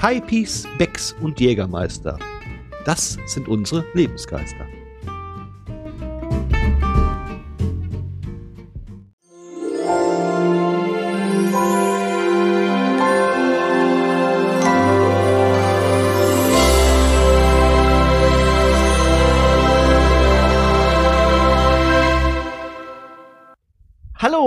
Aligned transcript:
Kaipis, 0.00 0.66
Becks 0.78 1.14
und 1.20 1.38
Jägermeister. 1.40 2.18
Das 2.86 3.18
sind 3.26 3.48
unsere 3.48 3.84
Lebensgeister. 3.92 4.66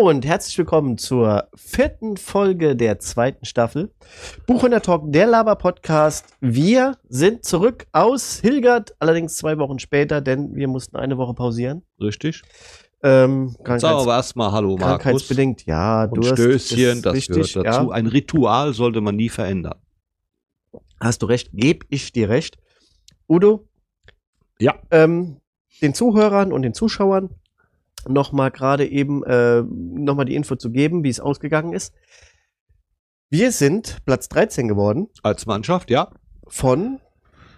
Hallo 0.03 0.09
und 0.09 0.25
herzlich 0.25 0.57
willkommen 0.57 0.97
zur 0.97 1.47
vierten 1.55 2.17
Folge 2.17 2.75
der 2.75 2.99
zweiten 2.99 3.45
Staffel. 3.45 3.89
Buchhändler 4.45 4.81
Talk, 4.81 5.03
der 5.05 5.27
Laber-Podcast. 5.27 6.25
Wir 6.41 6.97
sind 7.07 7.45
zurück 7.45 7.87
aus 7.93 8.41
Hilgert, 8.41 8.97
allerdings 8.99 9.37
zwei 9.37 9.57
Wochen 9.59 9.79
später, 9.79 10.19
denn 10.19 10.57
wir 10.57 10.67
mussten 10.67 10.97
eine 10.97 11.17
Woche 11.17 11.33
pausieren. 11.33 11.83
Richtig? 12.01 12.41
Ähm, 13.01 13.55
Sagen 13.63 13.85
aber 13.85 14.15
erstmal 14.15 14.51
Hallo, 14.51 14.75
Markus. 14.75 15.03
krankheitsbedingt, 15.03 15.65
ja, 15.67 16.03
Und 16.03 16.17
Durst 16.17 16.33
Stößchen, 16.33 17.01
das 17.01 17.13
wichtig, 17.13 17.53
gehört 17.53 17.67
dazu. 17.67 17.83
Ja. 17.83 17.91
Ein 17.91 18.07
Ritual 18.07 18.73
sollte 18.73 18.99
man 18.99 19.15
nie 19.15 19.29
verändern. 19.29 19.79
Hast 20.99 21.21
du 21.21 21.27
recht, 21.27 21.51
geb 21.53 21.85
ich 21.87 22.11
dir 22.11 22.27
recht. 22.27 22.57
Udo? 23.29 23.69
Ja. 24.59 24.75
Ähm, 24.91 25.37
den 25.81 25.93
Zuhörern 25.93 26.51
und 26.51 26.63
den 26.63 26.73
Zuschauern 26.73 27.29
nochmal 28.07 28.51
gerade 28.51 28.85
eben 28.87 29.23
äh, 29.23 29.61
nochmal 29.63 30.25
die 30.25 30.35
Info 30.35 30.55
zu 30.55 30.71
geben, 30.71 31.03
wie 31.03 31.09
es 31.09 31.19
ausgegangen 31.19 31.73
ist. 31.73 31.93
Wir 33.29 33.51
sind 33.51 33.97
Platz 34.05 34.29
13 34.29 34.67
geworden 34.67 35.07
Als 35.23 35.45
Mannschaft, 35.45 35.89
ja. 35.89 36.11
von 36.47 36.99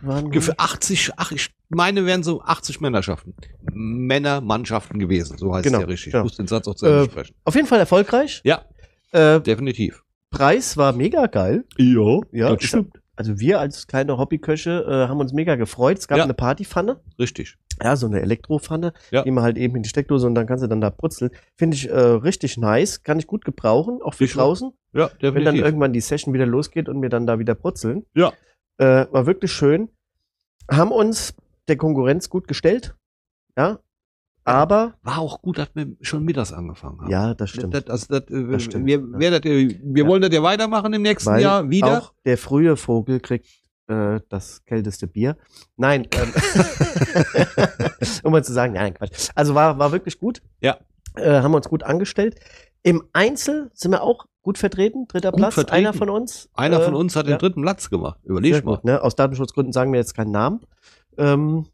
waren 0.02 0.32
Für 0.42 0.58
80, 0.60 1.12
ach, 1.18 1.32
ich 1.32 1.50
meine, 1.70 2.06
wären 2.06 2.22
so 2.24 2.42
80 2.42 2.80
Männerschaften. 2.80 3.34
Männermannschaften 3.74 5.00
gewesen, 5.00 5.38
so 5.38 5.54
heißt 5.54 5.64
Genau, 5.66 5.80
es 5.80 5.82
ja 5.84 5.88
richtig. 5.88 6.14
ja. 6.14 6.20
Ich 6.20 6.24
muss 6.24 6.38
den 6.38 6.48
Satz 6.48 6.68
auch 6.68 6.76
zu 6.76 6.86
Ende 6.86 7.02
Äh, 7.04 7.06
sprechen. 7.06 7.36
auf 7.44 7.56
jeden 7.56 7.68
Fall 7.68 7.80
erfolgreich. 7.80 8.42
Ja, 8.44 8.66
Äh, 9.12 9.40
definitiv. 9.42 10.04
Preis 10.30 10.76
war 10.78 10.92
mega 10.94 11.28
geil. 11.28 11.66
Ja, 11.78 12.20
Ja, 12.32 12.56
das 12.56 12.64
stimmt. 12.66 12.98
Also 13.16 13.40
wir 13.40 13.60
als 13.60 13.88
kleine 13.88 14.18
Hobbyköche 14.18 14.86
äh, 14.88 15.08
haben 15.10 15.20
uns 15.20 15.32
mega 15.34 15.56
gefreut. 15.56 15.98
Es 16.00 16.08
gab 16.08 16.18
Ja. 16.18 16.24
eine 16.26 16.34
Partypfanne, 16.34 17.00
Richtig. 17.18 17.56
ja, 17.82 17.96
so 17.96 18.08
eine 18.08 18.22
Elektropfanne, 18.22 18.94
Ja. 19.12 19.24
die 19.24 19.32
man 19.32 19.44
halt 19.44 19.58
eben 19.58 19.76
in 19.76 19.84
die 19.84 19.90
Steckdose 19.90 20.28
und 20.28 20.36
dann 20.36 20.48
kannst 20.48 20.64
du 20.64 20.68
dann 20.68 20.82
da 20.82 20.90
brutzeln. 20.90 21.32
Finde 21.58 21.76
ich 21.78 21.90
äh, 21.90 21.94
richtig 21.98 22.58
nice, 22.58 23.04
kann 23.04 23.18
ich 23.20 23.28
gut 23.28 23.46
gebrauchen, 23.46 24.02
auch 24.02 24.14
für 24.14 24.26
Ich- 24.26 24.34
draußen, 24.34 24.72
Ja, 24.94 25.10
wenn 25.20 25.34
dann 25.34 25.34
definitiv. 25.36 25.64
irgendwann 25.66 25.94
die 25.94 26.02
Session 26.02 26.34
wieder 26.34 26.46
losgeht 26.46 26.90
und 26.90 27.02
wir 27.02 27.10
dann 27.10 27.26
da 27.26 27.40
wieder 27.40 27.56
brutzeln. 27.56 28.06
Ja. 28.16 28.34
Äh, 28.78 29.06
war 29.12 29.26
wirklich 29.26 29.52
schön. 29.54 29.90
Haben 30.70 30.92
uns 30.92 31.34
der 31.68 31.78
Konkurrenz 31.78 32.30
gut 32.30 32.48
gestellt, 32.48 32.96
ja, 33.58 33.80
aber 34.46 34.94
War 35.04 35.20
auch 35.20 35.42
gut, 35.42 35.58
dass 35.58 35.70
wir 35.74 35.88
schon 36.02 36.24
mittags 36.24 36.54
angefangen 36.54 37.02
haben. 37.02 37.10
ja, 37.12 37.34
das 37.34 37.50
stimmt. 37.50 37.74
Das, 37.74 37.88
also 37.88 38.06
das, 38.20 38.30
äh, 38.30 38.48
Das 38.52 38.64
stimmt, 38.64 38.86
Wir, 38.86 39.04
ja. 39.20 39.32
das, 39.32 39.40
äh, 39.42 39.78
wir 39.84 40.04
Ja. 40.04 40.10
wollen 40.10 40.22
das 40.22 40.32
ja 40.34 40.42
weitermachen 40.44 40.94
im 40.94 41.02
nächsten 41.02 41.30
Weil 41.32 41.42
Jahr 41.42 41.70
wieder. 41.70 41.98
Auch 42.00 42.14
der 42.26 42.38
frühe 42.38 42.78
Vogel 42.78 43.20
kriegt 43.20 43.48
äh, 43.88 44.20
das 44.30 44.64
kälteste 44.66 45.08
Bier. 45.08 45.36
Nein, 45.78 46.08
ähm, 46.16 46.34
um 48.24 48.32
mal 48.32 48.44
zu 48.44 48.54
sagen, 48.54 48.74
nein, 48.74 48.94
Quatsch. 48.94 49.30
Also 49.36 49.56
war, 49.56 49.78
war 49.80 49.92
wirklich 49.92 50.20
gut. 50.20 50.42
Ja. 50.62 50.78
Äh, 51.16 51.42
haben 51.42 51.52
wir 51.52 51.58
uns 51.58 51.70
gut 51.70 51.84
angestellt. 51.84 52.40
Im 52.84 53.04
Einzel 53.14 53.72
sind 53.74 53.92
wir 53.92 54.02
auch 54.04 54.26
gut 54.42 54.58
vertreten. 54.58 55.08
Dritter 55.08 55.32
Gut 55.32 55.40
Platz, 55.40 55.54
vertreten. 55.56 55.76
einer 55.78 55.94
von 55.94 56.09
uns. 56.09 56.50
Einer 56.54 56.82
Äh, 56.82 56.86
von 56.86 56.94
uns 56.94 57.16
hat 57.16 57.26
ja. 57.28 57.36
den 57.36 57.40
dritten 57.40 57.62
Platz 57.62 57.90
gemacht. 57.90 58.20
Überleg 58.24 58.64
mal. 58.64 58.75
gut, 58.75 58.86
ne? 58.86 59.02
Aus 59.02 59.16
Datenschutzgründen 59.16 59.74
sagen 59.74 59.92
wir 59.92 60.00
jetzt 60.00 60.14
keinen 60.14 60.31
Namen. 60.31 60.62
Ähm, 61.18 61.66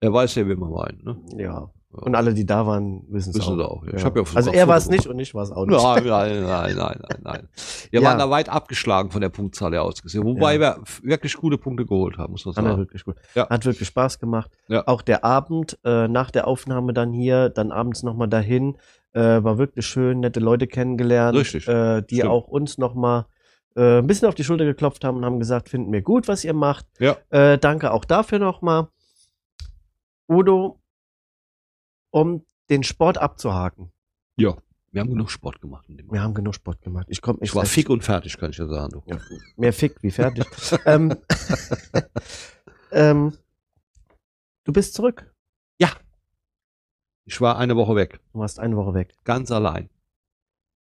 Er 0.00 0.12
weiß 0.12 0.34
ja, 0.36 0.44
wie 0.46 0.50
wir 0.50 0.56
meinen. 0.56 1.02
Ne? 1.02 1.42
ja. 1.42 1.70
Und 1.94 2.14
alle, 2.14 2.34
die 2.34 2.44
da 2.44 2.66
waren, 2.66 3.02
wissen 3.08 3.30
es 3.30 3.40
auch. 3.40 3.58
auch. 3.58 3.84
Ja. 3.86 3.98
Ja 3.98 4.12
also 4.34 4.50
er 4.52 4.68
war 4.68 4.76
es 4.76 4.88
nicht 4.88 5.06
und 5.06 5.18
ich 5.18 5.34
war 5.34 5.42
es 5.44 5.52
auch 5.52 5.64
nicht. 5.66 5.80
Nein, 5.82 6.04
nein, 6.06 6.42
nein, 6.44 6.76
nein, 6.76 7.00
nein, 7.08 7.20
nein. 7.22 7.48
Wir 7.90 8.00
Ja. 8.00 8.08
waren 8.08 8.18
da 8.18 8.28
weit 8.30 8.48
abgeschlagen 8.48 9.10
von 9.10 9.20
der 9.20 9.28
Punktzahl 9.28 9.72
her 9.72 9.82
aus 9.82 10.02
gesehen. 10.02 10.24
Wobei 10.24 10.58
wir 10.60 10.78
wirklich 11.02 11.34
gute 11.36 11.58
Punkte 11.58 11.86
geholt 11.86 12.18
haben, 12.18 12.32
muss 12.32 12.44
man 12.44 12.56
Hat 12.56 12.64
sagen. 12.64 12.78
wirklich 12.78 13.04
gut. 13.04 13.16
Hat 13.36 13.64
wirklich 13.64 13.88
Spaß 13.88 14.18
gemacht. 14.18 14.50
Ja. 14.68 14.86
Auch 14.86 15.02
der 15.02 15.24
Abend 15.24 15.78
äh, 15.84 16.08
nach 16.08 16.30
der 16.30 16.46
Aufnahme 16.48 16.92
dann 16.92 17.12
hier, 17.12 17.48
dann 17.48 17.72
abends 17.72 18.02
nochmal 18.02 18.28
dahin, 18.28 18.76
äh, 19.12 19.20
war 19.44 19.58
wirklich 19.58 19.86
schön, 19.86 20.20
nette 20.20 20.40
Leute 20.40 20.66
kennengelernt, 20.66 21.36
Richtig. 21.38 21.68
Äh, 21.68 22.02
die 22.02 22.16
Stimmt. 22.16 22.30
auch 22.30 22.48
uns 22.48 22.78
nochmal 22.78 23.26
äh, 23.76 23.98
ein 23.98 24.06
bisschen 24.06 24.26
auf 24.28 24.34
die 24.34 24.44
Schulter 24.44 24.64
geklopft 24.64 25.04
haben 25.04 25.16
und 25.18 25.24
haben 25.24 25.38
gesagt, 25.38 25.68
finden 25.68 25.92
wir 25.92 26.02
gut, 26.02 26.26
was 26.28 26.44
ihr 26.44 26.52
macht. 26.54 26.86
Ja. 26.98 27.16
Äh, 27.30 27.58
danke 27.58 27.92
auch 27.92 28.04
dafür 28.04 28.38
nochmal. 28.40 28.88
Udo, 30.28 30.80
um 32.14 32.44
den 32.70 32.82
Sport 32.82 33.18
abzuhaken. 33.18 33.92
Ja. 34.36 34.56
Wir 34.92 35.00
haben 35.00 35.10
genug 35.10 35.30
Sport 35.30 35.60
gemacht. 35.60 35.88
In 35.88 35.96
dem 35.96 36.12
Wir 36.12 36.22
haben 36.22 36.34
genug 36.34 36.54
Sport 36.54 36.80
gemacht. 36.82 37.06
Ich 37.10 37.20
komme 37.20 37.40
ich 37.42 37.52
war 37.54 37.66
fick 37.66 37.90
und 37.90 38.04
fertig, 38.04 38.38
kann 38.38 38.50
ich 38.50 38.58
ja 38.58 38.68
sagen. 38.68 39.02
Ja, 39.06 39.18
mehr 39.56 39.72
fick 39.72 40.00
wie 40.04 40.12
fertig. 40.12 40.46
ähm, 40.86 41.16
ähm, 42.92 43.36
du 44.62 44.72
bist 44.72 44.94
zurück. 44.94 45.34
Ich 47.26 47.40
war 47.40 47.58
eine 47.58 47.74
Woche 47.74 47.96
weg. 47.96 48.20
Du 48.32 48.38
warst 48.38 48.60
eine 48.60 48.76
Woche 48.76 48.94
weg. 48.94 49.14
Ganz 49.24 49.50
allein. 49.50 49.88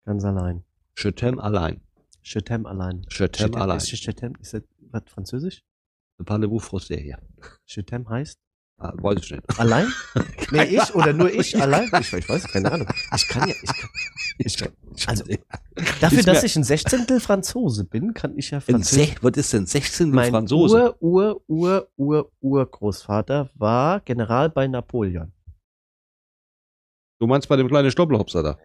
Ganz 0.05 0.25
allein. 0.25 0.65
Chetem 0.95 1.41
allein. 1.41 1.83
Chetem 2.23 2.67
allein. 2.67 3.05
Chetem 3.09 3.55
allein. 3.57 3.79
Ist 3.79 3.89
Chetem, 3.89 4.35
ist 4.41 4.55
das 4.55 4.63
was 4.93 5.03
französisch? 5.07 5.63
Parlez-vous 6.25 6.63
français 6.63 7.01
hier. 7.01 7.19
Chetem 7.67 8.09
heißt? 8.09 8.39
Ah, 8.83 8.95
weiß 8.97 9.19
ich 9.23 9.31
nicht. 9.31 9.61
Allein? 9.61 9.93
nee, 10.53 10.65
ich 10.65 10.95
oder 10.95 11.13
nur 11.13 11.31
ich 11.31 11.61
allein? 11.61 11.91
Ich, 12.01 12.13
ich 12.15 12.27
weiß, 12.27 12.45
keine 12.49 12.73
Ahnung. 12.73 12.89
Ich 13.15 13.29
kann 13.29 13.47
ja, 13.47 13.55
ich 13.61 13.67
kann, 13.67 13.91
ich 14.39 14.57
kann, 14.57 14.73
also, 15.07 15.25
dafür, 16.01 16.23
dass 16.23 16.43
ich 16.45 16.57
ein 16.57 16.65
Sechzehntel 16.65 17.21
Franzose 17.21 17.85
bin, 17.85 18.15
kann 18.15 18.39
ich 18.39 18.53
ja 18.53 18.61
Französisch. 18.61 19.17
Was 19.21 19.37
ist 19.37 19.53
denn 19.53 19.67
16 19.67 20.11
Mein 20.11 20.31
Franzose? 20.31 20.97
Ur, 20.99 21.43
Ur, 21.47 21.47
Ur, 21.47 21.89
Ur, 21.97 22.33
Urgroßvater 22.41 23.51
war 23.55 24.01
General 24.01 24.49
bei 24.49 24.67
Napoleon. 24.67 25.31
Du 27.19 27.27
meinst 27.27 27.51
bei 27.51 27.57
dem 27.57 27.69
kleinen 27.69 27.91
Stoppelhopser 27.91 28.43
da? 28.43 28.59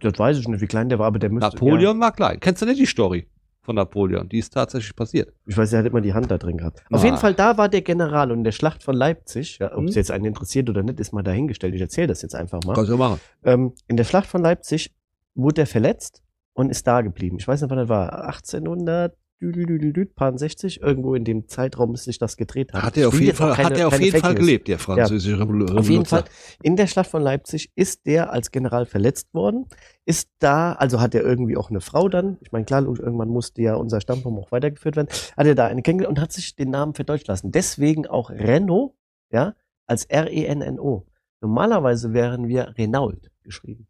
Das 0.00 0.18
weiß 0.18 0.36
ich 0.36 0.46
nicht, 0.46 0.60
wie 0.60 0.66
klein 0.66 0.90
der 0.90 0.98
war, 0.98 1.06
aber 1.06 1.18
der 1.18 1.30
müsste. 1.30 1.48
Napoleon 1.48 1.98
war 2.00 2.12
klein. 2.12 2.38
Kennst 2.38 2.60
du 2.60 2.66
nicht 2.66 2.80
die 2.80 2.86
Story 2.86 3.26
von 3.64 3.76
Napoleon? 3.76 4.28
Die 4.28 4.38
ist 4.38 4.52
tatsächlich 4.52 4.94
passiert. 4.94 5.32
Ich 5.46 5.56
weiß, 5.56 5.72
er 5.72 5.80
hat 5.80 5.86
immer 5.86 6.00
die 6.00 6.12
Hand 6.14 6.30
da 6.30 6.38
drin 6.38 6.56
gehabt. 6.58 6.82
Auf 6.90 7.00
Ah. 7.02 7.04
jeden 7.04 7.16
Fall, 7.18 7.34
da 7.34 7.56
war 7.58 7.68
der 7.68 7.82
General 7.82 8.30
und 8.30 8.38
in 8.38 8.44
der 8.44 8.52
Schlacht 8.52 8.82
von 8.82 8.94
Leipzig, 8.94 9.58
ja, 9.58 9.72
ob 9.74 9.82
Mhm. 9.82 9.88
es 9.88 9.94
jetzt 9.94 10.10
einen 10.10 10.24
interessiert 10.26 10.68
oder 10.70 10.82
nicht, 10.82 11.00
ist 11.00 11.12
mal 11.12 11.22
dahingestellt. 11.22 11.74
Ich 11.74 11.80
erzähle 11.80 12.06
das 12.08 12.22
jetzt 12.22 12.34
einfach 12.34 12.62
mal. 12.64 12.74
Kannst 12.74 12.90
du 12.90 12.96
machen. 12.96 13.20
Ähm, 13.44 13.72
in 13.88 13.96
der 13.96 14.04
Schlacht 14.04 14.26
von 14.28 14.42
Leipzig 14.42 14.92
wurde 15.34 15.62
er 15.62 15.66
verletzt 15.66 16.22
und 16.52 16.70
ist 16.70 16.86
da 16.86 17.00
geblieben. 17.00 17.36
Ich 17.40 17.48
weiß 17.48 17.60
nicht, 17.62 17.70
wann 17.70 17.78
das 17.78 17.88
war. 17.88 18.24
1800, 18.26 19.16
60, 19.40 20.80
irgendwo 20.80 21.14
in 21.14 21.24
dem 21.24 21.48
Zeitraum 21.48 21.90
müsste 21.90 22.06
sich 22.06 22.18
das 22.18 22.36
gedreht 22.36 22.72
haben. 22.72 22.82
Hat 22.82 22.96
er 22.96 23.08
auf 23.08 23.20
jeden 23.20 23.36
Fall, 23.36 23.54
keine- 23.54 23.68
hat 23.70 23.78
er 23.78 23.88
auf 23.88 24.00
jeden 24.00 24.18
Fall 24.20 24.34
gelebt, 24.34 24.68
der 24.68 24.78
französische 24.78 25.36
Revolu- 25.36 25.76
Auf 25.76 25.88
jeden 25.88 26.04
Fall. 26.06 26.24
In 26.62 26.76
der 26.76 26.86
Schlacht 26.86 27.10
von 27.10 27.22
Leipzig 27.22 27.70
ist 27.74 28.06
der 28.06 28.32
als 28.32 28.50
General 28.50 28.86
verletzt 28.86 29.32
worden, 29.34 29.66
ist 30.06 30.30
da, 30.38 30.72
also 30.72 31.00
hat 31.00 31.14
er 31.14 31.22
irgendwie 31.22 31.56
auch 31.56 31.70
eine 31.70 31.80
Frau 31.80 32.08
dann, 32.08 32.38
ich 32.40 32.52
meine, 32.52 32.64
klar, 32.64 32.82
irgendwann 32.84 33.28
musste 33.28 33.62
ja 33.62 33.74
unser 33.74 34.00
Stammbaum 34.00 34.38
auch 34.38 34.50
weitergeführt 34.52 34.96
werden, 34.96 35.08
hat 35.36 35.46
er 35.46 35.54
da 35.54 35.66
eine 35.66 35.82
kennengelernt 35.82 36.18
und 36.18 36.22
hat 36.22 36.32
sich 36.32 36.56
den 36.56 36.70
Namen 36.70 36.94
verdeutscht 36.94 37.28
lassen. 37.28 37.50
Deswegen 37.52 38.06
auch 38.06 38.30
Renault, 38.30 38.92
ja, 39.30 39.54
als 39.86 40.04
R-E-N-N-O. 40.06 41.06
Normalerweise 41.40 42.12
wären 42.14 42.48
wir 42.48 42.74
Renault 42.78 43.30
geschrieben. 43.42 43.86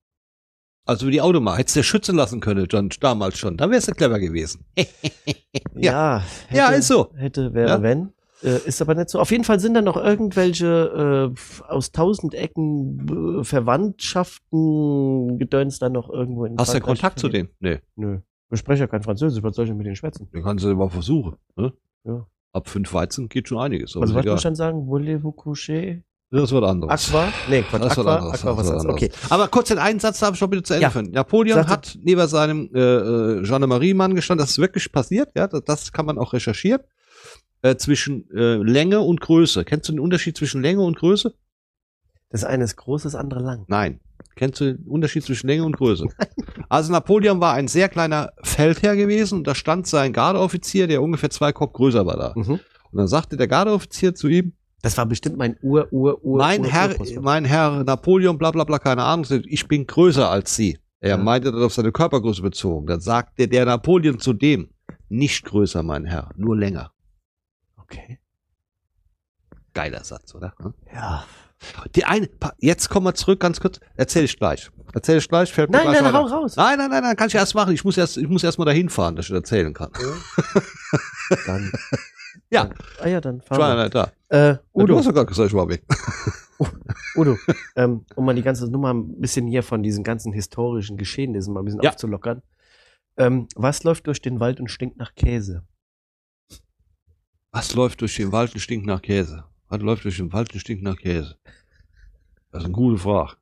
Also 0.86 1.06
wie 1.06 1.12
die 1.12 1.20
Automarke. 1.20 1.60
Hättest 1.60 1.76
du 1.76 1.82
schützen 1.82 2.16
lassen 2.16 2.40
können, 2.40 2.66
John, 2.68 2.90
damals 3.00 3.38
schon. 3.38 3.56
Dann 3.56 3.70
wärst 3.70 3.88
du 3.88 3.92
clever 3.92 4.18
gewesen. 4.18 4.64
Ja, 5.74 6.22
Ja, 6.50 6.68
ist 6.70 6.88
so. 6.88 7.12
Hätte, 7.16 7.54
wäre, 7.54 7.68
Ja. 7.68 7.82
wenn. 7.82 8.12
Äh, 8.42 8.58
ist 8.66 8.82
aber 8.82 8.94
nicht 8.94 9.08
so. 9.08 9.18
Auf 9.20 9.30
jeden 9.30 9.44
Fall 9.44 9.58
sind 9.60 9.74
da 9.74 9.80
noch 9.80 9.96
irgendwelche 9.96 11.32
äh, 11.34 11.70
aus 11.70 11.92
tausend 11.92 12.34
Ecken 12.34 13.40
äh, 13.40 13.44
Verwandtschaften 13.44 15.38
gedöns 15.38 15.78
da 15.78 15.88
noch 15.88 16.10
irgendwo 16.10 16.44
in 16.44 16.58
Hast 16.58 16.68
du 16.68 16.72
Frankreich 16.72 16.86
Kontakt 17.00 17.18
zu 17.18 17.28
denen? 17.28 17.48
Nee. 17.60 17.78
Nö. 17.96 18.18
Ich 18.50 18.58
spreche 18.60 18.80
ja 18.80 18.86
kein 18.86 19.02
Französisch, 19.02 19.42
was 19.42 19.56
soll 19.56 19.64
ich 19.64 19.70
denn 19.70 19.78
mit 19.78 19.86
denen 19.86 19.96
schwätzen? 19.96 20.28
Den 20.32 20.42
kannst 20.42 20.64
du 20.64 20.74
mal 20.74 20.90
versuchen. 20.90 21.36
Ne? 21.56 21.72
Ja. 22.04 22.26
Ab 22.52 22.68
fünf 22.68 22.92
Weizen 22.92 23.28
geht 23.28 23.48
schon 23.48 23.58
einiges. 23.58 23.96
Also 23.96 24.14
was 24.14 24.24
ich 24.24 24.42
dann 24.42 24.54
sagen? 24.54 24.86
Voulez-vous 24.86 25.34
coucher? 25.34 25.96
Das 26.40 26.50
wird 26.52 26.64
anderes. 26.64 27.08
Aqua? 27.08 27.28
Nee, 27.48 27.62
Quatsch, 27.62 27.82
Das 27.82 27.96
wird 27.96 28.06
Aqua, 28.06 28.16
anderes, 28.16 28.40
Aqua, 28.44 28.50
das 28.56 28.58
was 28.58 28.70
anderes. 28.70 28.94
Okay. 28.96 29.10
Aber 29.30 29.48
kurz 29.48 29.68
den 29.68 29.78
einen 29.78 30.00
Satz 30.00 30.18
darf 30.20 30.32
ich 30.32 30.38
schon 30.38 30.50
bitte 30.50 30.62
zu 30.64 30.74
Ende 30.74 30.82
Ja. 30.82 30.90
führen. 30.90 31.10
Napoleon 31.12 31.58
Sagte- 31.58 31.70
hat 31.72 31.98
neben 32.02 32.26
seinem 32.28 32.70
äh, 32.74 32.80
äh, 32.80 33.42
Jeanne-Marie-Mann 33.44 34.14
gestanden, 34.14 34.42
das 34.42 34.50
ist 34.52 34.58
wirklich 34.58 34.90
passiert, 34.90 35.30
ja, 35.36 35.46
das, 35.46 35.62
das 35.64 35.92
kann 35.92 36.06
man 36.06 36.18
auch 36.18 36.32
recherchieren, 36.32 36.80
äh, 37.62 37.76
zwischen 37.76 38.28
äh, 38.30 38.56
Länge 38.56 39.00
und 39.00 39.20
Größe. 39.20 39.64
Kennst 39.64 39.88
du 39.88 39.92
den 39.92 40.00
Unterschied 40.00 40.36
zwischen 40.36 40.60
Länge 40.62 40.80
und 40.82 40.96
Größe? 40.98 41.34
Das 42.30 42.42
eine 42.44 42.64
ist 42.64 42.76
groß, 42.76 43.04
das 43.04 43.14
andere 43.14 43.40
lang. 43.40 43.64
Nein. 43.68 44.00
Kennst 44.34 44.60
du 44.60 44.74
den 44.74 44.86
Unterschied 44.88 45.22
zwischen 45.22 45.46
Länge 45.46 45.64
und 45.64 45.76
Größe? 45.76 46.06
Also 46.68 46.90
Napoleon 46.90 47.40
war 47.40 47.54
ein 47.54 47.68
sehr 47.68 47.88
kleiner 47.88 48.32
Feldherr 48.42 48.96
gewesen 48.96 49.38
und 49.38 49.46
da 49.46 49.54
stand 49.54 49.86
sein 49.86 50.12
Gardeoffizier, 50.12 50.88
der 50.88 51.00
ungefähr 51.02 51.30
zwei 51.30 51.52
Kopf 51.52 51.74
größer 51.74 52.04
war 52.06 52.16
da. 52.16 52.32
Mhm. 52.34 52.54
Und 52.90 52.98
dann 52.98 53.06
sagte 53.06 53.36
der 53.36 53.46
Gardeoffizier 53.46 54.14
zu 54.16 54.26
ihm, 54.26 54.54
Das 54.84 54.98
war 54.98 55.06
bestimmt 55.06 55.38
mein 55.38 55.56
Ur, 55.62 55.88
Ur, 55.92 56.22
Ur. 56.22 56.38
mein 56.38 56.60
Ur, 56.60 56.70
Herr, 56.70 56.94
mein 57.22 57.44
Herr 57.46 57.82
Napoleon, 57.84 58.36
bla 58.36 58.50
bla 58.50 58.64
bla, 58.64 58.78
keine 58.78 59.02
Ahnung, 59.02 59.26
ich 59.46 59.66
bin 59.66 59.86
größer 59.86 60.28
als 60.30 60.54
Sie. 60.54 60.78
Er 61.00 61.10
Ja. 61.10 61.16
meinte 61.16 61.50
das 61.52 61.62
auf 61.62 61.72
seine 61.74 61.90
Körpergröße 61.90 62.42
bezogen. 62.42 62.86
Dann 62.86 63.00
sagte 63.00 63.48
der 63.48 63.64
Napoleon 63.64 64.18
zu 64.20 64.32
dem, 64.34 64.68
nicht 65.08 65.44
größer, 65.46 65.82
mein 65.82 66.04
Herr, 66.04 66.30
nur 66.36 66.56
länger. 66.56 66.92
Okay. 67.78 68.18
Geiler 69.72 70.04
Satz, 70.04 70.34
oder? 70.34 70.54
Hm? 70.62 70.74
Ja. 70.94 71.24
Die 71.96 72.04
eine, 72.04 72.28
jetzt 72.58 72.90
kommen 72.90 73.06
wir 73.06 73.14
zurück, 73.14 73.40
ganz 73.40 73.60
kurz. 73.60 73.80
Erzähl 73.96 74.24
ich 74.24 74.38
gleich. 74.38 74.70
Erzähl 74.92 75.16
ich 75.18 75.28
gleich, 75.28 75.50
fällt 75.52 75.70
mir 75.70 75.78
Nein, 75.78 75.86
gleich 75.88 76.02
nein, 76.02 76.12
weiter. 76.12 76.30
hau 76.30 76.40
raus. 76.42 76.56
Nein, 76.56 76.76
nein, 76.78 76.90
nein, 76.90 77.02
nein, 77.02 77.16
kann 77.16 77.28
ich 77.28 77.34
erst 77.34 77.54
machen. 77.54 77.72
Ich 77.72 77.84
muss 77.84 77.96
erst, 77.96 78.18
ich 78.18 78.28
muss 78.28 78.44
erst 78.44 78.58
mal 78.58 78.64
dahin 78.66 78.90
fahren, 78.90 79.16
dass 79.16 79.24
ich 79.26 79.30
das 79.30 79.36
erzählen 79.38 79.72
kann. 79.72 79.90
Dann. 81.46 81.72
Ja. 82.54 82.64
Dann, 82.64 82.74
ah 83.00 83.08
ja, 83.08 83.20
dann 83.20 83.36
ja 83.38 83.42
fahren 83.44 83.78
nicht 83.82 83.94
da. 83.94 84.12
wir. 84.30 84.38
Äh, 84.50 84.54
Du 84.72 84.80
Udo, 84.82 84.96
hast 84.96 85.06
doch 85.06 85.12
gerade 85.12 85.26
gesagt, 85.26 85.48
ich 85.48 85.54
war 85.54 85.68
weg. 85.68 85.82
Udo, 87.16 87.36
ähm, 87.76 88.04
um 88.14 88.24
mal 88.24 88.34
die 88.34 88.42
ganze 88.42 88.70
Nummer 88.70 88.92
ein 88.94 89.20
bisschen 89.20 89.46
hier 89.46 89.62
von 89.62 89.82
diesen 89.82 90.04
ganzen 90.04 90.32
historischen 90.32 90.96
Geschehnissen 90.96 91.52
mal 91.52 91.60
ein 91.60 91.64
bisschen 91.66 91.82
Ja. 91.82 91.90
aufzulockern. 91.90 92.42
Ähm, 93.16 93.48
was 93.54 93.84
läuft 93.84 94.06
durch 94.06 94.20
den 94.22 94.40
Wald 94.40 94.60
und 94.60 94.68
stinkt 94.70 94.96
nach 94.96 95.14
Käse? 95.14 95.64
Was 97.52 97.74
läuft 97.74 98.00
durch 98.00 98.16
den 98.16 98.32
Wald 98.32 98.54
und 98.54 98.60
stinkt 98.60 98.86
nach 98.86 99.02
Käse? 99.02 99.44
Was 99.68 99.80
läuft 99.80 100.04
durch 100.04 100.16
den 100.16 100.32
Wald 100.32 100.52
und 100.52 100.60
stinkt 100.60 100.82
nach 100.82 100.96
Käse? 100.96 101.36
Das 102.50 102.62
ist 102.62 102.66
eine 102.66 102.72
gute 102.74 102.98
Frage. 103.00 103.34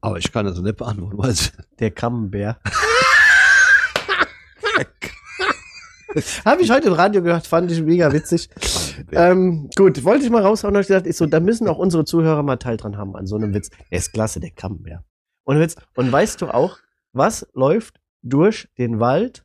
Aber 0.00 0.18
ich 0.18 0.30
kann 0.32 0.44
das 0.46 0.58
nicht 0.60 0.76
beantworten, 0.76 1.18
weil 1.18 1.30
es 1.30 1.52
Der 1.78 1.90
Kammenbär. 1.92 2.60
Habe 6.44 6.62
ich 6.62 6.70
heute 6.70 6.88
im 6.88 6.94
Radio 6.94 7.22
gehört, 7.22 7.46
fand 7.46 7.70
ich 7.70 7.82
mega 7.82 8.12
witzig. 8.12 8.48
Ähm, 9.12 9.70
gut, 9.76 10.02
wollte 10.04 10.24
ich 10.24 10.30
mal 10.30 10.42
raushauen 10.42 10.74
und 10.74 10.82
hab 10.82 10.86
gedacht, 10.86 11.06
ist 11.06 11.18
so, 11.18 11.26
da 11.26 11.40
müssen 11.40 11.68
auch 11.68 11.78
unsere 11.78 12.04
Zuhörer 12.04 12.42
mal 12.42 12.56
Teil 12.56 12.76
dran 12.76 12.96
haben 12.96 13.16
an 13.16 13.26
so 13.26 13.36
einem 13.36 13.54
Witz. 13.54 13.70
Der 13.90 13.98
ist 13.98 14.12
klasse, 14.12 14.40
der 14.40 14.50
Kammenbär. 14.50 15.04
Und 15.44 15.58
Witz. 15.58 15.76
Und 15.94 16.10
weißt 16.10 16.40
du 16.42 16.48
auch, 16.48 16.78
was 17.12 17.46
läuft 17.54 18.00
durch 18.22 18.68
den 18.78 19.00
Wald 19.00 19.44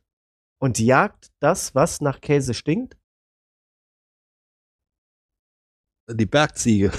und 0.58 0.78
jagt 0.78 1.30
das, 1.40 1.74
was 1.74 2.00
nach 2.00 2.20
Käse 2.20 2.54
stinkt? 2.54 2.96
die 6.12 6.26
Bergziege. 6.26 6.90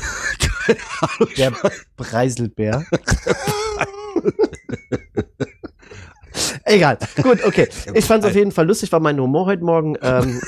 Der 1.37 1.51
Preiselbär. 1.97 2.85
Egal. 6.65 6.97
Gut, 7.21 7.43
okay. 7.45 7.67
Ich 7.93 8.05
fand 8.05 8.23
es 8.23 8.29
auf 8.29 8.35
jeden 8.35 8.51
Fall 8.51 8.67
lustig, 8.67 8.91
war 8.91 8.99
mein 8.99 9.19
Humor 9.19 9.45
heute 9.45 9.63
Morgen. 9.63 9.97
Ähm, 10.01 10.41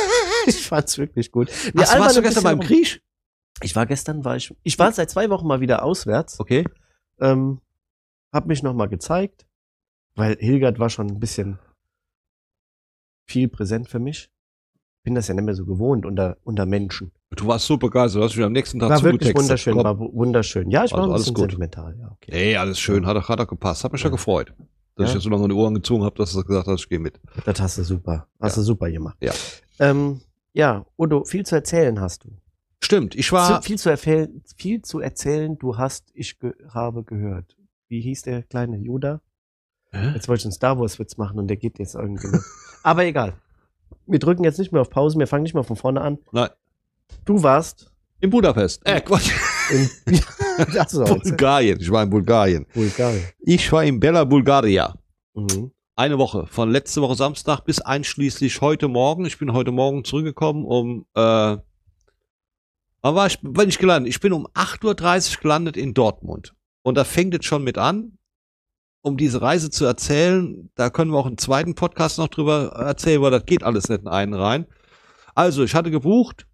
ich 0.46 0.66
fand 0.66 0.88
es 0.88 0.98
wirklich 0.98 1.30
gut. 1.32 1.48
Wir 1.74 1.88
albern 1.88 2.00
warst 2.00 2.16
du 2.16 2.20
ein 2.20 2.24
gestern 2.24 2.42
beim. 2.44 2.60
Krieg? 2.60 3.02
Ich 3.62 3.76
war 3.76 3.86
gestern, 3.86 4.24
war 4.24 4.36
ich, 4.36 4.54
ich 4.62 4.78
war 4.78 4.90
seit 4.92 5.10
zwei 5.10 5.28
Wochen 5.30 5.46
mal 5.46 5.60
wieder 5.60 5.82
auswärts. 5.82 6.40
Okay. 6.40 6.64
Ähm, 7.20 7.60
hab 8.32 8.46
mich 8.46 8.62
noch 8.62 8.72
mal 8.74 8.86
gezeigt, 8.88 9.46
weil 10.14 10.36
Hilgard 10.40 10.78
war 10.78 10.88
schon 10.88 11.08
ein 11.08 11.20
bisschen 11.20 11.58
viel 13.26 13.48
präsent 13.48 13.88
für 13.88 13.98
mich. 13.98 14.30
Bin 15.02 15.14
das 15.14 15.28
ja 15.28 15.34
nicht 15.34 15.44
mehr 15.44 15.54
so 15.54 15.64
gewohnt 15.64 16.04
unter, 16.04 16.36
unter 16.44 16.66
Menschen. 16.66 17.10
Du 17.30 17.46
warst 17.46 17.66
super 17.66 17.88
geil, 17.88 18.10
du 18.10 18.22
hast 18.22 18.36
mich 18.36 18.44
am 18.44 18.52
nächsten 18.52 18.78
Tag 18.78 18.90
War 18.90 19.02
wirklich 19.02 19.34
wunderschön, 19.34 19.74
Komm. 19.74 19.84
war 19.84 19.98
wu- 19.98 20.12
wunderschön. 20.12 20.70
Ja, 20.70 20.84
ich 20.84 20.92
war 20.92 20.98
Also 21.00 21.10
ein 21.10 21.14
alles 21.14 21.22
bisschen 21.22 21.34
gut. 21.34 21.42
sentimental. 21.50 21.96
Ja, 21.98 22.10
okay. 22.12 22.30
Nee, 22.32 22.56
alles 22.56 22.78
schön, 22.78 23.06
hat 23.06 23.16
doch, 23.16 23.28
hat 23.28 23.38
doch 23.40 23.46
gepasst. 23.48 23.84
Hat 23.84 23.92
mich 23.92 24.02
ja, 24.02 24.08
Ja. 24.08 24.12
gefreut, 24.12 24.52
dass 25.00 25.08
ich 25.08 25.14
Ja. 25.14 25.18
jetzt 25.18 25.24
so 25.24 25.30
lange 25.30 25.44
in 25.44 25.50
die 25.50 25.56
Ohren 25.56 25.74
gezogen 25.74 26.04
habe, 26.04 26.16
dass 26.16 26.32
du 26.32 26.42
gesagt 26.44 26.66
hast, 26.66 26.80
ich 26.80 26.88
gehe 26.88 26.98
mit. 26.98 27.20
Das 27.44 27.60
hast 27.60 27.78
du 27.78 27.84
super. 27.84 28.26
Hast 28.40 28.56
Ja. 28.56 28.60
du 28.62 28.66
super 28.66 28.90
gemacht. 28.90 29.16
Ja. 29.20 29.32
Ähm, 29.78 30.20
ja, 30.52 30.84
Udo, 30.98 31.24
viel 31.24 31.44
zu 31.46 31.54
erzählen 31.54 32.00
hast 32.00 32.24
du. 32.24 32.30
Stimmt, 32.82 33.14
ich 33.14 33.30
war, 33.32 33.60
Zu, 33.60 33.66
viel, 33.66 33.78
zu 33.78 33.90
erzählen, 33.90 34.42
viel 34.56 34.82
zu 34.82 35.00
erzählen, 35.00 35.58
du 35.58 35.76
hast, 35.76 36.06
ich 36.14 36.38
ge 36.38 36.52
habe 36.72 37.04
gehört. 37.04 37.56
Wie 37.88 38.00
hieß 38.00 38.22
der 38.22 38.42
kleine 38.42 38.78
Yoda? 38.78 39.20
Hä? 39.92 40.12
Jetzt 40.14 40.28
wollte 40.28 40.40
ich 40.40 40.44
einen 40.46 40.52
Star 40.52 40.78
Wars 40.78 40.98
Witz 40.98 41.16
machen 41.16 41.38
und 41.38 41.48
der 41.48 41.56
geht 41.56 41.78
jetzt 41.78 41.94
irgendwie. 41.94 42.28
Aber 42.82 43.04
egal. 43.04 43.34
Wir 44.06 44.18
drücken 44.18 44.44
jetzt 44.44 44.58
nicht 44.58 44.72
mehr 44.72 44.80
auf 44.80 44.90
Pause, 44.90 45.18
wir 45.18 45.26
fangen 45.26 45.42
nicht 45.42 45.54
mehr 45.54 45.64
von 45.64 45.76
vorne 45.76 46.00
an. 46.00 46.18
Nein. 46.32 46.48
Du 47.24 47.42
warst 47.42 47.90
in 48.20 48.30
Budapest. 48.30 48.80
Äh, 48.86 49.00
Quatsch. 49.00 49.32
in 49.70 49.88
Achso, 50.78 51.04
Bulgarien. 51.04 51.80
Ich 51.80 51.90
war 51.90 52.02
in 52.02 52.10
Bulgarien. 52.10 52.66
Bulgarien. 52.74 53.24
Ich 53.40 53.70
war 53.72 53.84
in 53.84 54.00
Bella 54.00 54.24
Bulgaria. 54.24 54.94
Mhm. 55.34 55.72
Eine 55.96 56.18
Woche, 56.18 56.46
von 56.46 56.70
letzte 56.70 57.02
Woche 57.02 57.14
Samstag 57.14 57.60
bis 57.64 57.80
einschließlich 57.80 58.60
heute 58.60 58.88
Morgen. 58.88 59.26
Ich 59.26 59.38
bin 59.38 59.52
heute 59.52 59.70
Morgen 59.70 60.04
zurückgekommen 60.04 60.64
um, 60.64 61.04
äh, 61.14 61.20
wann 61.20 61.62
war 63.02 63.26
ich, 63.26 63.38
wann 63.42 63.68
ich 63.68 63.78
gelandet? 63.78 64.10
Ich 64.10 64.20
bin 64.20 64.32
um 64.32 64.46
8.30 64.48 65.36
Uhr 65.36 65.42
gelandet 65.42 65.76
in 65.76 65.94
Dortmund. 65.94 66.54
Und 66.82 66.96
da 66.96 67.04
fängt 67.04 67.34
es 67.34 67.44
schon 67.44 67.64
mit 67.64 67.76
an, 67.76 68.18
um 69.02 69.16
diese 69.16 69.42
Reise 69.42 69.70
zu 69.70 69.84
erzählen. 69.84 70.70
Da 70.74 70.90
können 70.90 71.10
wir 71.10 71.18
auch 71.18 71.26
einen 71.26 71.38
zweiten 71.38 71.74
Podcast 71.74 72.18
noch 72.18 72.28
drüber 72.28 72.72
erzählen, 72.76 73.20
weil 73.22 73.30
das 73.30 73.44
geht 73.44 73.62
alles 73.62 73.88
nicht 73.88 74.02
in 74.02 74.08
einen 74.08 74.34
rein. 74.34 74.66
Also, 75.34 75.64
ich 75.64 75.74
hatte 75.74 75.90
gebucht. 75.90 76.46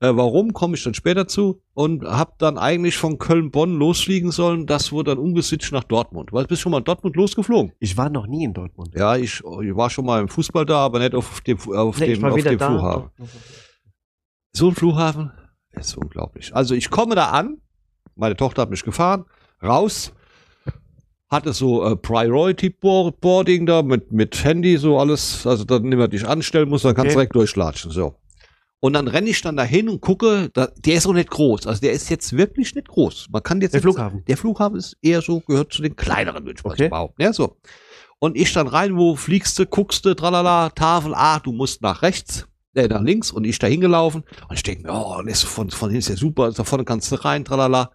Äh, 0.00 0.14
warum, 0.14 0.52
komme 0.52 0.76
ich 0.76 0.84
dann 0.84 0.92
später 0.94 1.26
zu. 1.26 1.62
Und 1.72 2.04
habe 2.04 2.32
dann 2.38 2.58
eigentlich 2.58 2.96
von 2.98 3.18
Köln-Bonn 3.18 3.78
losfliegen 3.78 4.30
sollen. 4.30 4.66
Das 4.66 4.92
wurde 4.92 5.12
dann 5.12 5.18
umgeswitcht 5.18 5.72
nach 5.72 5.84
Dortmund. 5.84 6.32
Weil 6.32 6.44
bist 6.46 6.60
du 6.60 6.62
schon 6.64 6.72
mal 6.72 6.78
in 6.78 6.84
Dortmund 6.84 7.16
losgeflogen? 7.16 7.72
Ich 7.78 7.96
war 7.96 8.10
noch 8.10 8.26
nie 8.26 8.44
in 8.44 8.52
Dortmund. 8.52 8.90
Ja, 8.94 9.16
ich, 9.16 9.40
ich 9.40 9.76
war 9.76 9.88
schon 9.88 10.04
mal 10.04 10.20
im 10.20 10.28
Fußball 10.28 10.66
da, 10.66 10.78
aber 10.84 10.98
nicht 10.98 11.14
auf 11.14 11.40
dem, 11.40 11.58
auf 11.74 11.98
Nee, 11.98 12.14
dem, 12.14 12.24
auf 12.24 12.42
dem 12.42 12.58
da. 12.58 12.66
Flughafen. 12.68 13.10
So 14.52 14.68
ein 14.68 14.74
Flughafen 14.74 15.32
ist 15.72 15.96
unglaublich. 15.96 16.54
Also 16.54 16.74
ich 16.74 16.90
komme 16.90 17.14
da 17.14 17.30
an, 17.30 17.58
meine 18.14 18.36
Tochter 18.36 18.62
hat 18.62 18.70
mich 18.70 18.82
gefahren, 18.84 19.24
raus, 19.62 20.12
hatte 21.28 21.52
so 21.52 21.84
äh, 21.84 21.96
Priority 21.96 22.70
Bo- 22.70 23.10
Boarding 23.10 23.66
da 23.66 23.82
mit, 23.82 24.12
mit 24.12 24.44
Handy, 24.44 24.76
so 24.78 24.98
alles, 24.98 25.46
also 25.46 25.64
dann 25.64 25.82
niemand 25.82 26.12
dich 26.12 26.26
anstellen 26.26 26.68
muss, 26.68 26.82
dann 26.82 26.94
kannst 26.94 27.06
du 27.06 27.10
Okay. 27.10 27.16
direkt 27.16 27.34
durchlatschen, 27.34 27.90
so. 27.90 28.14
Und 28.80 28.92
dann 28.92 29.08
renne 29.08 29.30
ich 29.30 29.40
dann 29.40 29.56
dahin 29.56 29.88
und 29.88 30.00
gucke, 30.00 30.50
da, 30.52 30.66
der 30.76 30.94
ist 30.94 31.06
auch 31.06 31.12
nicht 31.14 31.30
groß, 31.30 31.66
also 31.66 31.80
der 31.80 31.92
ist 31.92 32.10
jetzt 32.10 32.36
wirklich 32.36 32.74
nicht 32.74 32.88
groß. 32.88 33.28
Man 33.30 33.42
kann 33.42 33.60
jetzt 33.60 33.72
Der 33.72 33.78
nicht- 33.80 33.84
Flughafen. 33.94 34.24
der 34.26 34.36
Flughafen 34.36 34.76
ist 34.76 34.96
eher 35.02 35.22
so, 35.22 35.40
gehört 35.40 35.72
zu 35.72 35.82
den 35.82 35.96
kleineren, 35.96 36.44
würde 36.44 36.58
ich 36.58 36.64
mal 36.64 36.72
Okay. 36.72 36.88
behaupten. 36.88 37.22
Ja, 37.22 37.32
so. 37.32 37.56
Und 38.18 38.36
ich 38.36 38.52
dann 38.52 38.66
rein, 38.68 38.96
wo 38.96 39.16
fliegst 39.16 39.58
du, 39.58 39.66
guckst 39.66 40.04
du, 40.04 40.14
tralala, 40.14 40.70
Tafel, 40.70 41.14
ah, 41.14 41.38
du 41.38 41.52
musst 41.52 41.80
nach 41.82 42.02
rechts, 42.02 42.46
äh, 42.74 42.86
nach 42.88 43.00
links 43.02 43.30
und 43.30 43.44
ich 43.44 43.58
da 43.58 43.66
hingelaufen. 43.66 44.24
Und 44.48 44.56
ich 44.56 44.62
denke 44.62 44.84
mir, 44.84 44.92
oh, 44.94 45.22
das 45.22 45.38
ist 45.38 45.44
von, 45.44 45.70
von 45.70 45.88
hier 45.90 45.98
ist 45.98 46.08
ja 46.08 46.16
super, 46.16 46.50
da 46.52 46.62
vorne 46.64 46.84
kannst 46.84 47.10
du 47.12 47.16
rein, 47.16 47.44
tralala. 47.44 47.90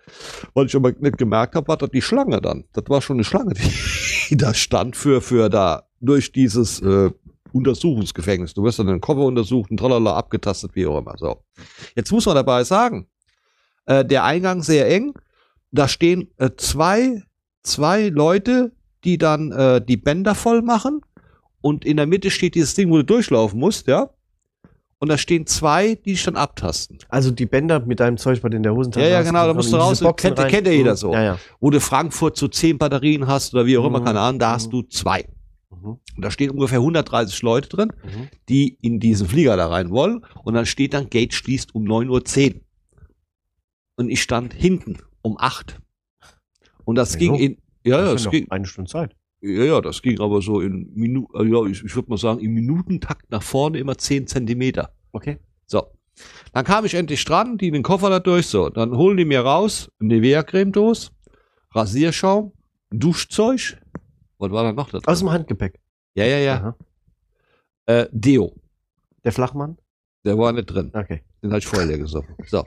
Weil 0.55 0.65
ich 0.65 0.75
aber 0.75 0.91
nicht 0.99 1.17
gemerkt 1.19 1.55
habe, 1.55 1.67
war 1.67 1.77
das 1.77 1.89
die 1.91 2.01
Schlange 2.01 2.41
dann. 2.41 2.65
Das 2.73 2.85
war 2.87 3.01
schon 3.01 3.17
eine 3.17 3.23
Schlange, 3.23 3.53
die 4.29 4.37
da 4.37 4.53
stand 4.55 4.95
für, 4.95 5.21
für 5.21 5.49
da, 5.49 5.83
durch 6.03 6.31
dieses 6.31 6.81
äh, 6.81 7.11
Untersuchungsgefängnis. 7.53 8.53
Du 8.53 8.63
wirst 8.63 8.79
dann 8.79 8.87
den 8.87 9.01
Koffer 9.01 9.21
untersucht 9.21 9.71
und 9.71 9.77
tralala, 9.77 10.15
abgetastet, 10.15 10.71
wie 10.75 10.85
auch 10.87 10.97
immer. 10.99 11.15
So. 11.17 11.43
Jetzt 11.95 12.11
muss 12.11 12.25
man 12.25 12.35
dabei 12.35 12.63
sagen, 12.63 13.07
äh, 13.85 14.03
der 14.05 14.23
Eingang 14.23 14.61
sehr 14.63 14.89
eng. 14.89 15.13
Da 15.71 15.87
stehen 15.87 16.29
äh, 16.37 16.49
zwei, 16.57 17.23
zwei 17.63 18.09
Leute, 18.09 18.71
die 19.03 19.17
dann 19.17 19.51
äh, 19.51 19.81
die 19.83 19.97
Bänder 19.97 20.35
voll 20.35 20.61
machen. 20.61 21.01
Und 21.61 21.85
in 21.85 21.97
der 21.97 22.07
Mitte 22.07 22.29
steht 22.31 22.55
dieses 22.55 22.73
Ding, 22.73 22.89
wo 22.89 22.97
du 22.97 23.03
durchlaufen 23.05 23.59
musst, 23.59 23.87
ja. 23.87 24.09
Und 24.99 25.09
da 25.09 25.17
stehen 25.17 25.47
zwei, 25.47 25.95
die 25.95 26.11
dich 26.11 26.23
dann 26.25 26.35
abtasten. 26.35 26.99
Also 27.09 27.31
die 27.31 27.47
Bänder 27.47 27.79
mit 27.79 27.99
deinem 27.99 28.17
Zeug, 28.17 28.39
du 28.41 28.47
in 28.49 28.61
der 28.61 28.75
Hosentasche 28.75 29.05
Ja, 29.07 29.11
ja, 29.13 29.21
genau, 29.23 29.47
da 29.47 29.53
musst 29.55 29.73
du 29.73 29.77
raus. 29.77 29.99
Kennt- 30.15 30.37
kennt 30.47 30.67
ja 30.67 30.73
jeder 30.73 30.91
Mhm. 30.91 30.95
so. 30.97 31.13
Ja, 31.13 31.23
ja. 31.23 31.37
Wo 31.59 31.71
du 31.71 31.79
Frankfurt 31.79 32.37
so 32.37 32.47
zehn 32.47 32.77
Batterien 32.77 33.25
hast 33.25 33.53
oder 33.55 33.65
wie 33.65 33.77
auch 33.79 33.85
immer, 33.85 33.99
Mhm. 33.99 34.05
keine 34.05 34.19
Ahnung, 34.19 34.39
da 34.39 34.49
Mhm. 34.49 34.53
hast 34.53 34.71
du 34.73 34.83
zwei. 34.83 35.25
Mhm. 35.81 35.87
Und 36.15 36.21
da 36.25 36.31
stehen 36.31 36.51
ungefähr 36.51 36.79
130 36.79 37.41
Leute 37.41 37.69
drin, 37.69 37.91
Mhm. 38.03 38.27
die 38.49 38.77
in 38.81 38.99
diesen 38.99 39.27
Flieger 39.27 39.57
da 39.57 39.67
rein 39.67 39.89
wollen. 39.89 40.25
Und 40.43 40.53
dann 40.53 40.65
steht 40.65 40.93
dann, 40.93 41.09
Gate 41.09 41.33
schließt 41.33 41.73
um 41.75 41.83
9.10 41.83 42.55
Uhr. 42.55 42.61
Und 43.97 44.09
ich 44.09 44.21
stand 44.21 44.53
hinten 44.53 44.97
um 45.21 45.37
8. 45.39 45.79
Und 46.85 46.95
das 46.95 47.13
Ja, 47.13 47.19
ging 47.19 47.35
in, 47.35 47.57
ja, 47.83 47.97
ja, 47.97 48.03
Das 48.05 48.13
das 48.13 48.23
ja 48.25 48.31
ging, 48.31 48.43
noch 48.45 48.51
eine 48.51 48.65
Stunde 48.65 48.89
Zeit. 48.89 49.15
ja, 49.41 49.63
ja, 49.63 49.81
das 49.81 50.01
ging 50.01 50.19
aber 50.19 50.41
so 50.41 50.61
in 50.61 50.91
Minuten, 50.93 51.35
äh, 51.37 51.49
ja, 51.51 51.65
ich, 51.65 51.83
ich 51.83 51.95
würde 51.95 52.09
mal 52.09 52.17
sagen, 52.17 52.39
im 52.39 52.53
Minutentakt 52.53 53.29
nach 53.31 53.43
vorne 53.43 53.77
immer 53.79 53.97
10 53.97 54.27
Zentimeter. 54.27 54.93
Okay. 55.11 55.37
So. 55.67 55.83
Dann 56.53 56.65
kam 56.65 56.85
ich 56.85 56.93
endlich 56.93 57.23
dran, 57.23 57.57
die 57.57 57.71
den 57.71 57.83
Koffer 57.83 58.09
da 58.09 58.19
durch, 58.19 58.47
so. 58.47 58.69
Dann 58.69 58.91
holen 58.95 59.17
die 59.17 59.25
mir 59.25 59.41
raus, 59.41 59.89
Nivea-Creme-Dose, 59.99 61.09
Rasierschaum, 61.73 62.51
Duschzeug. 62.91 63.77
Was 64.41 64.51
war 64.51 64.63
da 64.63 64.71
noch 64.73 64.89
drin? 64.89 65.01
Aus 65.05 65.19
dem 65.19 65.29
Handgepäck. 65.31 65.79
Ja, 66.15 66.25
ja, 66.25 66.37
ja. 66.39 66.75
Äh, 67.85 68.07
Deo. 68.11 68.53
Der 69.23 69.31
Flachmann? 69.31 69.77
Der 70.25 70.37
war 70.37 70.51
nicht 70.51 70.65
drin. 70.65 70.91
Okay. 70.93 71.21
Den 71.41 71.51
hatte 71.51 71.59
ich 71.59 71.67
vorher 71.67 71.87
leer 71.87 71.99
gesoffen. 71.99 72.35
So. 72.47 72.65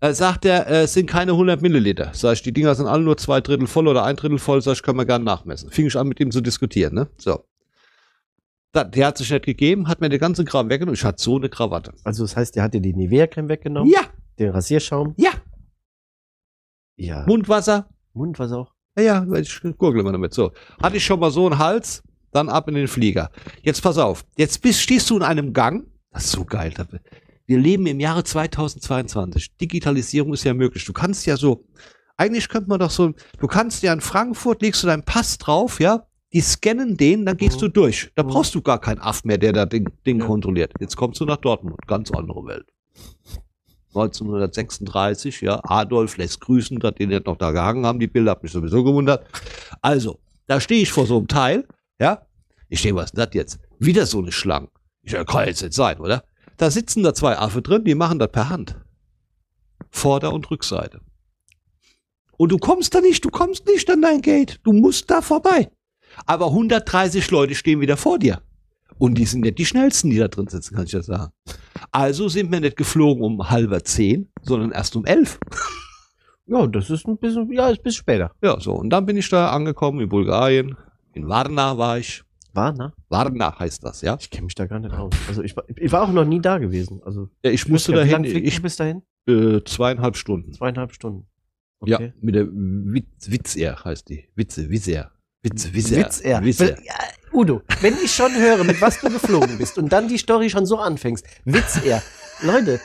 Da 0.00 0.12
sagt 0.14 0.44
er, 0.44 0.66
äh, 0.66 0.82
es 0.82 0.94
sind 0.94 1.06
keine 1.06 1.32
100 1.32 1.60
Milliliter. 1.62 2.10
Sag 2.14 2.34
ich, 2.34 2.42
die 2.42 2.52
Dinger 2.52 2.74
sind 2.74 2.86
alle 2.86 3.02
nur 3.02 3.16
zwei 3.16 3.40
Drittel 3.40 3.66
voll 3.66 3.88
oder 3.88 4.04
ein 4.04 4.16
Drittel 4.16 4.38
voll. 4.38 4.60
Sag 4.62 4.72
ich, 4.74 4.82
können 4.82 4.98
wir 4.98 5.06
gerne 5.06 5.24
nachmessen. 5.24 5.70
Fing 5.70 5.86
ich 5.86 5.96
an, 5.96 6.08
mit 6.08 6.18
ihm 6.20 6.30
zu 6.30 6.40
diskutieren, 6.40 6.94
ne? 6.94 7.08
So. 7.18 7.44
Da, 8.72 8.84
der 8.84 9.06
hat 9.06 9.18
sich 9.18 9.30
nicht 9.30 9.44
gegeben, 9.44 9.86
hat 9.88 10.00
mir 10.00 10.08
den 10.08 10.18
ganzen 10.18 10.44
Kram 10.44 10.68
weggenommen. 10.68 10.94
Ich 10.94 11.04
hatte 11.04 11.22
so 11.22 11.36
eine 11.36 11.48
Krawatte. 11.48 11.92
Also 12.04 12.24
das 12.24 12.36
heißt, 12.36 12.56
der 12.56 12.64
hat 12.64 12.74
dir 12.74 12.80
die 12.80 12.92
Nivea-Creme 12.92 13.48
weggenommen, 13.48 13.90
Ja, 13.92 14.00
den 14.38 14.50
Rasierschaum. 14.50 15.14
ja. 15.16 15.30
Ja. 16.96 17.24
Mundwasser. 17.26 17.88
Mundwasser 18.12 18.58
auch. 18.58 18.73
Ja, 18.96 19.02
ja, 19.24 19.32
ich 19.34 19.60
gurgle 19.78 20.00
immer 20.00 20.12
damit. 20.12 20.34
So. 20.34 20.52
Hatte 20.82 20.96
ich 20.96 21.04
schon 21.04 21.18
mal 21.20 21.30
so 21.30 21.46
einen 21.46 21.58
Hals, 21.58 22.02
dann 22.32 22.48
ab 22.48 22.68
in 22.68 22.74
den 22.74 22.88
Flieger. 22.88 23.30
Jetzt 23.62 23.82
pass 23.82 23.98
auf. 23.98 24.24
Jetzt 24.36 24.60
bist, 24.62 24.80
stehst 24.80 25.10
du 25.10 25.16
in 25.16 25.22
einem 25.22 25.52
Gang. 25.52 25.86
Das 26.12 26.24
ist 26.26 26.32
so 26.32 26.44
geil. 26.44 26.72
Wir 27.46 27.58
leben 27.58 27.86
im 27.86 27.98
Jahre 28.00 28.22
2022. 28.24 29.56
Digitalisierung 29.56 30.32
ist 30.32 30.44
ja 30.44 30.54
möglich. 30.54 30.84
Du 30.84 30.92
kannst 30.92 31.26
ja 31.26 31.36
so, 31.36 31.64
eigentlich 32.16 32.48
könnte 32.48 32.68
man 32.68 32.78
doch 32.78 32.90
so, 32.90 33.12
du 33.40 33.46
kannst 33.48 33.82
ja 33.82 33.92
in 33.92 34.00
Frankfurt, 34.00 34.62
legst 34.62 34.82
du 34.82 34.86
deinen 34.86 35.02
Pass 35.04 35.38
drauf, 35.38 35.80
ja, 35.80 36.06
die 36.32 36.40
scannen 36.40 36.96
den, 36.96 37.26
dann 37.26 37.36
gehst 37.36 37.56
Mhm. 37.56 37.60
du 37.62 37.68
durch. 37.68 38.10
Da 38.14 38.22
Mhm. 38.22 38.28
brauchst 38.28 38.54
du 38.54 38.62
gar 38.62 38.80
keinen 38.80 39.00
Aff 39.00 39.24
mehr, 39.24 39.38
der 39.38 39.52
da 39.52 39.66
Ding, 39.66 39.88
Ding 40.06 40.20
Ja. 40.20 40.26
kontrolliert. 40.26 40.72
Jetzt 40.80 40.96
kommst 40.96 41.20
du 41.20 41.24
nach 41.24 41.36
Dortmund. 41.38 41.76
Ganz 41.86 42.10
andere 42.12 42.44
Welt. 42.46 42.66
1936, 43.94 45.40
ja, 45.40 45.60
Adolf 45.62 46.16
lässt 46.16 46.40
grüßen, 46.40 46.78
dass 46.78 46.94
die 46.94 47.06
nicht 47.06 47.26
noch 47.26 47.36
da 47.36 47.52
gehangen 47.52 47.86
haben, 47.86 48.00
die 48.00 48.06
Bilder, 48.06 48.32
hat 48.32 48.42
mich 48.42 48.52
sowieso 48.52 48.82
gewundert. 48.84 49.26
Also, 49.80 50.18
da 50.46 50.60
stehe 50.60 50.82
ich 50.82 50.92
vor 50.92 51.06
so 51.06 51.18
einem 51.18 51.28
Teil, 51.28 51.66
ja, 52.00 52.26
ich 52.68 52.80
stehe, 52.80 52.94
was 52.94 53.06
ist 53.06 53.18
das 53.18 53.28
jetzt? 53.32 53.58
Wieder 53.78 54.06
so 54.06 54.18
eine 54.18 54.32
Schlange. 54.32 54.68
Ich 55.02 55.12
kann 55.12 55.46
jetzt 55.46 55.62
nicht 55.62 55.74
sein, 55.74 56.00
oder? 56.00 56.24
Da 56.56 56.70
sitzen 56.70 57.02
da 57.02 57.14
zwei 57.14 57.38
Affe 57.38 57.62
drin, 57.62 57.84
die 57.84 57.94
machen 57.94 58.18
das 58.18 58.30
per 58.30 58.48
Hand. 58.48 58.76
Vorder- 59.90 60.32
und 60.32 60.50
Rückseite. 60.50 61.00
Und 62.36 62.50
du 62.50 62.58
kommst 62.58 62.94
da 62.94 63.00
nicht, 63.00 63.24
du 63.24 63.30
kommst 63.30 63.66
nicht 63.66 63.88
an 63.90 64.02
dein 64.02 64.20
Gate. 64.20 64.60
Du 64.64 64.72
musst 64.72 65.10
da 65.10 65.22
vorbei. 65.22 65.70
Aber 66.26 66.46
130 66.46 67.30
Leute 67.30 67.54
stehen 67.54 67.80
wieder 67.80 67.96
vor 67.96 68.18
dir. 68.18 68.42
Und 68.98 69.16
die 69.16 69.24
sind 69.24 69.40
nicht 69.40 69.58
die 69.58 69.66
schnellsten, 69.66 70.10
die 70.10 70.18
da 70.18 70.28
drin 70.28 70.46
sitzen, 70.48 70.74
kann 70.74 70.84
ich 70.84 70.92
ja 70.92 71.02
sagen. 71.02 71.32
Also 71.90 72.28
sind 72.28 72.50
wir 72.52 72.60
nicht 72.60 72.76
geflogen 72.76 73.22
um 73.24 73.50
halber 73.50 73.82
zehn, 73.84 74.30
sondern 74.42 74.70
erst 74.72 74.96
um 74.96 75.04
elf. 75.04 75.38
Ja, 76.46 76.66
das 76.66 76.90
ist 76.90 77.06
ein 77.06 77.16
bisschen, 77.16 77.50
ja, 77.52 77.70
ist 77.70 77.78
ein 77.78 77.82
bisschen 77.84 78.00
später. 78.00 78.30
Ja, 78.42 78.60
so. 78.60 78.74
Und 78.74 78.90
dann 78.90 79.06
bin 79.06 79.16
ich 79.16 79.26
da 79.30 79.48
angekommen 79.50 80.00
in 80.00 80.10
Bulgarien. 80.10 80.76
In 81.14 81.26
Varna 81.26 81.78
war 81.78 81.98
ich. 81.98 82.22
War, 82.52 82.72
ne? 82.72 82.92
Varna 83.08 83.58
heißt 83.58 83.82
das, 83.82 84.02
ja. 84.02 84.18
Ich 84.20 84.28
kenne 84.28 84.44
mich 84.44 84.54
da 84.54 84.66
gar 84.66 84.78
nicht 84.78 84.94
aus. 84.94 85.14
Also 85.26 85.42
ich 85.42 85.56
war, 85.56 85.64
ich 85.74 85.90
war 85.90 86.02
auch 86.02 86.12
noch 86.12 86.26
nie 86.26 86.40
da 86.42 86.58
gewesen. 86.58 87.00
Also 87.02 87.30
ja 87.42 87.50
ich 87.50 87.66
musste 87.66 87.92
Wie 87.92 87.96
dahin, 87.96 88.12
lange 88.12 88.28
fliegt 88.28 88.46
ich 88.46 88.60
bis 88.60 88.76
dahin? 88.76 89.00
äh, 89.26 89.62
zweieinhalb 89.64 90.16
Stunden. 90.18 90.52
Zweieinhalb 90.52 90.92
Stunden. 90.92 91.26
Ja, 91.86 91.98
mit 92.20 92.34
der 92.34 92.46
Witz, 92.50 93.30
Witzer 93.30 93.82
heißt 93.82 94.10
die. 94.10 94.28
Witze, 94.34 94.68
Witzer. 94.68 95.12
Witze, 95.44 95.74
Witzer. 95.74 95.96
Witz 95.96 96.20
er. 96.20 96.42
Witzer. 96.42 96.82
Ja, 96.82 96.94
Udo, 97.32 97.62
wenn 97.82 97.94
ich 98.02 98.14
schon 98.14 98.34
höre, 98.34 98.64
mit 98.64 98.80
was 98.80 98.98
du 99.00 99.10
geflogen 99.10 99.58
bist 99.58 99.76
und 99.76 99.92
dann 99.92 100.08
die 100.08 100.16
Story 100.16 100.48
schon 100.48 100.64
so 100.64 100.78
anfängst, 100.78 101.26
Witz 101.44 101.80
er. 101.84 102.02
Leute, 102.40 102.80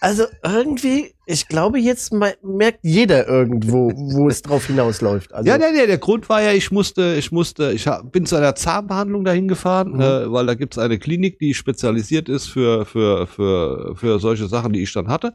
also 0.00 0.26
irgendwie, 0.44 1.14
ich 1.28 1.48
glaube, 1.48 1.78
jetzt 1.80 2.12
me- 2.12 2.36
merkt 2.42 2.78
jeder 2.82 3.26
irgendwo, 3.28 3.90
wo 3.94 4.28
es 4.28 4.42
drauf 4.42 4.66
hinausläuft. 4.68 5.34
Also, 5.34 5.48
Ja, 5.50 5.58
nee, 5.58 5.64
nee, 5.74 5.86
der 5.86 5.98
Grund 5.98 6.28
war 6.28 6.40
ja, 6.40 6.52
ich 6.52 6.70
musste, 6.70 7.16
ich 7.18 7.32
musste, 7.32 7.72
ich 7.72 7.86
bin 8.12 8.26
zu 8.26 8.36
einer 8.36 8.54
Zahnbehandlung 8.54 9.24
dahin 9.24 9.48
gefahren, 9.48 9.94
Mhm. 9.94 10.00
äh, 10.00 10.32
weil 10.32 10.46
da 10.46 10.54
gibt's 10.54 10.78
eine 10.78 10.98
Klinik, 10.98 11.38
die 11.40 11.52
spezialisiert 11.52 12.28
ist 12.28 12.46
für, 12.46 12.86
für, 12.86 13.26
für, 13.26 13.94
für 13.96 14.20
solche 14.20 14.46
Sachen, 14.46 14.72
die 14.72 14.82
ich 14.82 14.92
dann 14.92 15.08
hatte. 15.08 15.34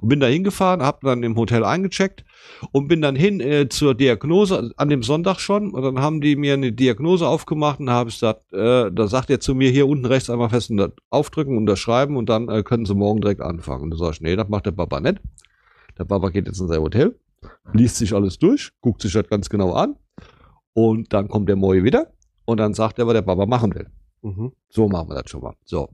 Und 0.00 0.08
bin 0.08 0.18
da 0.20 0.26
hingefahren, 0.26 0.82
hab 0.82 1.00
dann 1.02 1.22
im 1.22 1.36
Hotel 1.36 1.64
eingecheckt 1.64 2.24
und 2.72 2.88
bin 2.88 3.00
dann 3.00 3.14
hin 3.16 3.40
äh, 3.40 3.68
zur 3.68 3.94
Diagnose, 3.94 4.72
an 4.76 4.88
dem 4.88 5.02
Sonntag 5.04 5.38
schon. 5.40 5.70
Und 5.70 5.82
dann 5.82 6.00
haben 6.00 6.20
die 6.20 6.34
mir 6.36 6.54
eine 6.54 6.72
Diagnose 6.72 7.26
aufgemacht 7.28 7.78
und 7.80 7.86
da 7.86 7.92
habe 7.92 8.10
ich 8.10 8.16
gesagt, 8.16 8.52
äh, 8.52 8.90
da 8.92 9.06
sagt 9.06 9.30
er 9.30 9.38
zu 9.40 9.54
mir, 9.54 9.70
hier 9.70 9.86
unten 9.86 10.04
rechts 10.06 10.30
einmal 10.30 10.48
fest 10.50 10.70
unter, 10.70 10.90
aufdrücken, 11.10 11.56
unterschreiben 11.56 12.16
und 12.16 12.28
dann 12.28 12.48
äh, 12.48 12.62
können 12.64 12.86
sie 12.86 12.94
morgen 12.94 13.20
direkt 13.20 13.40
anfangen. 13.40 13.84
Und 13.84 13.90
da 13.92 13.96
sag 13.96 14.12
ich, 14.14 14.20
nee, 14.20 14.34
das 14.34 14.48
macht 14.48 14.66
der 14.66 14.72
Papa 14.72 15.00
nicht. 15.00 15.18
Der 15.98 16.04
Papa 16.04 16.30
geht 16.30 16.46
jetzt 16.46 16.60
in 16.60 16.68
sein 16.68 16.80
Hotel, 16.80 17.18
liest 17.72 17.96
sich 17.96 18.14
alles 18.14 18.38
durch, 18.38 18.70
guckt 18.80 19.02
sich 19.02 19.12
das 19.12 19.28
ganz 19.28 19.48
genau 19.48 19.72
an 19.72 19.96
und 20.72 21.12
dann 21.12 21.28
kommt 21.28 21.48
der 21.48 21.56
Moi 21.56 21.82
wieder 21.82 22.12
und 22.44 22.58
dann 22.58 22.74
sagt 22.74 22.98
er, 22.98 23.06
was 23.06 23.14
der 23.14 23.22
Papa 23.22 23.46
machen 23.46 23.74
will. 23.74 23.88
Mhm. 24.22 24.52
So 24.68 24.88
machen 24.88 25.08
wir 25.10 25.20
das 25.20 25.30
schon 25.30 25.42
mal. 25.42 25.54
So. 25.64 25.88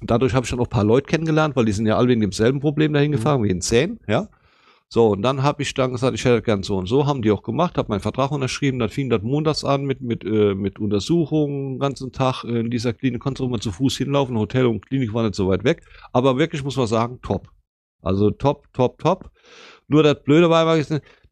Und 0.00 0.10
dadurch 0.10 0.34
habe 0.34 0.44
ich 0.44 0.50
dann 0.50 0.60
auch 0.60 0.66
ein 0.66 0.70
paar 0.70 0.84
Leute 0.84 1.06
kennengelernt, 1.06 1.56
weil 1.56 1.64
die 1.64 1.72
sind 1.72 1.86
ja 1.86 1.96
alle 1.96 2.08
wegen 2.08 2.20
demselben 2.20 2.60
Problem 2.60 2.92
dahin 2.92 3.12
gefahren, 3.12 3.42
wie 3.42 3.50
in 3.50 3.60
Zähnen, 3.60 4.00
ja. 4.06 4.28
So, 4.88 5.08
und 5.08 5.22
dann 5.22 5.42
habe 5.42 5.62
ich 5.62 5.74
dann 5.74 5.90
gesagt, 5.90 6.14
ich 6.14 6.24
hätte 6.24 6.42
gern 6.42 6.62
so 6.62 6.76
und 6.76 6.86
so, 6.86 7.06
haben 7.06 7.20
die 7.20 7.32
auch 7.32 7.42
gemacht, 7.42 7.76
habe 7.76 7.88
meinen 7.88 8.00
Vertrag 8.00 8.30
unterschrieben, 8.30 8.78
dann 8.78 8.88
fing 8.88 9.10
das 9.10 9.20
montags 9.22 9.64
an 9.64 9.84
mit, 9.84 10.00
mit, 10.00 10.22
äh, 10.24 10.54
mit 10.54 10.78
Untersuchungen, 10.78 11.74
den 11.74 11.78
ganzen 11.80 12.12
Tag 12.12 12.44
in 12.44 12.70
dieser 12.70 12.92
Klinik, 12.92 13.20
konntest 13.20 13.40
du 13.40 13.48
mal 13.48 13.58
zu 13.58 13.72
Fuß 13.72 13.96
hinlaufen, 13.96 14.38
Hotel 14.38 14.66
und 14.66 14.86
Klinik 14.86 15.12
war 15.12 15.24
nicht 15.24 15.34
so 15.34 15.48
weit 15.48 15.64
weg, 15.64 15.82
aber 16.12 16.38
wirklich 16.38 16.62
muss 16.62 16.76
man 16.76 16.86
sagen, 16.86 17.18
top. 17.20 17.48
Also 18.02 18.30
top, 18.30 18.72
top, 18.72 18.98
top. 18.98 19.30
Nur 19.88 20.02
das 20.02 20.22
Blöde 20.24 20.50
war, 20.50 20.76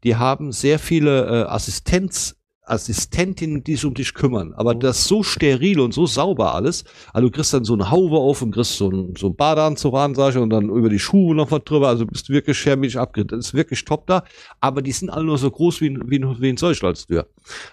die 0.04 0.16
haben 0.16 0.52
sehr 0.52 0.78
viele 0.78 1.26
äh, 1.26 1.48
Assistenz, 1.48 2.36
Assistentinnen, 2.66 3.62
die 3.62 3.74
sich 3.74 3.84
um 3.84 3.94
dich 3.94 4.14
kümmern. 4.14 4.54
Aber 4.54 4.74
Mhm. 4.74 4.80
das 4.80 5.00
ist 5.00 5.08
so 5.08 5.22
steril 5.22 5.80
und 5.80 5.92
so 5.92 6.06
sauber 6.06 6.54
alles. 6.54 6.84
Also 7.12 7.28
du 7.28 7.32
kriegst 7.34 7.52
dann 7.52 7.64
so 7.64 7.74
eine 7.74 7.90
Haube 7.90 8.16
auf 8.16 8.40
und 8.42 8.52
kriegst 8.52 8.76
so 8.78 8.88
einen, 8.88 9.14
so 9.16 9.26
einen 9.26 9.36
Badeanzug 9.36 9.94
an, 9.94 10.14
sag 10.14 10.30
ich, 10.30 10.36
und 10.38 10.50
dann 10.50 10.70
über 10.70 10.88
die 10.88 10.98
Schuhe 10.98 11.34
noch 11.34 11.50
was 11.50 11.62
drüber. 11.64 11.88
Also 11.88 12.06
bist 12.06 12.28
wirklich 12.30 12.58
chemisch 12.58 12.96
abgerichtet. 12.96 13.38
Das 13.38 13.46
ist 13.48 13.54
wirklich 13.54 13.84
top 13.84 14.06
da. 14.06 14.24
Aber 14.60 14.80
die 14.82 14.92
sind 14.92 15.10
alle 15.10 15.24
nur 15.26 15.36
so 15.38 15.50
groß 15.50 15.80
wie, 15.82 15.90
ein- 15.90 16.02
wie, 16.10 16.18
ein- 16.18 16.40
wie 16.40 16.48
ein 16.48 16.56
Säuschlalstür. 16.56 17.26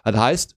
Das 0.04 0.16
heißt, 0.18 0.56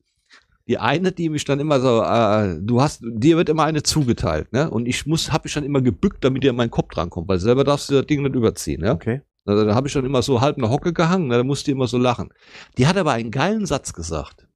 die 0.66 0.78
eine, 0.78 1.12
die 1.12 1.28
mich 1.28 1.44
dann 1.44 1.60
immer 1.60 1.80
so, 1.80 2.02
äh, 2.02 2.58
du 2.60 2.80
hast, 2.80 3.02
dir 3.02 3.36
wird 3.36 3.48
immer 3.48 3.64
eine 3.64 3.82
zugeteilt, 3.82 4.52
ne? 4.52 4.70
Und 4.70 4.86
ich 4.86 5.06
muss, 5.06 5.32
hab 5.32 5.44
ich 5.44 5.52
dann 5.52 5.64
immer 5.64 5.82
gebückt, 5.82 6.24
damit 6.24 6.42
ihr 6.42 6.50
an 6.50 6.56
meinen 6.56 6.70
Kopf 6.70 6.90
drankommt, 6.94 7.28
weil 7.28 7.38
selber 7.38 7.64
darfst 7.64 7.90
du 7.90 7.94
das 7.94 8.06
Ding 8.06 8.22
nicht 8.22 8.34
überziehen, 8.34 8.82
ja? 8.82 8.92
Okay. 8.92 9.20
Also, 9.46 9.66
da 9.66 9.74
habe 9.74 9.88
ich 9.88 9.92
dann 9.92 10.06
immer 10.06 10.22
so 10.22 10.40
halb 10.40 10.56
eine 10.56 10.70
Hocke 10.70 10.94
gehangen, 10.94 11.28
ne, 11.28 11.36
da 11.36 11.44
musste 11.44 11.70
ich 11.70 11.76
immer 11.76 11.86
so 11.86 11.98
lachen. 11.98 12.30
Die 12.78 12.86
hat 12.86 12.96
aber 12.96 13.12
einen 13.12 13.30
geilen 13.30 13.66
Satz 13.66 13.92
gesagt. 13.92 14.48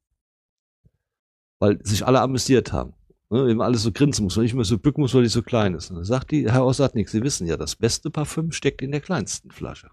Weil 1.60 1.84
sich 1.84 2.06
alle 2.06 2.20
amüsiert 2.20 2.72
haben. 2.72 2.94
Ne, 3.28 3.50
immer 3.50 3.64
alles 3.64 3.82
so 3.82 3.92
grinsen 3.92 4.24
muss, 4.24 4.38
weil 4.38 4.44
ich 4.44 4.54
immer 4.54 4.64
so 4.64 4.78
bücken 4.78 5.02
muss, 5.02 5.14
weil 5.14 5.24
die 5.24 5.28
so 5.28 5.42
klein 5.42 5.74
ist. 5.74 5.90
Und 5.90 5.96
dann 5.96 6.04
sagt 6.06 6.30
die, 6.30 6.50
Herr 6.50 6.64
Ossadnik, 6.64 7.10
Sie 7.10 7.22
wissen 7.22 7.46
ja, 7.46 7.58
das 7.58 7.76
beste 7.76 8.10
Parfüm 8.10 8.52
steckt 8.52 8.80
in 8.80 8.92
der 8.92 9.02
kleinsten 9.02 9.50
Flasche. 9.50 9.90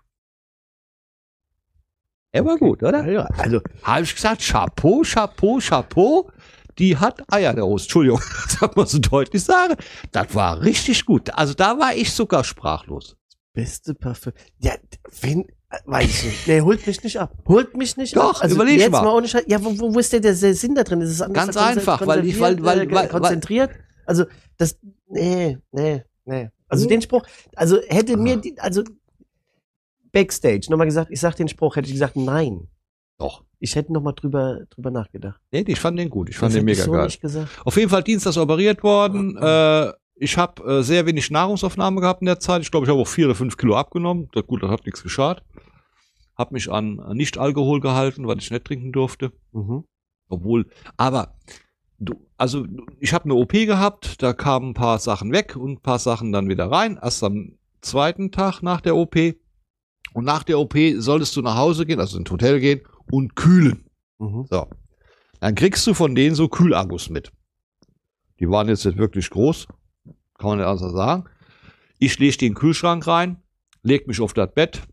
Er 2.36 2.46
war 2.46 2.58
gut, 2.58 2.84
oder? 2.84 3.10
Ja, 3.10 3.26
also 3.38 3.62
Habe 3.84 4.04
ich 4.04 4.14
gesagt, 4.14 4.42
Chapeau, 4.42 5.02
Chapeau, 5.04 5.60
Chapeau. 5.60 6.30
Die 6.78 6.98
hat 6.98 7.22
Eier 7.32 7.54
der 7.54 7.66
Hose. 7.66 7.86
Entschuldigung, 7.86 8.20
das 8.46 8.60
hat 8.60 8.76
man 8.76 8.86
so 8.86 9.00
deutlich 9.00 9.42
sagen. 9.44 9.76
Das 10.12 10.36
war 10.36 10.62
richtig 10.62 11.06
gut. 11.06 11.34
Also 11.34 11.54
da 11.54 11.80
war 11.80 11.96
ich 11.96 12.12
sogar 12.12 12.44
sprachlos. 12.44 13.16
beste 13.54 13.94
Parfüm. 13.94 14.34
Ja, 14.60 14.74
wenn, 15.22 15.46
weiß 15.86 16.04
ich 16.10 16.24
nicht. 16.26 16.48
Nee, 16.48 16.60
holt 16.60 16.86
mich 16.86 17.02
nicht 17.04 17.18
ab. 17.18 17.32
Holt 17.48 17.78
mich 17.78 17.96
nicht 17.96 18.18
Doch, 18.18 18.36
ab. 18.36 18.44
Also 18.44 18.56
überleg 18.56 18.80
jetzt 18.80 18.92
mal. 18.92 19.04
mal 19.04 19.14
ohne 19.16 19.30
Scheiß. 19.30 19.46
Ja, 19.48 19.64
wo, 19.64 19.94
wo, 19.94 19.98
ist 19.98 20.12
denn 20.12 20.22
der, 20.22 20.36
Sinn 20.36 20.76
da 20.76 20.84
drin? 20.84 21.00
Ist 21.00 21.12
es 21.12 21.22
anders 21.22 21.46
Ganz 21.56 21.58
einfach, 21.58 22.06
weil 22.06 22.26
ich- 22.26 22.38
weil- 22.42 22.62
weil- 22.62 22.86
konzentriert, 22.86 22.92
äh, 22.92 23.14
weil- 23.14 23.20
konzentriert? 23.22 23.72
Also, 24.06 24.26
das, 24.58 24.78
nee, 25.08 25.58
nee, 25.72 26.04
nee. 26.26 26.50
Also 26.68 26.84
Mhm. 26.86 26.90
den 26.90 27.02
Spruch, 27.04 27.24
also 27.56 27.80
hätte 27.88 28.18
mir, 28.18 28.36
die, 28.38 28.60
also 28.60 28.84
Backstage 30.16 30.68
nochmal 30.70 30.88
gesagt, 30.88 31.12
ich 31.12 31.20
sag 31.20 31.36
den 31.36 31.48
Spruch, 31.50 31.76
hätte 31.76 31.88
ich 31.88 31.94
gesagt, 31.94 32.16
nein. 32.16 32.68
Doch. 33.18 33.44
Ich 33.60 33.76
hätte 33.76 33.92
nochmal 33.94 34.14
drüber, 34.14 34.62
drüber 34.70 34.92
nachgedacht. 34.92 35.40
Nee, 35.52 35.64
ich 35.68 35.80
fand 35.80 35.98
den 36.00 36.10
gut. 36.10 36.30
Ich 36.30 36.38
fand 36.38 36.52
Das 36.54 36.60
den 36.60 36.66
mega 36.66 36.80
ich 36.80 36.86
so 36.86 36.92
geil. 36.92 37.06
nicht 37.06 37.22
gesagt. 37.22 37.50
Auf 37.66 37.76
jeden 37.78 37.90
Fall 37.90 38.04
dienstags 38.04 38.38
operiert 38.38 38.82
worden. 38.84 39.38
Äh, 39.38 39.92
ich 40.16 40.38
habe 40.38 40.64
äh, 40.80 40.84
sehr 40.84 41.06
wenig 41.06 41.32
Nahrungsaufnahme 41.32 42.00
gehabt 42.02 42.22
in 42.22 42.28
der 42.28 42.40
Zeit. 42.40 42.62
Ich 42.62 42.72
glaube, 42.72 42.86
ich 42.86 42.90
habe 42.90 43.00
auch 43.00 43.08
vier 43.08 43.26
oder 43.26 43.36
fünf 43.36 43.58
Kilo 43.58 43.76
abgenommen. 43.76 44.30
Das, 44.34 44.46
gut, 44.48 44.64
das 44.64 44.70
hat 44.70 44.86
nichts 44.86 45.04
geschadet. 45.04 45.44
Hab 46.38 46.52
mich 46.52 46.72
an 46.72 46.96
Nicht-Alkohol 47.14 47.80
gehalten, 47.82 48.28
weil 48.28 48.38
ich 48.38 48.52
nicht 48.52 48.66
trinken 48.66 48.92
durfte. 48.92 49.32
Mhm. 49.52 49.84
Obwohl, 50.28 50.68
aber 50.98 51.36
du, 52.00 52.16
also 52.38 52.66
ich 53.00 53.14
habe 53.14 53.26
eine 53.26 53.36
OP 53.36 53.52
gehabt, 53.52 54.22
da 54.22 54.34
kamen 54.34 54.70
ein 54.70 54.74
paar 54.74 55.00
Sachen 55.00 55.32
weg 55.32 55.56
und 55.56 55.72
ein 55.74 55.82
paar 55.82 56.00
Sachen 56.00 56.32
dann 56.32 56.50
wieder 56.50 56.70
rein. 56.72 57.00
Erst 57.02 57.24
am 57.24 57.58
zweiten 57.82 58.32
Tag 58.32 58.62
nach 58.62 58.82
der 58.82 58.96
OP. 58.96 59.16
Und 60.16 60.24
nach 60.24 60.44
der 60.44 60.60
OP 60.60 60.74
solltest 60.96 61.36
du 61.36 61.42
nach 61.42 61.58
Hause 61.58 61.86
gehen, 61.86 62.00
also 62.00 62.18
ins 62.18 62.32
Hotel 62.32 62.62
gehen 62.62 62.80
und 63.12 63.36
kühlen. 63.36 63.84
Mhm. 64.18 64.46
So. 64.50 64.66
Dann 65.42 65.56
kriegst 65.56 65.86
du 65.88 65.94
von 65.94 66.16
denen 66.16 66.36
so 66.36 66.48
Kühlakkus 66.48 67.10
mit. 67.10 67.34
Die 68.40 68.50
waren 68.50 68.70
jetzt 68.70 68.86
nicht 68.86 68.98
wirklich 68.98 69.30
groß. 69.30 69.68
Kann 70.38 70.50
man 70.52 70.58
nicht 70.60 70.68
anders 70.68 70.94
sagen. 70.94 71.26
Ich 72.00 72.18
lege 72.18 72.38
die 72.38 72.46
in 72.46 72.54
den 72.54 72.58
Kühlschrank 72.58 73.06
rein, 73.08 73.44
leg 73.84 74.08
mich 74.08 74.22
auf 74.22 74.32
das 74.32 74.54
Bett, 74.54 74.84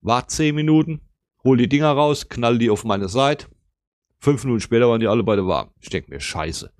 warte 0.00 0.28
10 0.28 0.54
Minuten, 0.54 1.00
hol 1.42 1.56
die 1.56 1.68
Dinger 1.68 1.90
raus, 1.90 2.28
knall 2.28 2.56
die 2.58 2.70
auf 2.70 2.84
meine 2.84 3.08
Seite. 3.08 3.48
Fünf 4.20 4.44
Minuten 4.44 4.60
später 4.60 4.88
waren 4.88 5.00
die 5.00 5.08
alle 5.08 5.24
beide 5.24 5.44
warm. 5.44 5.70
Ich 5.80 5.88
denke 5.88 6.10
mir, 6.10 6.20
scheiße. 6.20 6.70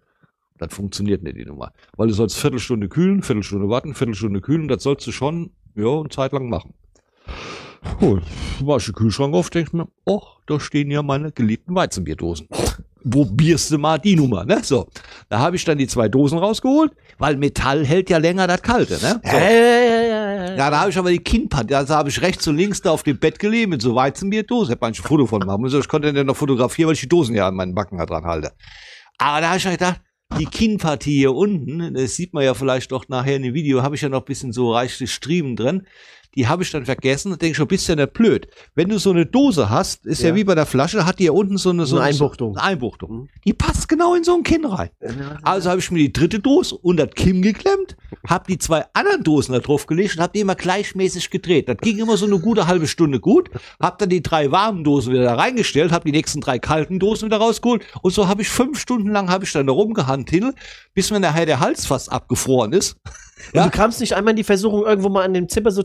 Das 0.58 0.72
funktioniert 0.72 1.24
nicht, 1.24 1.36
die 1.36 1.44
Nummer. 1.44 1.72
Weil 1.96 2.06
du 2.06 2.14
sollst 2.14 2.38
Viertelstunde 2.38 2.88
kühlen, 2.88 3.24
Viertelstunde 3.24 3.68
warten, 3.68 3.94
Viertelstunde 3.94 4.40
kühlen. 4.40 4.68
Das 4.68 4.84
sollst 4.84 5.04
du 5.04 5.10
schon, 5.10 5.50
ja, 5.74 5.98
eine 5.98 6.10
Zeit 6.10 6.30
lang 6.30 6.48
machen. 6.48 6.74
Oh, 8.00 8.18
mach 8.64 8.78
ich 8.78 8.86
den 8.86 8.94
Kühlschrank 8.94 9.34
auf, 9.34 9.50
denk 9.50 9.72
mir, 9.72 9.88
oh, 10.04 10.22
da 10.46 10.58
stehen 10.58 10.90
ja 10.90 11.02
meine 11.02 11.32
geliebten 11.32 11.74
Weizenbierdosen. 11.74 12.48
Probierst 13.08 13.70
du 13.70 13.78
mal 13.78 13.98
die 13.98 14.16
Nummer, 14.16 14.44
ne? 14.44 14.60
So. 14.62 14.88
Da 15.28 15.38
habe 15.38 15.56
ich 15.56 15.64
dann 15.64 15.78
die 15.78 15.86
zwei 15.86 16.08
Dosen 16.08 16.38
rausgeholt, 16.38 16.92
weil 17.18 17.36
Metall 17.36 17.86
hält 17.86 18.10
ja 18.10 18.18
länger 18.18 18.46
das 18.46 18.60
Kalte, 18.62 18.94
ne? 18.94 19.20
So. 19.24 19.36
Ja, 20.58 20.70
da 20.70 20.80
habe 20.80 20.90
ich 20.90 20.98
aber 20.98 21.10
die 21.10 21.18
Kinnpad, 21.18 21.72
also 21.72 21.94
habe 21.94 22.08
ich 22.08 22.20
rechts 22.20 22.46
und 22.48 22.56
links 22.56 22.82
da 22.82 22.90
auf 22.90 23.04
dem 23.04 23.18
Bett 23.18 23.38
gelegen 23.38 23.70
mit 23.70 23.82
so 23.82 23.94
Weizenbierdosen. 23.94 24.70
Hätte 24.70 24.80
man 24.80 24.92
ein 24.92 24.94
Foto 24.94 25.26
von 25.26 25.40
machen 25.46 25.62
müssen. 25.62 25.80
Ich 25.80 25.88
konnte 25.88 26.12
den 26.12 26.26
noch 26.26 26.36
fotografieren, 26.36 26.88
weil 26.88 26.94
ich 26.94 27.00
die 27.00 27.08
Dosen 27.08 27.36
ja 27.36 27.46
an 27.46 27.54
meinen 27.54 27.74
Backen 27.74 27.98
da 27.98 28.06
dran 28.06 28.24
halte. 28.24 28.52
Aber 29.18 29.40
da 29.40 29.48
habe 29.48 29.58
ich 29.58 29.64
mir 29.64 29.72
gedacht, 29.72 30.00
die 30.38 30.46
Kinnpartie 30.46 31.16
hier 31.16 31.34
unten, 31.34 31.94
das 31.94 32.16
sieht 32.16 32.34
man 32.34 32.44
ja 32.44 32.54
vielleicht 32.54 32.92
doch 32.92 33.08
nachher 33.08 33.36
in 33.36 33.42
dem 33.42 33.54
Video, 33.54 33.82
habe 33.82 33.94
ich 33.94 34.02
ja 34.02 34.08
noch 34.08 34.20
ein 34.20 34.26
bisschen 34.26 34.52
so 34.52 34.72
reichlich 34.72 35.12
Striemen 35.12 35.56
drin. 35.56 35.86
Die 36.38 36.46
habe 36.46 36.62
ich 36.62 36.70
dann 36.70 36.84
vergessen 36.84 37.32
und 37.32 37.42
denke 37.42 37.56
schon, 37.56 37.66
bist 37.66 37.88
ja 37.88 37.96
nicht 37.96 38.12
blöd. 38.12 38.46
Wenn 38.76 38.88
du 38.88 38.98
so 38.98 39.10
eine 39.10 39.26
Dose 39.26 39.68
hast, 39.70 40.06
ist 40.06 40.22
ja, 40.22 40.28
Ja. 40.28 40.34
wie 40.36 40.44
bei 40.44 40.54
der 40.54 40.66
Flasche, 40.66 41.04
hat 41.04 41.18
die 41.18 41.24
ja 41.24 41.32
unten 41.32 41.58
so 41.58 41.70
eine, 41.70 41.84
so 41.84 41.96
eine 41.96 42.04
Einbuchtung. 42.06 42.54
So 42.54 42.60
eine 42.60 42.68
Einbuchtung. 42.70 43.10
Mhm. 43.10 43.28
Die 43.44 43.52
passt 43.52 43.88
genau 43.88 44.14
in 44.14 44.22
so 44.22 44.36
ein 44.36 44.44
Kinn 44.44 44.64
rein. 44.64 44.90
Also 45.42 45.68
habe 45.68 45.80
ich 45.80 45.90
mir 45.90 45.98
die 45.98 46.12
dritte 46.12 46.38
Dose 46.38 46.76
unter 46.76 47.06
das 47.06 47.16
Kinn 47.16 47.42
geklemmt, 47.42 47.96
habe 48.28 48.44
die 48.48 48.58
zwei 48.58 48.84
anderen 48.92 49.24
Dosen 49.24 49.52
da 49.52 49.58
drauf 49.58 49.86
gelegt 49.86 50.14
und 50.16 50.22
habe 50.22 50.32
die 50.32 50.38
immer 50.40 50.54
gleichmäßig 50.54 51.30
gedreht. 51.30 51.68
Das 51.68 51.78
ging 51.78 51.98
immer 51.98 52.16
so 52.16 52.26
eine 52.26 52.38
gute 52.38 52.68
halbe 52.68 52.86
Stunde 52.86 53.18
gut. 53.18 53.50
Habe 53.82 53.96
dann 53.98 54.08
die 54.08 54.22
drei 54.22 54.52
warmen 54.52 54.84
Dosen 54.84 55.12
wieder 55.12 55.24
da 55.24 55.34
reingestellt, 55.34 55.90
habe 55.90 56.04
die 56.04 56.12
nächsten 56.12 56.40
drei 56.40 56.60
kalten 56.60 57.00
Dosen 57.00 57.26
wieder 57.26 57.38
rausgeholt 57.38 57.82
und 58.02 58.14
so 58.14 58.28
habe 58.28 58.42
ich 58.42 58.48
fünf 58.48 58.78
Stunden 58.78 59.10
lang 59.10 59.28
habe 59.28 59.44
ich 59.44 59.50
dann 59.52 59.66
da 59.66 59.72
rumgehandelt, 59.72 60.54
bis 60.94 61.10
mir 61.10 61.18
nachher 61.18 61.46
der 61.46 61.58
Hals 61.58 61.84
fast 61.84 62.12
abgefroren 62.12 62.72
ist. 62.72 62.96
Und 63.52 63.54
Ja. 63.54 63.64
du 63.64 63.70
kamst 63.70 64.00
nicht 64.00 64.14
einmal 64.14 64.32
in 64.32 64.36
die 64.36 64.44
Versuchung, 64.44 64.84
irgendwo 64.84 65.08
mal 65.08 65.24
an 65.24 65.32
dem 65.34 65.48
Zipper 65.48 65.70
so. 65.72 65.82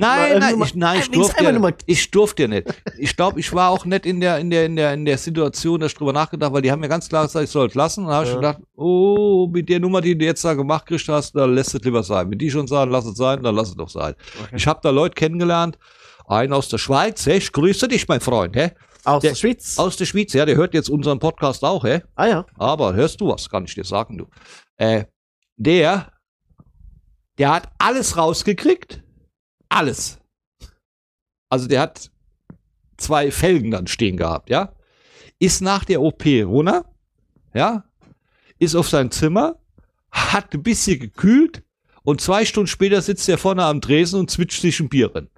Nein, 0.00 0.38
nein, 0.38 0.58
mal- 0.58 0.66
ich, 0.66 0.74
nein, 0.74 1.00
ich 1.00 1.10
durfte, 1.10 1.44
ja, 1.44 1.70
ich 1.86 2.10
durfte 2.10 2.42
ja 2.42 2.48
nicht. 2.48 2.68
Ich 2.98 3.16
glaube, 3.16 3.40
ich 3.40 3.52
war 3.52 3.70
auch 3.70 3.84
nicht 3.84 4.06
in 4.06 4.20
der, 4.20 4.38
in 4.38 4.50
der, 4.50 4.66
in 4.66 4.76
der, 4.76 4.94
in 4.94 5.04
der 5.04 5.18
Situation, 5.18 5.80
dass 5.80 5.92
ich 5.92 5.98
drüber 5.98 6.12
nachgedacht, 6.12 6.52
weil 6.52 6.62
die 6.62 6.70
haben 6.70 6.80
mir 6.80 6.88
ganz 6.88 7.08
klar 7.08 7.24
gesagt, 7.26 7.44
ich 7.44 7.50
soll 7.50 7.66
es 7.68 7.74
lassen. 7.74 8.04
Und 8.04 8.10
da 8.10 8.14
habe 8.14 8.24
ich 8.26 8.30
Ja. 8.30 8.36
gedacht, 8.36 8.58
oh, 8.76 9.48
mit 9.52 9.68
der 9.68 9.80
Nummer, 9.80 10.00
die 10.00 10.16
du 10.16 10.24
jetzt 10.24 10.44
da 10.44 10.54
gemacht 10.54 10.86
kriegst 10.86 11.08
hast, 11.08 11.32
da 11.34 11.44
lässt 11.44 11.74
es 11.74 11.82
lieber 11.82 12.02
sein. 12.02 12.30
Wenn 12.30 12.38
die 12.38 12.50
schon 12.50 12.66
sagen, 12.66 12.90
lass 12.90 13.06
es 13.06 13.16
sein, 13.16 13.42
dann 13.42 13.54
lass 13.54 13.68
es 13.70 13.74
doch 13.76 13.88
sein. 13.88 14.14
Ich 14.54 14.66
habe 14.66 14.80
da 14.82 14.90
Leute 14.90 15.14
kennengelernt, 15.14 15.78
einen 16.26 16.52
aus 16.52 16.68
der 16.68 16.78
Schweiz, 16.78 17.24
hä? 17.26 17.36
ich 17.38 17.52
grüße 17.52 17.88
dich, 17.88 18.06
mein 18.08 18.20
Freund, 18.20 18.54
hä? 18.56 18.72
Aus 19.04 19.22
Der- 19.22 19.30
der 19.30 19.36
Schweiz. 19.36 19.78
Aus 19.78 19.96
der 19.96 20.04
Schweiz, 20.04 20.32
ja, 20.34 20.44
der 20.44 20.56
hört 20.56 20.74
jetzt 20.74 20.90
unseren 20.90 21.18
Podcast 21.18 21.64
auch, 21.64 21.84
hä? 21.84 22.02
ah 22.16 22.26
ja. 22.26 22.46
Aber 22.58 22.92
hörst 22.94 23.20
du 23.20 23.28
was, 23.28 23.48
kann 23.48 23.64
ich 23.64 23.74
dir 23.74 23.84
sagen, 23.84 24.18
du. 24.18 24.26
Äh, 24.76 25.04
der, 25.56 26.12
der 27.38 27.50
hat 27.54 27.68
alles 27.78 28.16
rausgekriegt. 28.16 29.02
Alles. 29.68 30.18
Also 31.48 31.66
der 31.66 31.80
hat 31.80 32.10
zwei 32.96 33.30
Felgen 33.30 33.70
dann 33.70 33.86
stehen 33.86 34.16
gehabt, 34.16 34.50
ja. 34.50 34.74
Ist 35.38 35.60
nach 35.60 35.84
der 35.84 36.02
OP 36.02 36.24
runter, 36.26 36.84
ja. 37.54 37.84
Ist 38.58 38.74
auf 38.74 38.88
sein 38.88 39.10
Zimmer, 39.10 39.56
hat 40.10 40.52
ein 40.52 40.62
bisschen 40.62 40.98
gekühlt 40.98 41.62
und 42.02 42.20
zwei 42.20 42.44
Stunden 42.44 42.66
später 42.66 43.00
sitzt 43.02 43.28
er 43.28 43.38
vorne 43.38 43.64
am 43.64 43.80
Dresen 43.80 44.18
und 44.20 44.30
zwitscht 44.30 44.60
sich 44.60 44.80
ein 44.80 44.88
Bier 44.88 45.08
drin. 45.08 45.28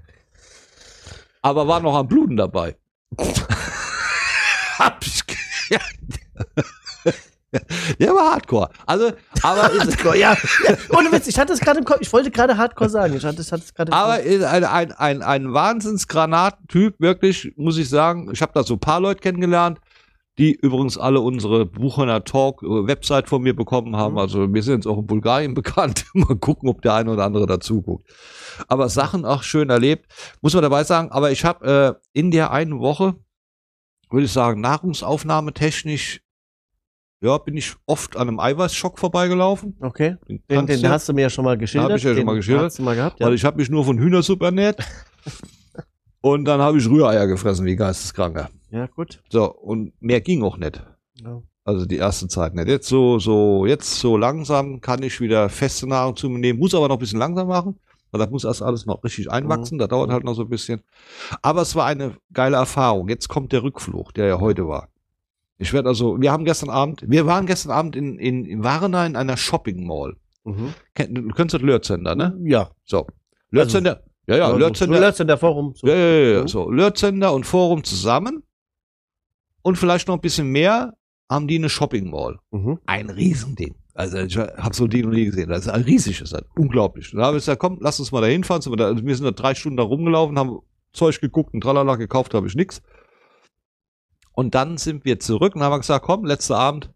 Aber 1.43 1.69
war 1.69 1.81
noch 1.81 1.97
am 1.97 2.09
Bluten 2.09 2.37
dabei. 2.37 2.77
Hab 4.79 5.05
ich 5.07 5.23
ja. 5.71 5.81
Der 7.99 8.15
war 8.15 8.33
Hardcore. 8.33 8.71
Also, 8.87 9.13
aber, 9.43 9.63
Hardcore, 9.63 10.17
ja. 10.17 10.37
ja. 10.67 10.77
Ohne 10.97 11.11
Witz, 11.11 11.27
ich 11.27 11.39
hatte 11.39 11.53
es 11.53 11.61
gerade 11.61 11.81
im 11.81 11.85
Kopf. 11.85 11.99
Ich 12.01 12.13
wollte 12.13 12.31
gerade 12.31 12.57
Hardcore 12.57 12.91
sagen. 12.91 13.17
Ich 13.17 13.25
hatte, 13.25 13.43
ich 13.43 13.51
hatte 13.51 13.65
es 13.65 13.75
gerade 13.75 13.93
aber 13.93 14.13
ein, 14.15 14.65
ein, 14.65 14.93
ein, 14.93 15.23
ein 15.23 15.53
Wahnsinnsgranatentyp, 15.53 17.01
wirklich, 17.01 17.53
muss 17.57 17.77
ich 17.77 17.89
sagen. 17.89 18.31
Ich 18.33 18.41
habe 18.41 18.53
da 18.55 18.63
so 18.63 18.75
ein 18.75 18.81
paar 18.81 19.01
Leute 19.01 19.21
kennengelernt, 19.21 19.81
die 20.39 20.55
übrigens 20.55 20.97
alle 20.97 21.21
unsere 21.21 21.67
Buchener 21.67 22.25
Talk 22.25 22.63
äh, 22.63 23.23
von 23.27 23.43
mir 23.43 23.55
bekommen 23.55 23.97
haben. 23.97 24.13
Mhm. 24.13 24.19
Also 24.19 24.53
wir 24.53 24.63
sind 24.63 24.75
jetzt 24.77 24.87
auch 24.87 24.99
in 24.99 25.07
Bulgarien 25.07 25.55
bekannt. 25.55 26.07
Mal 26.15 26.37
gucken, 26.37 26.69
ob 26.69 26.83
der 26.83 26.95
eine 26.95 27.11
oder 27.11 27.25
andere 27.25 27.47
dazu 27.47 27.83
guckt. 27.83 28.09
Aber 28.69 28.89
Sachen 28.89 29.25
auch 29.25 29.43
schön 29.43 29.71
erlebt, 29.71 30.07
muss 30.41 30.55
man 30.55 30.63
dabei 30.63 30.85
sagen. 30.85 31.11
Aber 31.11 31.31
ich 31.33 31.45
habe 31.45 31.99
äh, 32.15 32.19
in 32.19 32.31
der 32.31 32.53
einen 32.53 32.79
Woche, 32.79 33.17
würde 34.09 34.27
ich 34.27 34.33
sagen, 34.33 34.61
nahrungsaufnahmetechnisch, 34.61 36.21
ja, 37.23 37.37
bin 37.39 37.57
ich 37.57 37.75
oft 37.87 38.17
an 38.17 38.29
einem 38.29 38.41
Eiweißschock 38.41 38.99
vorbeigelaufen. 38.99 39.77
Okay. 39.81 40.17
Den, 40.29 40.67
den 40.67 40.83
du- 40.83 40.89
hast 40.89 41.09
du 41.09 41.13
mir 41.13 41.23
ja 41.23 41.31
schon 41.31 41.45
mal 41.45 41.59
geschildert. 41.59 41.91
Hab 41.91 41.97
ich 41.99 42.03
ja 42.05 42.11
schon 42.11 42.17
den 42.17 42.27
mal 42.27 42.35
geschildert. 42.37 42.65
Hast 42.67 42.79
du 42.79 42.83
mal 42.83 42.95
gehabt, 42.97 43.21
ja. 43.21 43.27
Weil 43.27 43.35
ich 43.35 43.45
habe 43.45 43.59
mich 43.59 43.69
nur 43.71 43.85
von 43.85 43.99
Hühnersuppe 43.99 44.47
ernährt. 44.47 44.79
und 46.21 46.45
dann 46.45 46.61
habe 46.61 46.79
ich 46.79 46.89
Rühreier 46.89 47.27
gefressen, 47.27 47.67
wie 47.67 47.77
Geisteskranker. 47.77 48.49
ja, 48.71 48.87
gut. 48.87 49.23
So, 49.31 49.53
und 49.53 49.93
mehr 50.01 50.21
ging 50.21 50.43
auch 50.43 50.57
nicht. 50.57 50.83
Ja. 51.23 51.43
Also 51.65 51.85
die 51.87 51.97
erste 51.97 52.27
Zeit 52.29 52.55
nicht. 52.55 52.69
Jetzt 52.69 52.89
so, 52.89 53.19
so, 53.19 53.67
jetzt 53.67 54.01
so 54.01 54.17
langsam 54.17 54.81
kann 54.81 55.03
ich 55.03 55.21
wieder 55.21 55.49
feste 55.51 55.87
Nahrung 55.87 56.17
zu 56.17 56.29
mir 56.29 56.39
nehmen, 56.39 56.59
muss 56.59 56.75
aber 56.75 56.89
noch 56.89 56.97
ein 56.97 57.01
bisschen 57.01 57.19
langsam 57.19 57.49
machen. 57.49 57.79
Weil 58.13 58.19
das 58.21 58.31
muss 58.31 58.43
erst 58.45 58.61
alles 58.63 58.87
noch 58.87 59.05
richtig 59.05 59.31
einwachsen, 59.31 59.77
Mhm. 59.77 59.81
das 59.81 59.89
dauert 59.89 60.11
halt 60.11 60.25
noch 60.25 60.35
so 60.35 60.43
ein 60.43 60.49
bisschen. 60.49 60.83
Aber 61.43 61.63
es 61.63 61.77
war 61.77 61.87
eine 61.87 62.17
geile 62.33 62.57
Erfahrung. 62.57 63.09
Jetzt 63.09 63.29
kommt 63.29 63.53
der 63.53 63.63
Rückflug, 63.63 64.13
der 64.15 64.27
ja 64.27 64.41
heute 64.41 64.67
war. 64.67 64.89
Ich 65.61 65.73
werde 65.73 65.89
also, 65.91 66.21
wir 66.21 66.33
haben 66.33 66.45
gestern 66.47 66.71
Abend, 66.71 67.05
wir 67.07 67.27
waren 67.27 67.45
gestern 67.47 67.71
Abend 67.73 67.95
in, 67.95 68.19
in, 68.19 68.45
in 68.47 68.65
Warna 68.65 69.05
in 69.07 69.15
einer 69.15 69.37
Shopping 69.37 69.87
Mall. 69.87 70.17
Mhm. 70.45 70.73
Kennt- 70.95 71.17
Du 71.17 71.29
kennst 71.29 71.55
das 71.55 71.61
Lörzender, 71.61 72.15
ne? 72.15 72.37
Ja. 72.45 72.71
So. 72.85 73.07
Lörzender, 73.51 74.03
ja, 74.27 74.37
ja, 74.37 74.45
Also, 74.47 74.59
Lörzender. 74.59 74.97
So 74.97 75.03
Lörzender 75.03 75.37
Forum. 75.39 75.75
So. 75.77 75.87
Ja, 75.87 75.95
ja, 75.95 76.07
ja, 76.13 76.33
ja. 76.37 76.43
Mhm. 76.43 76.49
So, 76.49 76.71
Lörzender 76.71 77.33
und 77.35 77.45
Forum 77.45 77.85
zusammen. 77.85 78.43
Und 79.63 79.77
vielleicht 79.77 80.09
noch 80.09 80.15
ein 80.15 80.21
bisschen 80.23 80.49
mehr 80.49 80.95
haben 81.29 81.47
die 81.47 81.57
eine 81.59 81.69
Shopping 81.69 82.11
Mall. 82.11 82.39
Mhm. 82.51 82.79
Ein 82.87 83.11
Riesending. 83.11 83.75
Also 83.95 84.19
ich 84.19 84.39
habe 84.39 84.75
so 84.75 84.87
die 84.87 85.03
noch 85.03 85.11
nie 85.13 85.27
gesehen. 85.27 85.51
Das 85.51 85.61
ist 85.67 85.69
ein 85.69 85.83
riesig, 85.83 86.23
ist 86.23 86.33
das. 86.33 86.43
Unglaublich. 86.57 87.11
Da 87.15 87.23
habe 87.27 87.37
ich 87.37 87.43
gesagt, 87.43 87.61
komm, 87.61 87.77
lass 87.83 88.01
uns 88.01 88.13
mal 88.13 88.23
da 88.23 88.29
hinfahren. 88.29 88.63
Wir, 88.65 88.87
also 88.87 89.05
sind 89.15 89.25
da 89.25 89.31
drei 89.33 89.55
Stunden 89.55 89.77
da 89.77 89.83
rumgelaufen, 89.83 90.39
haben 90.39 90.61
Zeug 90.95 91.21
geguckt 91.21 91.53
und 91.53 91.61
tralala 91.61 91.97
gekauft, 91.97 92.33
habe 92.33 92.47
ich 92.47 92.55
nix. 92.55 92.81
Und 94.41 94.55
dann 94.55 94.79
sind 94.79 95.05
wir 95.05 95.21
zurück 95.21 95.55
und 95.55 95.63
haben 95.63 95.79
gesagt, 95.79 96.03
komm, 96.03 96.25
letzter 96.25 96.57
Abend, 96.57 96.89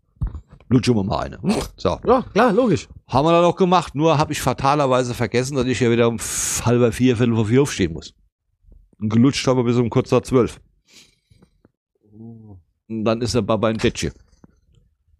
lutschen 0.70 0.96
wir 0.96 1.04
mal 1.04 1.26
eine. 1.26 1.38
So. 1.76 2.00
Ja, 2.06 2.22
klar, 2.32 2.54
logisch. 2.54 2.88
Haben 3.06 3.26
wir 3.26 3.32
dann 3.32 3.44
auch 3.44 3.56
gemacht, 3.56 3.94
nur 3.94 4.16
habe 4.16 4.32
ich 4.32 4.40
fatalerweise 4.40 5.12
vergessen, 5.12 5.54
dass 5.54 5.66
ich 5.66 5.78
ja 5.78 5.90
wieder 5.90 6.08
um 6.08 6.16
halb 6.16 6.94
vier, 6.94 7.18
viertel 7.18 7.34
vor 7.34 7.44
vier 7.44 7.60
aufstehen 7.60 7.92
muss. 7.92 8.14
Und 8.98 9.10
gelutscht 9.10 9.46
habe 9.46 9.62
bis 9.62 9.76
um 9.76 9.90
kurz 9.90 10.10
nach 10.10 10.22
zwölf. 10.22 10.58
Und 12.88 13.04
dann 13.04 13.20
ist 13.20 13.34
der 13.34 13.42
Baba 13.42 13.68
in 13.68 13.76
Bettchen. 13.76 14.12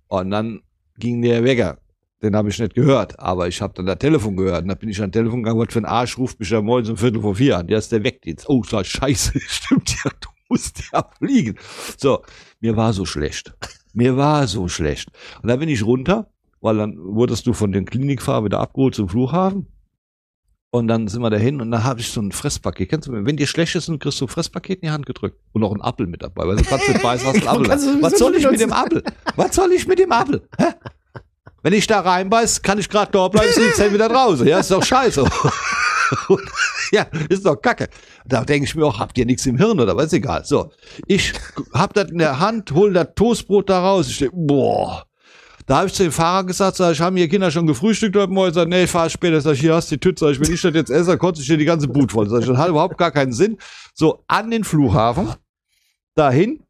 Und 0.08 0.30
dann 0.30 0.62
ging 0.96 1.20
der 1.20 1.44
Wecker. 1.44 1.76
Den 2.22 2.34
habe 2.36 2.48
ich 2.48 2.58
nicht 2.58 2.74
gehört, 2.74 3.20
aber 3.20 3.48
ich 3.48 3.60
habe 3.60 3.74
dann 3.74 3.84
das 3.84 3.98
Telefon 3.98 4.34
gehört. 4.34 4.62
Und 4.62 4.68
dann 4.68 4.78
bin 4.78 4.88
ich 4.88 5.02
an 5.02 5.12
Telefon 5.12 5.42
gegangen, 5.42 5.60
was 5.60 5.74
für 5.74 5.80
ein 5.80 5.84
Arsch 5.84 6.16
ruft 6.16 6.40
mich 6.40 6.48
ja 6.48 6.62
morgens 6.62 6.88
um 6.88 6.96
Viertel 6.96 7.20
vor 7.20 7.34
vier 7.34 7.58
an. 7.58 7.66
Der 7.66 7.76
ist 7.76 7.92
der 7.92 8.02
Wegdienst. 8.02 8.48
Oh, 8.48 8.62
sag, 8.64 8.86
scheiße, 8.86 9.38
stimmt 9.46 9.94
ja, 10.02 10.10
du 10.22 10.33
musst 10.54 10.82
ja 10.92 11.04
fliegen. 11.18 11.56
So, 11.98 12.22
mir 12.60 12.76
war 12.76 12.92
so 12.92 13.04
schlecht. 13.04 13.52
Mir 13.92 14.16
war 14.16 14.46
so 14.46 14.68
schlecht. 14.68 15.08
Und 15.42 15.48
dann 15.48 15.58
bin 15.58 15.68
ich 15.68 15.84
runter, 15.84 16.30
weil 16.60 16.76
dann 16.76 16.96
wurdest 16.98 17.46
du 17.46 17.52
von 17.52 17.72
den 17.72 17.84
Klinikfahrer 17.84 18.44
wieder 18.44 18.60
abgeholt 18.60 18.94
zum 18.94 19.08
Flughafen. 19.08 19.66
Und 20.70 20.88
dann 20.88 21.06
sind 21.06 21.22
wir 21.22 21.30
dahin 21.30 21.60
und 21.60 21.70
dann 21.70 21.84
habe 21.84 22.00
ich 22.00 22.08
so 22.10 22.20
ein 22.20 22.32
Fresspaket. 22.32 22.88
Kennst 22.88 23.06
du, 23.06 23.12
wenn 23.12 23.36
dir 23.36 23.46
schlecht 23.46 23.76
ist, 23.76 23.88
dann 23.88 24.00
kriegst 24.00 24.20
du 24.20 24.24
ein 24.24 24.28
Fresspaket 24.28 24.82
in 24.82 24.88
die 24.88 24.90
Hand 24.90 25.06
gedrückt. 25.06 25.38
Und 25.52 25.60
noch 25.60 25.70
einen 25.70 25.82
Apfel 25.82 26.08
mit 26.08 26.22
dabei, 26.22 26.48
weil 26.48 26.56
du 26.56 26.64
kannst 26.64 26.88
nicht 26.88 27.00
beißen, 27.00 27.28
hast 27.28 27.36
einen 27.36 27.46
Apfel. 27.46 27.78
Sowieso 27.78 28.02
Was 28.02 28.18
soll 28.18 28.34
ich 28.34 28.50
mit 28.50 28.60
dem. 28.60 28.72
Apfel? 28.72 29.04
Was 29.36 29.54
soll 29.54 29.70
ich 29.72 29.86
mit 29.86 30.00
dem 30.00 30.10
Apfel? 30.10 30.48
Hä? 30.58 30.72
Wenn 31.62 31.72
ich 31.72 31.86
da 31.86 32.00
reinbeiß, 32.00 32.60
kann 32.62 32.78
ich 32.78 32.88
gerade 32.88 33.12
da 33.12 33.28
bleiben, 33.28 33.52
sind 33.52 33.74
Zähne 33.74 33.94
wieder 33.94 34.08
draußen. 34.08 34.46
Ja, 34.46 34.58
ist 34.58 34.70
doch 34.70 34.82
scheiße. 34.82 35.24
Ja, 36.92 37.06
ist 37.28 37.46
doch 37.46 37.56
kacke. 37.56 37.88
Da 38.26 38.44
denke 38.44 38.66
ich 38.66 38.74
mir 38.74 38.86
auch, 38.86 38.98
habt 38.98 39.16
ihr 39.18 39.26
nichts 39.26 39.46
im 39.46 39.56
Hirn 39.56 39.80
oder 39.80 39.96
was? 39.96 40.06
Ist 40.06 40.14
egal. 40.14 40.44
So, 40.44 40.70
ich 41.06 41.32
hab 41.72 41.94
das 41.94 42.10
in 42.10 42.18
der 42.18 42.40
Hand, 42.40 42.72
hol 42.72 42.92
das 42.92 43.08
Toastbrot 43.14 43.68
da 43.70 43.80
raus. 43.80 44.08
Ich 44.08 44.18
denk, 44.18 44.32
boah. 44.34 45.06
Da 45.66 45.78
habe 45.78 45.86
ich 45.86 45.94
zu 45.94 46.02
dem 46.02 46.12
Fahrer 46.12 46.44
gesagt, 46.44 46.76
sag 46.76 46.92
ich, 46.92 47.00
haben 47.00 47.16
hier 47.16 47.28
Kinder 47.28 47.50
schon 47.50 47.66
gefrühstückt 47.66 48.14
heute 48.16 48.30
Morgen? 48.30 48.52
Sag, 48.52 48.68
nee, 48.68 48.84
ich 48.84 48.90
fahre 48.90 49.08
später. 49.08 49.40
Sag 49.40 49.54
ich, 49.54 49.60
hier 49.60 49.74
hast 49.74 49.90
du 49.90 49.96
die. 49.96 50.14
Sag 50.14 50.32
ich, 50.32 50.40
wenn 50.40 50.52
ich 50.52 50.60
das 50.60 50.74
jetzt 50.74 50.90
esse, 50.90 51.06
dann 51.06 51.18
kotze 51.18 51.40
ich 51.40 51.48
dir 51.48 51.56
die 51.56 51.64
ganze 51.64 51.88
Boot 51.88 52.12
voll. 52.12 52.28
Sag 52.28 52.40
ich, 52.40 52.46
das 52.46 52.58
hat 52.58 52.68
überhaupt 52.68 52.98
gar 52.98 53.10
keinen 53.10 53.32
Sinn. 53.32 53.56
So, 53.94 54.22
an 54.26 54.50
den 54.50 54.64
Flughafen, 54.64 55.32
dahin. 56.14 56.60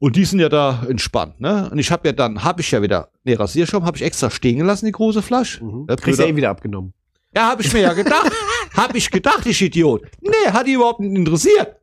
Und 0.00 0.16
die 0.16 0.24
sind 0.24 0.38
ja 0.38 0.48
da 0.48 0.84
entspannt, 0.88 1.40
ne? 1.40 1.68
Und 1.70 1.78
ich 1.78 1.90
habe 1.90 2.08
ja 2.08 2.12
dann, 2.12 2.44
habe 2.44 2.60
ich 2.60 2.70
ja 2.70 2.80
wieder, 2.80 3.10
nee, 3.24 3.34
Rasierschaum 3.34 3.84
habe 3.84 3.96
ich 3.96 4.04
extra 4.04 4.30
stehen 4.30 4.58
gelassen, 4.58 4.86
die 4.86 4.92
große 4.92 5.22
Flasche. 5.22 5.64
Mhm. 5.64 5.86
Ja, 5.88 5.96
Kriegst 5.96 6.20
du 6.20 6.24
eh 6.24 6.36
wieder 6.36 6.50
abgenommen. 6.50 6.94
Ja, 7.34 7.50
habe 7.50 7.62
ich 7.62 7.72
mir 7.72 7.80
ja 7.80 7.92
gedacht. 7.92 8.30
hab 8.76 8.94
ich 8.94 9.10
gedacht, 9.10 9.44
ich 9.46 9.60
Idiot. 9.62 10.02
Nee, 10.20 10.50
hat 10.50 10.66
die 10.66 10.72
überhaupt 10.72 11.00
nicht 11.00 11.14
interessiert. 11.16 11.76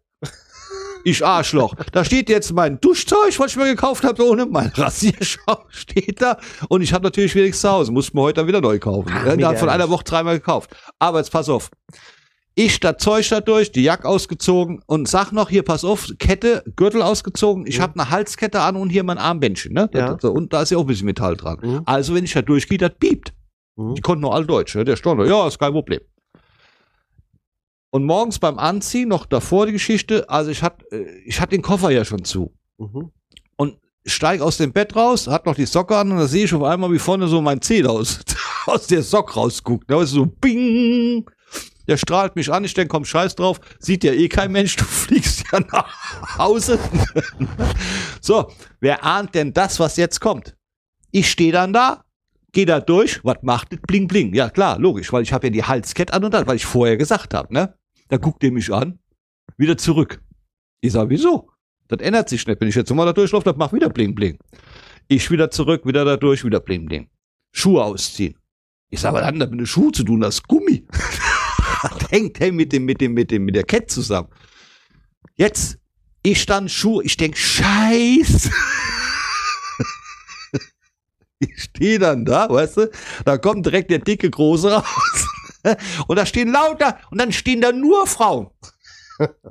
Ich 1.08 1.24
Arschloch. 1.24 1.76
Da 1.92 2.04
steht 2.04 2.30
jetzt 2.30 2.52
mein 2.52 2.82
Duschzeug, 2.82 3.38
was 3.38 3.52
ich 3.52 3.58
mir 3.58 3.66
gekauft 3.66 4.04
habe, 4.04 4.28
ohne 4.28 4.48
mein 4.48 4.70
Rasierschaum 4.70 5.58
steht 5.70 6.20
da. 6.20 6.40
Und 6.68 6.82
ich 6.82 6.94
habe 6.94 7.04
natürlich 7.04 7.36
nichts 7.36 7.62
zu 7.62 7.70
Hause. 7.70 7.92
Musste 7.92 8.16
mir 8.18 8.24
heute 8.24 8.42
dann 8.42 8.48
wieder 8.48 8.60
neu 8.60 8.80
kaufen. 8.80 9.10
Ja, 9.10 9.36
mega 9.36 9.50
hat 9.50 9.60
von 9.60 9.70
einer. 9.70 9.88
Woche 9.90 10.04
dreimal 10.04 10.40
gekauft. 10.40 10.76
Aber 10.98 11.20
jetzt 11.20 11.30
pass 11.32 11.48
auf. 11.48 11.70
Ich 12.56 12.80
das 12.80 12.96
Zeug 12.98 13.28
da 13.30 13.40
durch, 13.42 13.72
die 13.72 13.84
Jacke 13.84 14.08
ausgezogen 14.08 14.82
und 14.88 15.08
sag 15.08 15.32
noch, 15.32 15.50
hier, 15.50 15.62
pass 15.62 15.84
auf, 15.84 16.08
Kette, 16.18 16.64
Gürtel 16.78 17.02
ausgezogen, 17.04 17.68
ich 17.68 17.78
Mhm. 17.78 17.82
habe 17.84 18.00
eine 18.00 18.10
Halskette 18.10 18.62
an 18.62 18.78
und 18.78 18.90
hier 18.90 19.04
mein 19.04 19.18
Armbändchen, 19.18 19.74
ne? 19.74 19.90
Ja. 19.94 20.14
Und 20.14 20.54
da 20.54 20.62
ist 20.62 20.72
ja 20.72 20.78
auch 20.78 20.82
ein 20.82 20.88
bisschen 20.88 21.06
Metall 21.06 21.36
dran. 21.36 21.60
Mhm. 21.62 21.82
Also, 21.86 22.16
wenn 22.16 22.24
ich 22.24 22.32
da 22.34 22.42
durchgehe, 22.42 22.78
das 22.78 22.92
piept. 22.98 23.34
Mhm. 23.76 23.96
Die 23.96 24.02
konnten 24.02 24.22
nur 24.22 24.34
alle 24.34 24.46
Deutsch, 24.46 24.76
ne? 24.76 24.86
der 24.86 24.96
Storno, 24.96 25.26
ja, 25.26 25.48
ist 25.48 25.60
kein 25.60 25.72
Problem. 25.72 26.02
Und 27.90 28.04
morgens 28.04 28.40
beim 28.40 28.60
Anziehen, 28.60 29.08
noch 29.08 29.26
davor 29.26 29.66
die 29.68 29.72
Geschichte, 29.72 30.30
also 30.30 30.52
ich 30.52 30.64
hatte 30.64 30.86
ich 31.26 31.40
hatte 31.40 31.52
den 31.52 31.62
Koffer 31.62 31.92
ja 31.92 32.04
schon 32.04 32.26
zu. 32.26 32.54
Mhm. 32.78 33.12
Steig 34.08 34.42
aus 34.42 34.58
dem 34.58 34.72
Bett 34.72 34.96
raus, 34.96 35.28
hat 35.28 35.48
noch 35.48 35.56
die 35.56 35.66
Socke 35.66 35.98
an 35.98 36.12
und 36.12 36.20
da 36.20 36.28
sehe 36.28 36.46
ich 36.46 36.54
auf 36.54 36.62
einmal, 36.62 36.92
wie 36.92 37.00
vorne 37.00 37.28
so 37.28 37.42
mein 37.42 37.60
Zeh 37.62 37.84
aus, 37.86 38.20
aus 38.68 38.86
der 38.86 39.02
Sock 39.02 39.36
rausguckt. 39.36 39.90
Da 39.90 40.02
ist 40.02 40.12
so 40.12 40.28
bing. 40.28 41.26
Der 41.88 41.98
strahlt 41.98 42.36
mich 42.36 42.52
an, 42.52 42.64
ich 42.64 42.74
denke, 42.74 42.90
komm, 42.90 43.06
scheiß 43.06 43.36
drauf, 43.36 43.60
sieht 43.80 44.04
ja 44.04 44.14
eh 44.14 44.28
kein 44.28 44.52
Mensch, 44.52 44.76
du 44.78 44.86
fliegst 44.86 45.44
ja 45.52 45.60
nach 45.60 46.38
Hause. 46.38 46.78
so, 48.22 48.52
wer 48.80 49.04
ahnt 49.04 49.34
denn 49.34 49.54
das, 49.54 49.80
was 49.80 49.98
jetzt 49.98 50.22
kommt? 50.22 50.56
Ich 51.12 51.30
stehe 51.32 51.52
dann 51.52 51.74
da, 51.74 52.05
gehe 52.56 52.66
da 52.66 52.80
durch, 52.80 53.24
was 53.24 53.38
macht 53.44 53.74
das? 53.74 53.80
Bling, 53.82 54.08
bling. 54.08 54.34
Ja, 54.34 54.50
klar, 54.50 54.80
logisch, 54.80 55.14
weil 55.14 55.22
ich 55.22 55.32
habe 55.32 55.48
ja 55.48 55.52
die 55.52 55.64
Halskette 55.64 56.14
an 56.14 56.24
und 56.24 56.34
das, 56.34 56.48
weil 56.48 56.56
ich 56.56 56.66
vorher 56.66 56.98
gesagt 56.98 57.36
habe, 57.36 57.54
ne? 57.54 57.76
Da 58.08 58.18
guckt 58.18 58.44
er 58.44 58.52
mich 58.52 58.74
an, 58.74 58.98
wieder 59.58 59.78
zurück. 59.78 60.22
Ich 60.82 60.94
sage, 60.94 61.10
wieso? 61.10 61.50
Das 61.88 62.00
ändert 62.00 62.30
sich 62.30 62.48
nicht. 62.48 62.60
Wenn 62.60 62.70
ich 62.70 62.76
jetzt 62.76 62.90
nochmal 62.90 63.06
da 63.06 63.14
durchlaufe, 63.14 63.46
das 63.46 63.58
macht 63.58 63.74
wieder 63.74 63.90
bling, 63.90 64.16
bling. 64.16 64.40
Ich 65.08 65.30
wieder 65.30 65.52
zurück, 65.52 65.86
wieder 65.86 66.06
da 66.06 66.18
durch, 66.18 66.44
wieder 66.44 66.60
bling, 66.60 66.86
bling. 66.86 67.10
Schuhe 67.52 67.84
ausziehen. 67.84 68.36
Ich 68.90 69.02
sage, 69.02 69.18
was 69.18 69.26
hat 69.26 69.34
denn 69.34 69.50
mit 69.50 69.60
den 69.60 69.66
Schuhen 69.66 69.94
zu 69.94 70.04
tun? 70.04 70.22
Das 70.22 70.36
ist 70.36 70.48
Gummi. 70.48 70.88
das 71.84 72.10
hängt 72.10 72.40
hey, 72.40 72.52
mit 72.52 72.72
dem, 72.72 72.86
mit 72.86 73.02
dem, 73.02 73.14
mit 73.14 73.32
dem, 73.32 73.46
mit 73.46 73.56
der 73.56 73.64
Kette 73.64 73.88
zusammen. 73.88 74.30
Jetzt, 75.36 75.78
ich 76.24 76.46
dann 76.46 76.70
Schuhe, 76.70 77.04
ich 77.04 77.18
denk, 77.18 77.38
scheiße. 77.38 78.50
ich 81.40 81.64
stehe 81.64 82.00
dann 82.00 82.26
da, 82.26 82.50
weißt 82.50 82.78
du, 82.78 82.92
da 83.26 83.38
kommt 83.38 83.66
direkt 83.66 83.92
der 83.92 84.00
dicke 84.00 84.30
Große 84.30 84.72
raus. 84.72 85.28
und 86.08 86.18
da 86.18 86.26
stehen 86.26 86.52
lauter, 86.52 86.98
und 87.12 87.20
dann 87.20 87.32
stehen 87.32 87.62
da 87.62 87.72
nur 87.72 88.08
Frauen. 88.08 88.50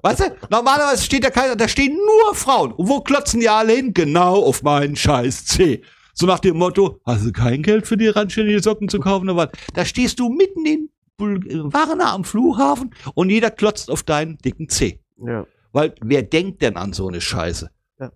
Weißt 0.02 0.20
du, 0.20 0.36
normalerweise 0.50 1.02
steht 1.02 1.24
da 1.24 1.30
keiner, 1.30 1.56
da 1.56 1.68
stehen 1.68 1.96
nur 1.96 2.34
Frauen. 2.34 2.72
Und 2.72 2.88
wo 2.88 3.00
klotzen 3.00 3.40
die 3.40 3.48
alle 3.48 3.72
hin? 3.72 3.94
Genau 3.94 4.42
auf 4.42 4.62
meinen 4.62 4.94
scheiß 4.94 5.46
C. 5.46 5.82
So 6.12 6.26
nach 6.26 6.40
dem 6.40 6.58
Motto, 6.58 7.00
hast 7.04 7.24
du 7.24 7.32
kein 7.32 7.62
Geld 7.62 7.86
für 7.86 7.96
die 7.96 8.08
randständige 8.08 8.62
Socken 8.62 8.88
zu 8.88 9.00
kaufen 9.00 9.28
oder 9.28 9.36
was? 9.36 9.48
Da 9.72 9.84
stehst 9.84 10.20
du 10.20 10.28
mitten 10.28 10.66
in 10.66 10.90
Varna 11.18 12.12
am 12.12 12.24
Flughafen 12.24 12.94
und 13.14 13.30
jeder 13.30 13.50
klotzt 13.50 13.90
auf 13.90 14.02
deinen 14.02 14.38
dicken 14.38 14.68
C. 14.68 15.00
Ja. 15.16 15.46
Weil 15.72 15.94
wer 16.02 16.22
denkt 16.22 16.62
denn 16.62 16.76
an 16.76 16.92
so 16.92 17.08
eine 17.08 17.20
Scheiße? 17.20 17.70
Ja. 17.98 18.12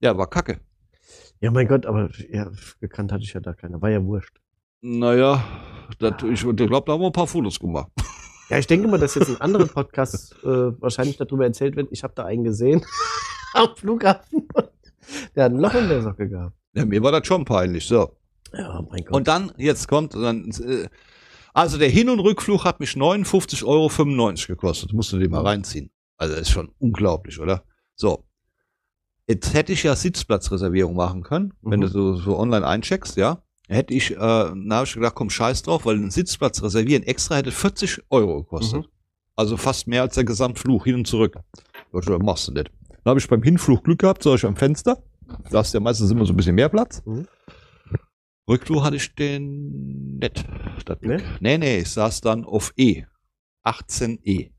Ja, 0.00 0.16
war 0.16 0.28
kacke. 0.28 0.60
Ja, 1.40 1.50
mein 1.50 1.68
Gott, 1.68 1.86
aber 1.86 2.10
ja, 2.30 2.50
gekannt 2.80 3.12
hatte 3.12 3.24
ich 3.24 3.32
ja 3.32 3.40
da 3.40 3.52
keiner. 3.52 3.80
War 3.80 3.90
ja 3.90 4.02
wurscht. 4.04 4.40
Naja, 4.80 5.42
das, 5.98 6.22
ich 6.22 6.40
glaube, 6.40 6.82
da 6.86 6.92
haben 6.92 7.00
wir 7.00 7.06
ein 7.06 7.12
paar 7.12 7.26
Fotos 7.26 7.58
gemacht. 7.58 7.90
Ja, 8.48 8.58
ich 8.58 8.66
denke 8.66 8.86
mal, 8.86 8.98
dass 8.98 9.16
jetzt 9.16 9.28
in 9.28 9.40
anderen 9.40 9.68
Podcasts 9.68 10.32
äh, 10.44 10.80
wahrscheinlich 10.80 11.16
darüber 11.16 11.44
erzählt 11.44 11.74
wird. 11.74 11.88
Ich 11.90 12.04
habe 12.04 12.14
da 12.14 12.24
einen 12.24 12.44
gesehen 12.44 12.84
am 13.54 13.74
Flughafen. 13.74 14.46
Der 15.34 15.44
hat 15.44 15.52
ein 15.52 15.58
Loch 15.58 15.74
in 15.74 15.88
der 15.88 16.02
Socke 16.02 16.28
gehabt. 16.28 16.54
Ja, 16.74 16.84
mir 16.84 17.02
war 17.02 17.12
das 17.12 17.26
schon 17.26 17.44
peinlich. 17.44 17.86
So. 17.86 18.16
Ja, 18.52 18.84
mein 18.88 19.04
Gott. 19.04 19.16
Und 19.16 19.28
dann, 19.28 19.52
jetzt 19.56 19.88
kommt, 19.88 20.14
dann, 20.14 20.50
äh, 20.50 20.88
also 21.54 21.78
der 21.78 21.88
Hin- 21.88 22.08
und 22.08 22.20
Rückflug 22.20 22.64
hat 22.64 22.80
mich 22.80 22.90
59,95 22.90 23.64
Euro 23.66 24.34
gekostet. 24.46 24.92
Musst 24.92 25.12
du 25.12 25.18
dir 25.18 25.28
mal 25.28 25.42
reinziehen. 25.42 25.90
Also 26.16 26.34
das 26.34 26.42
ist 26.42 26.50
schon 26.50 26.70
unglaublich, 26.78 27.40
oder? 27.40 27.64
So. 27.94 28.25
Jetzt 29.28 29.54
hätte 29.54 29.72
ich 29.72 29.82
ja 29.82 29.96
Sitzplatzreservierung 29.96 30.94
machen 30.94 31.22
können, 31.22 31.52
wenn 31.62 31.80
Mhm. 31.80 31.84
du 31.84 31.88
so, 31.88 32.14
so 32.16 32.38
online 32.38 32.66
eincheckst, 32.66 33.16
ja. 33.16 33.42
Hätte 33.68 33.92
ich, 33.94 34.12
äh, 34.12 34.16
dann 34.18 34.72
habe 34.72 34.86
ich 34.86 34.94
gedacht, 34.94 35.16
komm, 35.16 35.28
scheiß 35.30 35.62
drauf, 35.62 35.84
weil 35.84 35.96
ein 35.96 36.10
Sitzplatz 36.12 36.62
reservieren 36.62 37.02
extra 37.02 37.34
hätte 37.36 37.50
40 37.50 38.02
Euro 38.10 38.42
gekostet. 38.44 38.82
Mhm. 38.82 38.90
Also 39.34 39.56
fast 39.56 39.88
mehr 39.88 40.02
als 40.02 40.14
der 40.14 40.24
Gesamtflug 40.24 40.84
hin 40.84 40.94
und 40.94 41.06
zurück. 41.06 41.34
Da 41.92 41.98
dachte 42.00 42.12
ich, 42.14 42.18
machst 42.22 42.46
du 42.48 42.52
nicht. 42.52 42.70
Dann 43.02 43.10
habe 43.10 43.18
ich 43.20 43.28
beim 43.28 43.42
Hinflug 43.42 43.82
Glück 43.84 43.98
gehabt, 43.98 44.22
so 44.22 44.34
ich 44.34 44.46
am 44.46 44.56
Fenster. 44.56 45.02
Da 45.50 45.58
hast 45.58 45.74
du 45.74 45.78
ja 45.78 45.82
meistens 45.82 46.10
immer 46.10 46.24
so 46.24 46.32
ein 46.32 46.36
bisschen 46.36 46.54
mehr 46.54 46.68
Platz. 46.68 47.02
Mhm. 47.04 47.26
Rückflug 48.48 48.84
hatte 48.84 48.96
ich 48.96 49.12
den 49.16 50.18
nicht. 50.18 50.44
Das 50.84 51.00
Ne? 51.00 51.16
Glück. 51.16 51.24
Nee, 51.40 51.58
nee, 51.58 51.78
ich 51.80 51.90
saß 51.90 52.20
dann 52.20 52.44
auf 52.44 52.72
E. 52.76 53.02
18E. 53.64 54.52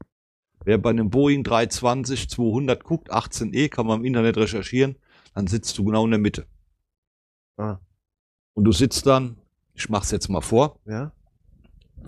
Wer 0.67 0.77
bei 0.77 0.89
einem 0.89 1.09
Boeing 1.09 1.45
320 1.45 2.29
200 2.29 2.83
guckt, 2.83 3.09
18E, 3.09 3.69
kann 3.69 3.87
man 3.87 3.99
im 4.01 4.05
Internet 4.05 4.35
recherchieren, 4.35 4.97
dann 5.33 5.47
sitzt 5.47 5.77
du 5.77 5.85
genau 5.85 6.03
in 6.03 6.11
der 6.11 6.19
Mitte. 6.19 6.45
Ah, 7.55 7.77
Und 8.53 8.65
du 8.65 8.73
sitzt 8.73 9.05
dann, 9.05 9.37
ich 9.73 9.87
mach's 9.87 10.11
jetzt 10.11 10.27
mal 10.27 10.41
vor, 10.41 10.77
ja. 10.85 11.13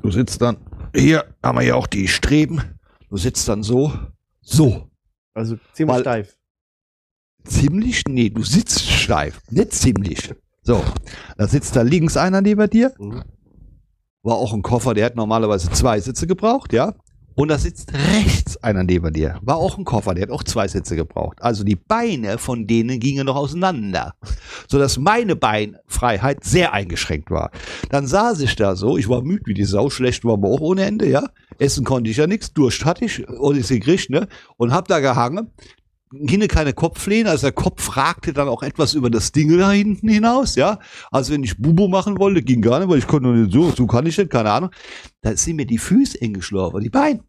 du 0.01 0.11
sitzt 0.11 0.41
dann, 0.41 0.57
hier 0.93 1.33
haben 1.41 1.57
wir 1.57 1.63
ja 1.65 1.75
auch 1.75 1.87
die 1.87 2.09
Streben, 2.09 2.61
du 3.09 3.15
sitzt 3.15 3.47
dann 3.47 3.63
so, 3.63 3.93
so. 4.41 4.89
Also 5.33 5.55
ziemlich 5.71 5.95
Weil- 5.95 6.01
steif. 6.01 6.37
Ziemlich? 7.45 8.03
Nee, 8.09 8.29
du 8.29 8.43
sitzt 8.43 8.81
steif, 8.81 9.39
nicht 9.49 9.71
ziemlich. 9.71 10.33
So, 10.63 10.83
da 11.37 11.47
sitzt 11.47 11.77
da 11.77 11.81
links 11.83 12.17
einer 12.17 12.41
neben 12.41 12.69
dir, 12.69 12.93
Mhm. 12.99 13.23
war 14.21 14.35
auch 14.35 14.51
ein 14.53 14.63
Koffer, 14.63 14.93
der 14.93 15.05
hat 15.05 15.15
normalerweise 15.15 15.71
zwei 15.71 16.01
Sitze 16.01 16.27
gebraucht, 16.27 16.73
ja. 16.73 16.93
Und 17.39 17.47
da 17.47 17.57
sitzt 17.57 17.93
rechts 17.93 18.57
einer 18.57 18.83
neben 18.83 19.13
dir. 19.13 19.39
War 19.41 19.55
auch 19.55 19.77
ein 19.77 19.85
Koffer, 19.85 20.13
der 20.13 20.23
hat 20.23 20.29
auch 20.29 20.43
zwei 20.43 20.67
Sitze 20.67 20.97
gebraucht. 20.97 21.41
Also 21.41 21.63
die 21.63 21.77
Beine 21.77 22.37
von 22.37 22.67
denen 22.67 22.99
gingen 22.99 23.27
noch 23.27 23.37
auseinander. 23.37 24.13
Sodass 24.67 24.97
meine 24.97 25.37
Beinfreiheit 25.37 26.43
sehr 26.43 26.73
eingeschränkt 26.73 27.31
war. 27.31 27.51
Dann 27.91 28.07
saß 28.07 28.41
ich 28.41 28.57
da 28.57 28.75
so, 28.75 28.97
ich 28.97 29.07
war 29.07 29.21
müde 29.21 29.43
wie 29.45 29.53
die 29.53 29.63
Sau, 29.63 29.89
schlecht 29.89 30.25
war 30.25 30.33
aber 30.33 30.49
auch 30.49 30.59
ohne 30.59 30.83
Ende, 30.83 31.07
ja. 31.07 31.23
Essen 31.59 31.85
konnte 31.85 32.09
ich 32.09 32.17
ja 32.17 32.27
nichts, 32.27 32.51
Durst 32.51 32.83
hatte 32.83 33.05
ich, 33.05 33.25
und 33.29 33.55
ich 33.55 33.69
gekriegt, 33.69 34.09
ne. 34.09 34.27
Und 34.57 34.73
hab 34.73 34.89
da 34.89 34.99
gehangen. 34.99 35.49
Hinne 36.11 36.49
keine 36.49 36.73
Kopflehne, 36.73 37.29
also 37.29 37.43
der 37.43 37.51
Kopf 37.53 37.95
ragte 37.95 38.33
dann 38.33 38.49
auch 38.49 38.63
etwas 38.63 38.95
über 38.95 39.09
das 39.09 39.31
Ding 39.31 39.57
da 39.57 39.71
hinten 39.71 40.09
hinaus, 40.09 40.55
ja. 40.55 40.79
Also 41.09 41.31
wenn 41.31 41.43
ich 41.43 41.57
Bubo 41.57 41.87
machen 41.87 42.19
wollte, 42.19 42.41
ging 42.41 42.61
gar 42.61 42.79
nicht, 42.79 42.89
weil 42.89 42.97
ich 42.97 43.07
konnte 43.07 43.29
nur 43.29 43.37
nicht 43.37 43.53
so, 43.53 43.71
so 43.71 43.87
kann 43.87 44.07
ich 44.07 44.17
nicht, 44.17 44.29
keine 44.29 44.51
Ahnung. 44.51 44.71
Da 45.21 45.37
sind 45.37 45.55
mir 45.55 45.65
die 45.65 45.77
Füße 45.77 46.19
eng 46.19 46.33
geschlafen, 46.33 46.81
die 46.81 46.89
Beine. 46.89 47.28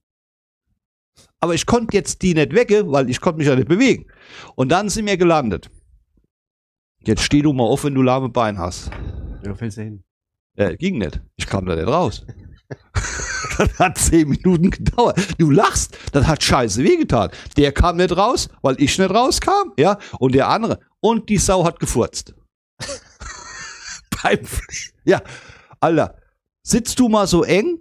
Aber 1.41 1.55
ich 1.55 1.67
konnte 1.67 1.97
jetzt 1.97 2.23
die 2.23 2.35
nicht 2.35 2.55
wegge, 2.55 2.91
weil 2.91 3.09
ich 3.09 3.21
konnte 3.21 3.39
mich 3.39 3.47
ja 3.47 3.57
nicht 3.57 3.69
bewegen. 3.69 4.07
Und 4.57 4.71
dann 4.71 4.89
sind 4.89 5.07
wir 5.07 5.17
gelandet. 5.17 5.71
Jetzt 7.03 7.23
steh 7.23 7.41
du 7.41 7.53
mal 7.53 7.65
auf, 7.65 7.85
wenn 7.85 7.95
du 7.95 8.03
lahme 8.03 8.29
Bein 8.29 8.59
hast. 8.59 8.91
Ja, 9.45 9.55
fällst 9.55 9.79
du 9.79 9.83
hin. 9.83 10.05
Ja, 10.57 10.75
ging 10.75 10.99
nicht. 10.99 11.21
Ich 11.37 11.47
kam 11.47 11.65
da 11.65 11.75
nicht 11.75 11.87
raus. 11.89 12.27
das 13.59 13.79
hat 13.79 13.97
zehn 13.97 14.29
Minuten 14.29 14.71
gedauert. 14.71 15.19
Du 15.39 15.51
lachst, 15.51 15.97
das 16.13 16.27
hat 16.27 16.43
scheiße 16.43 16.85
wehgetan. 16.85 17.31
Der 17.57 17.73
kam 17.73 17.97
nicht 17.97 18.15
raus, 18.15 18.49
weil 18.61 18.81
ich 18.81 18.99
nicht 18.99 19.11
rauskam, 19.11 19.73
ja, 19.79 19.99
und 20.19 20.35
der 20.35 20.49
andere. 20.49 20.81
Und 21.01 21.29
die 21.31 21.39
Sau 21.39 21.65
hat 21.65 21.81
gefurzt. 21.81 22.35
Beim 24.23 24.41
Ja, 25.05 25.23
Alter, 25.81 26.17
sitzt 26.63 26.99
du 26.99 27.09
mal 27.09 27.27
so 27.27 27.43
eng 27.45 27.79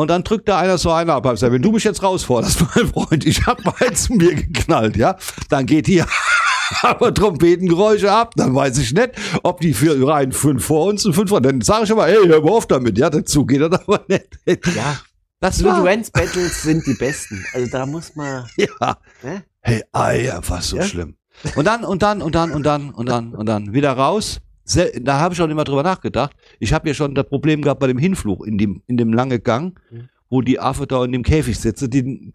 und 0.00 0.08
dann 0.08 0.24
drückt 0.24 0.48
da 0.48 0.58
einer 0.58 0.78
so 0.78 0.90
einer 0.90 1.14
ab. 1.14 1.30
Ich 1.34 1.42
Wenn 1.42 1.62
du 1.62 1.72
mich 1.72 1.84
jetzt 1.84 2.02
rausforderst, 2.02 2.64
mein 2.74 2.88
Freund, 2.88 3.26
ich 3.26 3.46
hab 3.46 3.64
mal 3.64 3.92
zu 3.94 4.14
mir 4.14 4.34
geknallt, 4.34 4.96
ja, 4.96 5.16
dann 5.48 5.66
geht 5.66 5.86
hier 5.86 6.06
aber 6.82 7.12
Trompetengeräusche 7.12 8.10
ab, 8.10 8.32
dann 8.36 8.54
weiß 8.54 8.78
ich 8.78 8.92
nicht, 8.92 9.10
ob 9.42 9.60
die 9.60 9.74
für 9.74 10.06
rein 10.08 10.32
fünf 10.32 10.64
vor 10.64 10.86
uns 10.86 11.04
und 11.04 11.14
fünf 11.14 11.30
vor. 11.30 11.40
Dann 11.40 11.60
sage 11.60 11.84
ich 11.84 11.92
aber, 11.92 12.06
hey, 12.06 12.16
hör 12.26 12.40
mal 12.42 12.50
auf 12.50 12.66
damit, 12.66 12.96
ja, 12.98 13.10
dazu 13.10 13.44
geht 13.44 13.60
das 13.60 13.72
aber 13.86 14.00
nicht. 14.08 14.28
Ja, 14.74 15.00
Das 15.40 15.60
Fluence 15.60 16.10
Battles 16.10 16.62
sind 16.62 16.86
die 16.86 16.94
besten. 16.94 17.44
Also 17.52 17.70
da 17.70 17.86
muss 17.86 18.14
man. 18.16 18.46
ja. 18.56 18.96
Ne? 19.22 19.44
Hey, 19.60 19.82
ei, 19.92 20.32
was 20.46 20.68
so 20.68 20.76
Ja? 20.76 20.84
schlimm. 20.84 21.16
Und 21.56 21.64
dann, 21.66 21.84
und 21.84 22.02
dann, 22.02 22.22
und 22.22 22.34
dann, 22.34 22.52
und 22.52 22.62
dann, 22.64 22.90
und 22.90 23.06
dann, 23.08 23.34
und 23.34 23.46
dann 23.46 23.72
wieder 23.72 23.92
raus. 23.92 24.40
Da 24.74 25.18
habe 25.20 25.32
ich 25.34 25.38
schon 25.38 25.50
immer 25.50 25.64
drüber 25.64 25.82
nachgedacht. 25.82 26.34
Ich 26.58 26.72
habe 26.72 26.88
ja 26.88 26.94
schon 26.94 27.14
das 27.14 27.28
Problem 27.28 27.62
gehabt 27.62 27.80
bei 27.80 27.86
dem 27.86 27.98
Hinflug 27.98 28.46
in 28.46 28.58
dem, 28.58 28.82
in 28.86 28.96
dem 28.96 29.12
lange 29.12 29.40
Gang, 29.40 29.78
Mhm. 29.90 30.08
wo 30.28 30.42
die 30.42 30.60
Affe 30.60 30.86
da 30.86 31.04
in 31.04 31.12
dem 31.12 31.22
Käfig 31.22 31.58
sitzt. 31.58 31.92
Die 31.92 32.30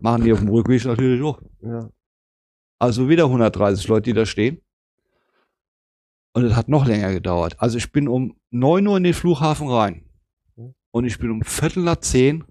machen 0.00 0.24
die 0.24 0.32
auf 0.32 0.40
dem 0.40 0.48
Rückweg 0.48 0.84
natürlich 0.84 1.22
auch. 1.22 1.40
Ja. 1.62 1.88
Also 2.78 3.08
wieder 3.08 3.24
130 3.24 3.86
Leute, 3.88 4.02
die 4.10 4.12
da 4.12 4.26
stehen. 4.26 4.60
Und 6.34 6.44
es 6.44 6.54
hat 6.54 6.68
noch 6.68 6.84
länger 6.86 7.12
gedauert. 7.12 7.54
Also 7.58 7.78
ich 7.78 7.90
bin 7.92 8.08
um 8.08 8.36
9 8.50 8.86
Uhr 8.86 8.96
in 8.98 9.04
den 9.04 9.14
Flughafen 9.14 9.68
rein. 9.68 10.04
Mhm. 10.56 10.74
Und 10.90 11.04
ich 11.06 11.18
bin 11.18 11.30
um 11.30 11.42
Viertel 11.42 11.82
nach 11.84 11.96
10 11.96 12.44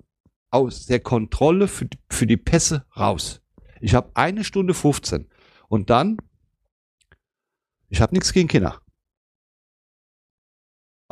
aus 0.50 0.86
der 0.88 1.00
Kontrolle 1.02 1.68
für, 1.68 1.86
die- 1.86 2.00
für 2.10 2.26
die 2.26 2.38
Pässe 2.38 2.86
raus. 2.98 3.42
Ich 3.82 3.94
habe 3.94 4.10
eine 4.16 4.44
Stunde 4.44 4.74
15. 4.74 5.28
Und 5.68 5.90
dann, 5.92 6.18
ich 7.90 8.02
habe 8.02 8.14
nichts 8.16 8.34
gegen 8.34 8.48
Kinder. 8.48 8.82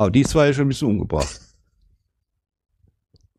Aber 0.04 0.10
die 0.10 0.22
zwei 0.22 0.48
ja 0.48 0.52
schon 0.52 0.66
ein 0.66 0.68
bisschen 0.68 0.88
umgebracht. 0.88 1.40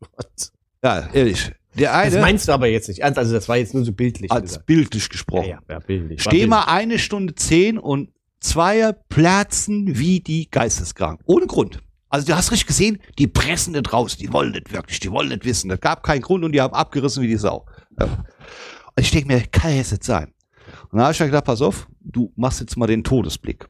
Gott. 0.00 0.50
Ja, 0.82 1.08
ehrlich. 1.12 1.52
Der 1.78 1.92
Das 1.92 2.12
eine, 2.14 2.20
meinst 2.20 2.48
du 2.48 2.52
aber 2.52 2.66
jetzt 2.66 2.88
nicht 2.88 3.00
ernst. 3.00 3.18
Also 3.18 3.34
das 3.34 3.48
war 3.48 3.56
jetzt 3.56 3.72
nur 3.72 3.84
so 3.84 3.92
bildlich. 3.92 4.32
als 4.32 4.42
gesagt. 4.42 4.66
bildlich 4.66 5.08
gesprochen. 5.08 5.48
ja, 5.48 5.60
ja, 5.68 5.78
bildlich. 5.78 6.18
War 6.24 6.32
Steh 6.32 6.38
bildlich. 6.38 6.50
mal 6.50 6.64
eine 6.64 6.98
Stunde 6.98 7.36
zehn 7.36 7.78
und 7.78 8.10
Zweier 8.40 8.94
platzen 8.94 9.96
wie 9.96 10.18
die 10.18 10.50
Geisteskrank. 10.50 11.20
Ohne 11.26 11.46
Grund. 11.46 11.78
Also 12.08 12.26
du 12.26 12.36
hast 12.36 12.50
richtig 12.50 12.66
gesehen, 12.66 12.98
die 13.16 13.28
pressen 13.28 13.74
nicht 13.74 13.92
raus, 13.92 14.16
die 14.16 14.32
wollen 14.32 14.50
nicht 14.50 14.72
wirklich, 14.72 14.98
die 14.98 15.12
wollen 15.12 15.28
nicht 15.28 15.44
wissen. 15.44 15.68
Das 15.68 15.80
gab 15.80 16.02
keinen 16.02 16.22
Grund 16.22 16.44
und 16.44 16.50
die 16.50 16.60
haben 16.60 16.74
abgerissen 16.74 17.22
wie 17.22 17.28
die 17.28 17.36
Sau. 17.36 17.66
Ja. 18.00 18.06
Und 18.06 19.00
ich 19.00 19.12
denke 19.12 19.28
mir, 19.28 19.40
kann 19.52 19.70
ja 19.70 19.76
jetzt 19.76 20.02
sein. 20.02 20.32
Und 20.90 20.94
dann 20.98 21.02
habe 21.02 21.12
ich 21.12 21.20
mir 21.20 21.26
gedacht, 21.26 21.44
pass 21.44 21.62
auf, 21.62 21.86
du 22.00 22.32
machst 22.34 22.58
jetzt 22.60 22.76
mal 22.76 22.86
den 22.86 23.04
Todesblick. 23.04 23.68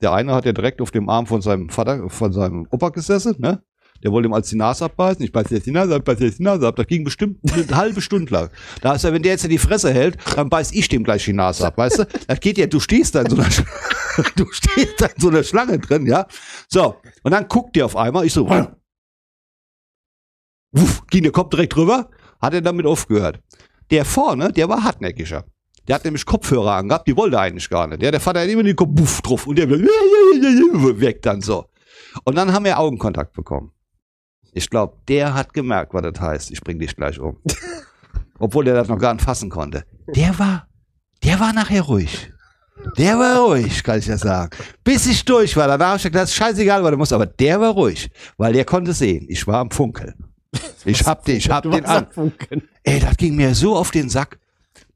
Der 0.00 0.12
eine 0.12 0.32
hat 0.34 0.44
ja 0.44 0.52
direkt 0.52 0.80
auf 0.80 0.90
dem 0.90 1.08
Arm 1.08 1.26
von 1.26 1.40
seinem 1.42 1.68
Vater, 1.70 2.08
von 2.08 2.32
seinem 2.32 2.66
Opa 2.70 2.90
gesessen, 2.90 3.34
ne? 3.38 3.62
Der 4.04 4.12
wollte 4.12 4.28
ihm 4.28 4.32
als 4.32 4.48
die 4.48 4.54
Nase 4.54 4.84
abbeißen. 4.84 5.24
Ich 5.24 5.32
beiß 5.32 5.50
jetzt 5.50 5.66
die 5.66 5.72
Nase 5.72 5.96
ab, 5.96 6.04
beiß 6.04 6.20
jetzt 6.20 6.38
die 6.38 6.44
Nase 6.44 6.68
ab. 6.68 6.76
Das 6.76 6.86
ging 6.86 7.02
bestimmt 7.02 7.40
eine 7.52 7.66
halbe 7.76 8.00
Stunde 8.00 8.32
lang. 8.32 8.50
Da 8.80 8.94
ist 8.94 9.02
er, 9.02 9.12
wenn 9.12 9.24
der 9.24 9.32
jetzt 9.32 9.50
die 9.50 9.58
Fresse 9.58 9.92
hält, 9.92 10.16
dann 10.36 10.48
beiß 10.48 10.70
ich 10.70 10.88
dem 10.88 11.02
gleich 11.02 11.24
die 11.24 11.32
Nase 11.32 11.66
ab, 11.66 11.76
weißt 11.76 11.98
du? 11.98 12.06
Das 12.28 12.38
geht 12.38 12.58
ja, 12.58 12.68
du 12.68 12.78
stehst 12.78 13.16
da 13.16 13.22
in 13.22 13.30
so 13.30 13.34
einer, 13.36 13.48
Sch- 13.48 13.64
du 14.36 14.46
stehst 14.52 15.00
da 15.00 15.06
in 15.06 15.20
so 15.20 15.28
einer 15.30 15.42
Schlange 15.42 15.80
drin, 15.80 16.06
ja? 16.06 16.28
So. 16.68 16.94
Und 17.24 17.32
dann 17.32 17.48
guckt 17.48 17.74
der 17.74 17.86
auf 17.86 17.96
einmal, 17.96 18.24
ich 18.24 18.32
so, 18.32 18.48
wuff, 20.72 21.04
ging 21.08 21.24
der 21.24 21.32
Kopf 21.32 21.50
direkt 21.50 21.76
rüber, 21.76 22.08
hat 22.40 22.54
er 22.54 22.60
damit 22.60 22.86
aufgehört. 22.86 23.40
Der 23.90 24.04
vorne, 24.04 24.52
der 24.52 24.68
war 24.68 24.84
hartnäckiger. 24.84 25.44
Der 25.88 25.94
hat 25.94 26.04
nämlich 26.04 26.26
Kopfhörer 26.26 26.72
angehabt, 26.72 27.08
die 27.08 27.16
wollte 27.16 27.36
er 27.36 27.42
eigentlich 27.42 27.68
gar 27.70 27.86
nicht. 27.86 28.02
Ja, 28.02 28.10
der 28.10 28.20
Vater 28.20 28.40
hat 28.40 28.48
immer 28.48 28.62
den 28.62 28.76
Kopf 28.76 28.90
buff 28.92 29.22
drauf 29.22 29.46
und 29.46 29.56
der 29.56 29.70
weg 29.70 31.22
dann 31.22 31.40
so. 31.40 31.64
Und 32.24 32.36
dann 32.36 32.52
haben 32.52 32.64
wir 32.64 32.78
Augenkontakt 32.78 33.32
bekommen. 33.32 33.72
Ich 34.52 34.68
glaube, 34.68 34.96
der 35.08 35.34
hat 35.34 35.52
gemerkt, 35.54 35.94
was 35.94 36.02
das 36.02 36.20
heißt. 36.20 36.50
Ich 36.50 36.60
bring 36.60 36.78
dich 36.78 36.94
gleich 36.94 37.18
um. 37.18 37.38
Obwohl 38.38 38.64
der 38.64 38.74
das 38.74 38.88
noch 38.88 38.98
gar 38.98 39.14
nicht 39.14 39.24
fassen 39.24 39.50
konnte. 39.50 39.84
Der 40.14 40.38
war, 40.38 40.68
der 41.24 41.40
war 41.40 41.52
nachher 41.52 41.82
ruhig. 41.82 42.32
Der 42.96 43.18
war 43.18 43.40
ruhig, 43.40 43.82
kann 43.82 43.98
ich 43.98 44.06
ja 44.06 44.16
sagen. 44.16 44.50
Bis 44.84 45.06
ich 45.06 45.24
durch 45.24 45.56
war, 45.56 45.66
danach 45.66 45.90
hab 45.90 45.96
ich 45.96 46.02
gesagt, 46.02 46.14
das 46.14 46.30
ist 46.30 46.36
scheißegal, 46.36 46.82
was 46.82 46.90
du 46.90 46.96
musst, 46.96 47.12
aber 47.12 47.26
der 47.26 47.60
war 47.60 47.70
ruhig, 47.70 48.10
weil 48.36 48.52
der 48.52 48.64
konnte 48.64 48.92
sehen. 48.92 49.26
Ich 49.28 49.46
war 49.46 49.58
am 49.58 49.70
Funkeln. 49.70 50.14
Ich 50.84 51.04
hab 51.04 51.24
den, 51.24 51.36
ich 51.38 51.50
hab 51.50 51.64
den 51.64 51.84
an. 51.84 52.06
Ey, 52.82 53.00
das 53.00 53.16
ging 53.16 53.36
mir 53.36 53.54
so 53.54 53.76
auf 53.76 53.90
den 53.90 54.08
Sack. 54.08 54.38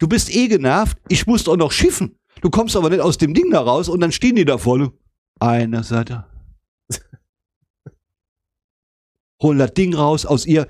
Du 0.02 0.08
bist 0.08 0.34
eh 0.34 0.48
genervt. 0.48 0.98
Ich 1.06 1.28
musste 1.28 1.52
auch 1.52 1.56
noch 1.56 1.70
schiffen. 1.70 2.18
Du 2.40 2.50
kommst 2.50 2.74
aber 2.74 2.90
nicht 2.90 2.98
aus 2.98 3.18
dem 3.18 3.34
Ding 3.34 3.52
da 3.52 3.60
raus 3.60 3.88
und 3.88 4.00
dann 4.00 4.10
stehen 4.10 4.34
die 4.34 4.44
da 4.44 4.58
vorne. 4.58 4.90
Eine 5.38 5.84
Seite. 5.84 6.24
Holen 9.40 9.60
das 9.60 9.74
Ding 9.74 9.94
raus 9.94 10.26
aus 10.26 10.44
ihr. 10.44 10.66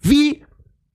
Wie 0.00 0.46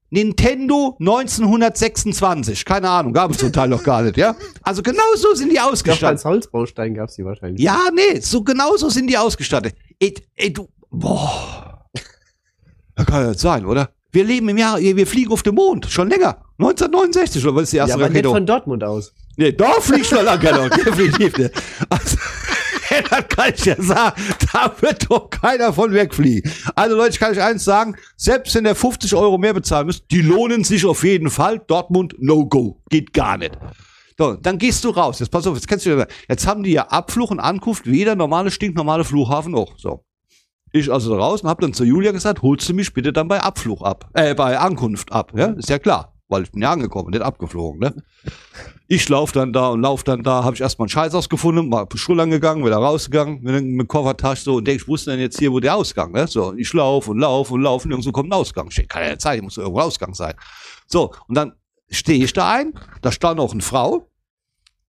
Nintendo 0.08 0.96
1926. 0.98 2.64
Keine 2.64 2.90
Ahnung, 2.90 3.12
gab 3.12 3.30
es 3.30 3.38
zum 3.38 3.52
Teil 3.52 3.68
noch 3.68 3.84
gar 3.84 4.02
nicht, 4.02 4.16
ja? 4.16 4.34
Also 4.62 4.82
genau 4.82 5.14
so 5.14 5.32
sind 5.34 5.52
die 5.52 5.60
ausgestattet. 5.60 6.02
als 6.02 6.24
Holzbaustein 6.24 6.94
gab 6.94 7.08
es 7.08 7.14
die 7.14 7.24
wahrscheinlich. 7.24 7.62
Ja, 7.62 7.82
nee, 7.94 8.18
so 8.18 8.42
genau 8.42 8.76
so 8.78 8.88
sind 8.88 9.06
die 9.06 9.16
ausgestattet. 9.16 9.76
Ey, 10.00 10.12
ey 10.34 10.52
du, 10.52 10.68
boah. 10.90 11.88
Das 12.96 13.06
kann 13.06 13.22
ja 13.22 13.28
nicht 13.28 13.38
sein, 13.38 13.64
oder? 13.64 13.90
Wir 14.10 14.24
leben 14.24 14.48
im 14.48 14.58
Jahr, 14.58 14.80
wir 14.80 15.06
fliegen 15.06 15.30
auf 15.30 15.44
dem 15.44 15.54
Mond, 15.54 15.86
schon 15.86 16.08
länger. 16.08 16.44
1969, 16.60 17.44
oder 17.44 17.54
was 17.56 17.62
ist 17.64 17.72
die 17.72 17.76
erste 17.78 17.90
ja 17.90 17.94
aber 17.96 18.08
nicht 18.08 18.18
Rakete? 18.18 18.28
von 18.28 18.46
Dortmund 18.46 18.84
aus. 18.84 19.12
Nee, 19.36 19.52
da 19.52 19.72
fliegt 19.80 20.06
schon 20.06 20.24
lange 20.24 20.50
noch, 20.50 20.68
definitiv 20.76 21.36
nicht. 21.38 21.52
Also, 21.88 22.16
das 23.10 23.28
kann 23.28 23.52
ich 23.54 23.64
ja 23.64 23.76
sagen, 23.78 24.22
da 24.52 24.72
wird 24.80 25.10
doch 25.10 25.30
keiner 25.30 25.72
von 25.72 25.92
wegfliegen. 25.92 26.50
Also 26.74 26.96
Leute, 26.96 27.10
ich 27.10 27.18
kann 27.20 27.32
euch 27.32 27.42
eins 27.42 27.64
sagen, 27.64 27.96
selbst 28.16 28.54
wenn 28.54 28.66
ihr 28.66 28.74
50 28.74 29.14
Euro 29.14 29.38
mehr 29.38 29.54
bezahlen 29.54 29.86
müsst, 29.86 30.04
die 30.10 30.20
lohnen 30.20 30.64
sich 30.64 30.84
auf 30.84 31.04
jeden 31.04 31.30
Fall. 31.30 31.60
Dortmund, 31.66 32.14
no 32.18 32.46
go. 32.46 32.82
Geht 32.90 33.12
gar 33.12 33.38
nicht. 33.38 33.56
So, 34.18 34.34
dann 34.34 34.58
gehst 34.58 34.84
du 34.84 34.90
raus. 34.90 35.18
Jetzt 35.18 35.30
pass 35.30 35.46
auf, 35.46 35.54
jetzt 35.54 35.66
kennst 35.66 35.86
du 35.86 35.96
ja, 35.96 36.06
jetzt 36.28 36.46
haben 36.46 36.62
die 36.62 36.72
ja 36.72 36.88
Abflug 36.88 37.30
und 37.30 37.40
Ankunft, 37.40 37.86
wie 37.86 37.96
jeder 37.96 38.16
normale, 38.16 38.50
stinknormale 38.50 39.04
Flughafen 39.04 39.54
auch. 39.54 39.78
So. 39.78 40.04
Ich 40.72 40.92
also 40.92 41.16
raus 41.16 41.42
und 41.42 41.48
hab 41.48 41.60
dann 41.60 41.72
zu 41.72 41.84
Julia 41.84 42.12
gesagt, 42.12 42.42
holst 42.42 42.68
du 42.68 42.74
mich 42.74 42.92
bitte 42.92 43.12
dann 43.12 43.28
bei 43.28 43.40
Abflug 43.40 43.82
ab, 43.82 44.08
äh, 44.14 44.34
bei 44.34 44.58
Ankunft 44.58 45.10
ab, 45.10 45.32
ja, 45.34 45.46
ist 45.46 45.68
ja 45.68 45.78
klar, 45.80 46.14
weil 46.30 46.44
ich 46.44 46.52
bin 46.52 46.62
ja 46.62 46.72
angekommen, 46.72 47.10
nicht 47.10 47.22
abgeflogen, 47.22 47.80
ne? 47.80 47.94
Ich 48.88 49.08
lauf 49.08 49.32
dann 49.32 49.52
da 49.52 49.68
und 49.68 49.82
lauf 49.82 50.02
dann 50.02 50.22
da, 50.22 50.42
habe 50.44 50.54
ich 50.54 50.60
erstmal 50.60 50.84
einen 50.84 50.90
Scheiß 50.90 51.14
ausgefunden, 51.14 51.68
mal 51.68 51.86
Schultern 51.94 52.30
gegangen, 52.30 52.64
wieder 52.64 52.76
rausgegangen, 52.76 53.40
mit, 53.42 53.64
mit 53.64 53.88
Koffertasche 53.88 54.42
so 54.42 54.56
und 54.56 54.66
denk, 54.66 54.80
ich 54.80 54.88
wusste 54.88 55.10
dann 55.10 55.20
jetzt 55.20 55.38
hier, 55.38 55.52
wo 55.52 55.60
der 55.60 55.76
Ausgang, 55.76 56.12
ne? 56.12 56.26
So, 56.26 56.54
ich 56.54 56.72
lauf 56.72 57.08
und 57.08 57.18
lauf 57.18 57.50
und 57.50 57.62
lauf 57.62 57.84
und 57.84 57.90
irgendwo 57.90 58.12
kommt 58.12 58.30
ein 58.30 58.32
Ausgang. 58.32 58.68
Ich 58.70 58.78
ja 58.78 59.10
nicht 59.10 59.20
sein, 59.20 59.42
muss 59.42 59.56
irgendwo 59.56 59.80
Ausgang 59.80 60.14
sein. 60.14 60.34
So, 60.86 61.12
und 61.28 61.36
dann 61.36 61.52
stehe 61.90 62.24
ich 62.24 62.32
da 62.32 62.50
ein, 62.50 62.72
da 63.02 63.12
stand 63.12 63.40
auch 63.40 63.52
eine 63.52 63.62
Frau, 63.62 64.09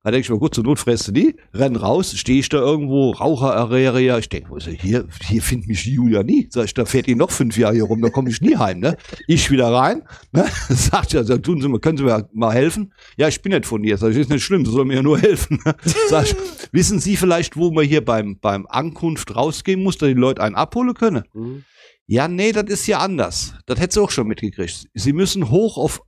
da 0.04 0.10
denke 0.12 0.26
ich 0.26 0.30
mir, 0.32 0.40
gut, 0.40 0.56
zur 0.56 0.64
Not 0.64 0.80
fräst 0.80 1.08
du 1.08 1.12
die, 1.12 1.36
renn 1.54 1.76
raus, 1.76 2.14
stehe 2.18 2.40
ich 2.40 2.50
da 2.50 2.58
irgendwo, 2.58 3.12
Raucherarea. 3.12 4.18
Ich 4.18 4.30
denke, 4.30 4.50
wo 4.50 4.58
ist 4.58 4.66
er? 4.68 4.74
hier, 4.74 5.08
hier 5.28 5.42
findet 5.44 5.68
mich 5.68 5.84
die 5.84 5.94
Julia 5.94 6.24
nie. 6.24 6.48
Sag 6.52 6.66
ich, 6.66 6.74
da 6.74 6.86
fährt 6.86 7.06
die 7.06 7.14
noch 7.16 7.30
fünf 7.30 7.56
Jahre 7.58 7.76
hier 7.76 7.84
rum, 7.84 8.02
da 8.02 8.10
komme 8.10 8.30
ich 8.30 8.42
nie 8.42 8.58
heim, 8.58 8.80
ne? 8.80 8.98
Ich 9.28 9.52
wieder 9.52 9.72
rein, 9.72 10.02
ne? 10.32 10.46
Sagt 10.70 11.14
ja, 11.14 11.24
sag, 11.24 11.44
tun 11.44 11.62
Sie 11.62 11.68
mir, 11.68 11.80
können 11.80 11.98
Sie 11.98 12.04
mir 12.04 12.28
mal 12.34 12.52
helfen? 12.54 12.94
Ja, 13.18 13.28
ich 13.28 13.42
bin 13.44 13.52
nicht 13.52 13.66
von 13.68 13.84
hier. 13.84 13.98
Sag 13.98 14.12
ich, 14.12 14.18
ist 14.18 14.30
nicht 14.32 14.44
schlimm, 14.44 14.66
Sie 14.66 14.72
sollen 14.72 14.88
mir 14.88 14.96
ja 14.96 15.04
nur 15.04 15.20
helfen. 15.20 15.60
ne? 15.66 15.76
Sag 16.10 16.26
ich, 16.26 16.36
wissen 16.72 17.00
Sie 17.00 17.16
vielleicht, 17.16 17.56
wo 17.56 17.70
man 17.72 17.86
hier 17.86 18.04
beim, 18.04 18.40
beim 18.40 18.66
Ankunft 18.68 19.36
rausgehen 19.36 19.84
muss, 19.84 19.98
dass 20.00 20.08
die 20.10 20.16
Leute 20.16 20.42
einen 20.42 20.56
abholen 20.56 20.94
können? 20.96 21.24
Mhm. 21.34 21.64
Ja, 22.08 22.28
nee, 22.28 22.52
das 22.52 22.66
ist 22.66 22.88
ja 22.88 22.98
anders. 23.00 23.54
Das 23.68 23.80
hättest 23.80 23.98
du 23.98 24.04
auch 24.04 24.12
schon 24.12 24.28
mitgekriegt. 24.28 24.88
Sie 24.94 25.14
müssen 25.14 25.50
hoch 25.52 25.78
auf 25.78 26.02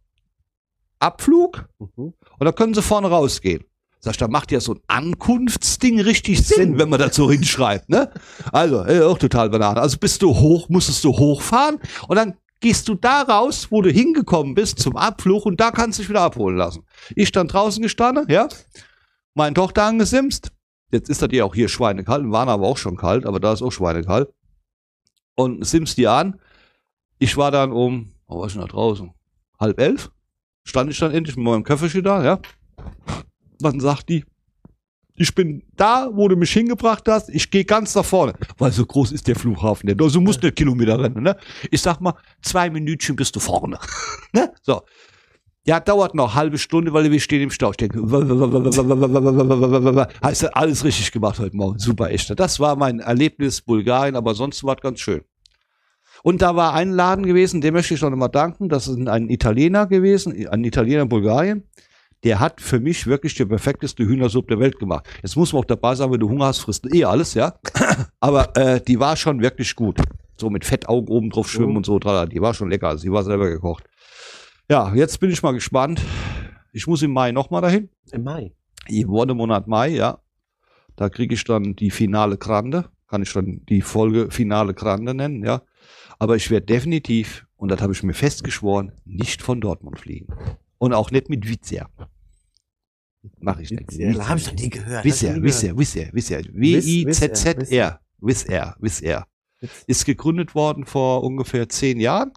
Abflug 1.00 1.68
Mhm. 1.80 2.14
und 2.40 2.46
da 2.46 2.52
können 2.52 2.74
sie 2.74 2.82
vorne 2.82 3.08
rausgehen. 3.10 3.64
Sag 4.04 4.12
ich, 4.12 4.18
da 4.18 4.28
macht 4.28 4.52
ja 4.52 4.60
so 4.60 4.74
ein 4.74 4.82
Ankunftsding 4.88 6.02
richtig 6.02 6.46
Sinn, 6.46 6.58
Sinn. 6.58 6.78
wenn 6.78 6.90
man 6.90 7.00
das 7.00 7.16
so 7.16 7.32
hinschreibt, 7.32 7.88
ne? 7.88 8.12
Also, 8.52 8.84
ey, 8.84 9.00
auch 9.00 9.18
total 9.18 9.50
Banane. 9.50 9.80
Also 9.80 9.98
bist 9.98 10.22
du 10.22 10.36
hoch, 10.36 10.68
musstest 10.68 11.06
du 11.06 11.14
hochfahren 11.14 11.80
und 12.10 12.18
dann 12.18 12.34
gehst 12.60 12.90
du 12.90 12.96
da 12.96 13.22
raus, 13.22 13.68
wo 13.70 13.82
du 13.82 13.90
hingekommen 13.90 14.56
bist 14.56 14.80
zum 14.80 14.98
Abflug 14.98 15.46
und 15.46 15.62
da 15.62 15.72
kannst 15.72 16.00
du 16.00 16.02
dich 16.02 16.10
wieder 16.10 16.20
abholen 16.20 16.58
lassen. 16.58 16.84
Ich 17.16 17.30
stand 17.30 17.54
draußen 17.54 17.82
gestanden, 17.82 18.26
ja, 18.28 18.50
meine 19.36 19.54
Tochter 19.54 19.84
angesimst. 19.84 20.52
Jetzt 20.92 21.10
ist 21.10 21.22
das 21.22 21.30
ja 21.32 21.46
auch 21.46 21.56
hier 21.56 21.70
schweinekalt, 21.70 22.30
waren 22.30 22.50
aber 22.50 22.68
auch 22.68 22.78
schon 22.78 22.98
kalt, 22.98 23.26
aber 23.26 23.40
da 23.40 23.54
ist 23.54 23.62
auch 23.62 23.72
schweinekalt. 23.72 24.28
Und 25.36 25.66
simst 25.66 25.98
die 25.98 26.10
an. 26.10 26.42
Ich 27.20 27.38
war 27.38 27.52
dann 27.52 27.72
um, 27.72 28.12
wo 28.28 28.42
war 28.42 28.48
ich 28.48 28.54
denn 28.54 28.64
da 28.64 28.68
draußen? 28.68 29.14
Halb 29.62 29.80
elf? 29.80 30.12
Stand 30.66 30.92
ich 30.92 31.00
dann 31.00 31.14
endlich 31.14 31.38
mit 31.38 31.46
meinem 31.46 31.64
Köfferchen 31.64 32.04
da, 32.04 32.22
ja. 32.22 32.42
Dann 33.64 33.80
sagt 33.80 34.10
die, 34.10 34.24
ich 35.16 35.36
bin 35.36 35.64
da, 35.76 36.10
wo 36.12 36.28
du 36.28 36.36
mich 36.36 36.52
hingebracht 36.52 37.08
hast, 37.08 37.30
ich 37.30 37.52
gehe 37.52 37.66
ganz 37.66 37.94
da 37.94 38.02
vorne. 38.04 38.34
Weil 38.58 38.72
so 38.72 38.86
groß 38.86 39.12
ist 39.12 39.28
der 39.28 39.36
Flughafen 39.36 39.88
nicht. 39.88 40.02
Also 40.02 40.20
musst 40.20 40.42
nicht 40.42 40.56
Kilometer 40.56 41.00
rennen, 41.00 41.24
ne? 41.24 41.38
Ich 41.70 41.82
sag 41.82 42.02
mal, 42.02 42.16
zwei 42.42 42.70
Minütchen 42.70 43.16
bist 43.16 43.36
du 43.36 43.40
vorne. 43.40 43.78
ne? 44.34 44.52
So. 44.62 44.82
Ja, 45.66 45.80
dauert 45.80 46.14
noch 46.14 46.36
halbe 46.36 46.58
Stunde, 46.58 46.92
weil 46.92 47.10
wir 47.10 47.20
stehen 47.22 47.42
im 47.42 47.50
Stau. 47.50 47.72
Ich 47.72 47.78
denke, 47.78 48.00
hast 50.22 50.44
du 50.44 50.56
alles 50.56 50.84
richtig 50.84 51.12
gemacht 51.14 51.40
heute 51.40 51.56
Morgen. 51.56 51.80
Super, 51.80 52.10
echt. 52.10 52.38
Das 52.38 52.60
war 52.60 52.76
mein 52.76 53.00
Erlebnis 53.00 53.62
Bulgarien, 53.62 54.18
aber 54.18 54.34
sonst 54.34 54.62
war 54.66 54.76
es 54.76 54.82
ganz 54.82 55.00
schön. 55.00 55.22
Und 56.22 56.42
da 56.42 56.56
war 56.58 56.74
ein 56.74 56.92
Laden 56.92 57.26
gewesen, 57.26 57.62
dem 57.62 57.76
möchte 57.76 57.94
ich 57.94 58.02
noch 58.02 58.10
mal 58.10 58.28
danken. 58.28 58.68
Das 58.68 58.88
ist 58.90 59.08
ein 59.08 59.30
Italiener 59.30 59.88
gewesen, 59.88 60.48
ein 60.50 60.64
Italiener 60.66 61.04
in 61.04 61.10
Bulgarien. 61.10 61.64
Der 62.24 62.40
hat 62.40 62.62
für 62.62 62.80
mich 62.80 63.06
wirklich 63.08 63.36
die 63.36 63.46
perfekteste 63.46 64.04
Hühnersuppe 64.06 64.50
der 64.56 64.60
Welt 64.60 64.80
gemacht. 64.80 65.06
Jetzt 65.22 65.36
muss 65.36 65.52
man 65.54 65.62
auch 65.62 65.66
dabei 65.66 65.94
sagen, 65.96 66.12
wenn 66.14 66.20
du 66.20 66.30
Hunger 66.30 66.46
hast, 66.46 66.60
frisst 66.60 66.86
du 66.86 66.90
eh 66.90 67.04
alles, 67.06 67.34
ja. 67.34 67.56
Aber 68.20 68.56
äh, 68.56 68.80
die 68.82 69.00
war 69.00 69.16
schon 69.18 69.42
wirklich 69.42 69.76
gut. 69.76 70.00
So 70.38 70.50
mit 70.50 70.66
Fettaugen 70.66 71.10
oben 71.10 71.30
drauf 71.30 71.50
schwimmen 71.50 71.72
Mhm. 71.72 71.78
und 71.78 71.86
so. 71.86 72.00
tralala. 72.00 72.26
Die 72.26 72.42
war 72.42 72.54
schon 72.54 72.70
lecker. 72.70 72.88
Also 72.90 73.04
die 73.04 73.12
war 73.12 73.24
selber 73.24 73.50
gekocht. 73.50 73.84
Ja, 74.70 74.94
jetzt 74.96 75.20
bin 75.20 75.30
ich 75.32 75.44
mal 75.44 75.52
gespannt. 75.54 76.02
Ich 76.72 76.88
muss 76.88 77.02
im 77.04 77.12
Mai 77.12 77.32
noch 77.32 77.50
mal 77.50 77.62
dahin. 77.62 77.90
Im 78.12 78.24
Mai. 78.24 78.54
Im 78.88 79.08
Monat 79.08 79.68
Mai, 79.68 79.90
ja. 79.90 80.20
Da 80.96 81.10
kriege 81.10 81.34
ich 81.36 81.44
dann 81.44 81.76
die 81.76 81.92
finale 81.92 82.38
Grande. 82.38 82.86
Kann 83.10 83.22
ich 83.22 83.32
dann 83.34 83.62
die 83.70 83.82
Folge 83.82 84.32
finale 84.32 84.74
Grande 84.74 85.14
nennen, 85.14 85.44
ja. 85.46 85.62
Aber 86.20 86.36
ich 86.36 86.50
werde 86.50 86.66
definitiv, 86.66 87.46
und 87.58 87.70
das 87.70 87.82
habe 87.82 87.94
ich 87.94 88.02
mir 88.02 88.14
festgeschworen, 88.14 88.92
nicht 89.06 89.42
von 89.42 89.60
Dortmund 89.62 90.00
fliegen. 90.00 90.34
Und 90.78 90.94
auch 90.94 91.12
nicht 91.12 91.30
mit 91.30 91.48
Wizz 91.48 91.72
Air. 93.24 93.32
Mach 93.40 93.60
ich 93.60 93.72
nicht. 93.72 93.92
Ja, 93.94 94.28
hab 94.28 94.38
ich 94.38 94.48
noch 94.48 94.54
nie 94.54 94.70
gehört. 94.70 95.04
Wizz 95.06 95.24
Air, 95.24 95.42
Wizz 95.42 95.64
Air, 95.64 95.78
Wizz 95.78 95.96
Air, 95.96 96.10
Wizz 96.14 96.32
Air. 96.32 96.44
Wizz- 96.46 96.86
W-I-Z-Z-R. 96.86 98.00
Wizz 98.20 98.50
Air, 98.50 98.76
Wizz 98.80 99.02
Air. 99.02 99.26
Ist 99.88 100.06
gegründet 100.06 100.56
worden 100.56 100.86
vor 100.86 101.24
ungefähr 101.24 101.70
zehn 101.70 102.00
Jahren 102.00 102.32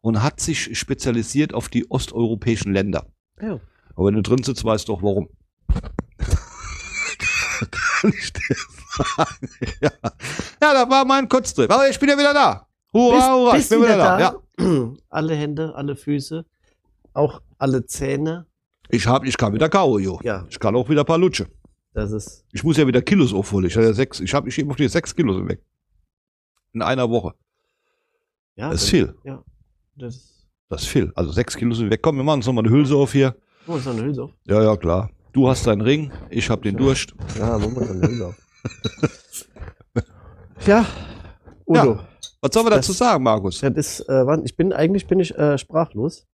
und 0.00 0.22
hat 0.22 0.40
sich 0.40 0.76
spezialisiert 0.78 1.54
auf 1.54 1.68
die 1.68 1.88
osteuropäischen 1.90 2.72
Länder. 2.72 3.06
gehört. 3.40 3.60
Aber 3.94 4.06
wenn 4.06 4.14
du 4.14 4.22
drin 4.22 4.42
sitzt, 4.42 4.64
weißt 4.64 4.88
du 4.88 4.94
doch 4.94 5.02
warum. 5.02 5.28
Kann 7.70 8.12
ich 8.18 8.32
dir 8.32 8.56
sagen. 9.16 9.48
Ja. 9.80 9.90
ja, 10.02 10.74
da 10.74 10.90
war 10.90 11.04
mein 11.04 11.28
Kurztrip. 11.28 11.70
Aber 11.70 11.88
ich 11.88 11.98
bin 11.98 12.08
ja 12.08 12.18
wieder 12.18 12.34
da. 12.34 12.66
Hurra, 12.92 13.34
hurra, 13.34 13.56
ich 13.56 13.68
bin 13.68 13.80
wieder 13.82 13.96
da. 13.96 14.20
Ja. 14.20 14.34
Alle 15.08 15.34
Hände, 15.36 15.72
alle 15.74 15.96
Füße, 15.96 16.44
auch 17.14 17.40
alle 17.58 17.86
Zähne. 17.86 18.46
Ich, 18.94 19.06
hab, 19.06 19.24
ich 19.24 19.36
kann 19.38 19.54
wieder 19.54 19.70
jo. 19.98 20.20
Ja, 20.22 20.46
Ich 20.50 20.60
kann 20.60 20.76
auch 20.76 20.88
wieder 20.88 21.00
ein 21.00 21.06
paar 21.06 21.16
Lutsche. 21.18 21.46
das 21.94 22.12
ist. 22.12 22.44
Ich 22.52 22.62
muss 22.62 22.76
ja 22.76 22.86
wieder 22.86 23.00
Kilos 23.00 23.32
aufholen. 23.32 23.66
Ich 23.66 23.74
habe 23.74 23.86
ja 23.86 23.92
sechs, 23.94 24.20
ich 24.20 24.32
habe 24.34 24.48
ich 24.50 24.68
auf 24.68 24.76
die 24.76 24.86
sechs 24.88 25.16
Kilos 25.16 25.48
weg. 25.48 25.62
In 26.74 26.82
einer 26.82 27.08
Woche. 27.08 27.32
Ja, 28.54 28.70
Das 28.70 28.82
ist 28.82 28.90
viel. 28.90 29.14
Ja. 29.24 29.42
Das 29.96 30.16
ist. 30.16 30.46
Das 30.68 30.82
ist 30.82 30.88
viel. 30.88 31.10
Also 31.14 31.32
sechs 31.32 31.56
Kilos 31.56 31.78
sind 31.78 31.90
weg. 31.90 32.00
Komm, 32.02 32.16
wir 32.16 32.22
machen 32.24 32.38
uns 32.40 32.46
nochmal 32.46 32.64
eine 32.66 32.72
Hülse 32.74 32.94
auf 32.96 33.12
hier. 33.12 33.34
Oh, 33.66 33.76
ist 33.76 33.86
noch 33.86 33.92
eine 33.94 34.02
Hülse 34.04 34.24
auf. 34.24 34.30
Ja, 34.46 34.62
ja, 34.62 34.76
klar. 34.76 35.10
Du 35.32 35.48
hast 35.48 35.66
deinen 35.66 35.80
Ring, 35.80 36.12
ich 36.28 36.50
habe 36.50 36.60
den 36.62 36.76
Durst. 36.76 37.14
Ja, 37.38 37.56
machen 37.58 37.74
wir 37.74 37.90
eine 37.90 38.08
Hülse 38.08 38.26
auf. 38.26 38.36
ja, 40.66 40.84
Udo. 41.66 41.98
Was 42.42 42.52
soll 42.52 42.62
man 42.64 42.72
Das- 42.72 42.86
dazu 42.86 42.92
sagen, 42.92 43.22
Markus? 43.24 43.60
Das 43.60 43.72
ist, 43.74 44.00
äh, 44.08 44.24
ich 44.44 44.54
bin, 44.56 44.72
eigentlich 44.74 45.06
bin 45.06 45.18
ich 45.20 45.34
äh, 45.36 45.56
sprachlos. 45.56 46.26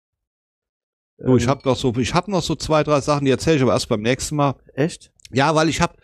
Du, 1.19 1.37
ich 1.37 1.45
Ähm, 1.45 1.51
habe 1.51 1.69
noch 1.69 1.77
so, 1.77 1.95
ich 1.97 2.15
habe 2.15 2.31
noch 2.31 2.43
so 2.43 2.55
zwei, 2.55 2.83
drei 2.83 3.01
Sachen, 3.01 3.25
die 3.25 3.31
erzähle 3.31 3.57
ich 3.57 3.63
aber 3.63 3.73
erst 3.73 3.89
beim 3.89 4.03
nächsten 4.03 4.37
Mal. 4.37 4.55
Echt? 4.75 5.11
Ja, 5.33 5.55
weil 5.55 5.69
ich 5.69 5.81
habe 5.81 5.95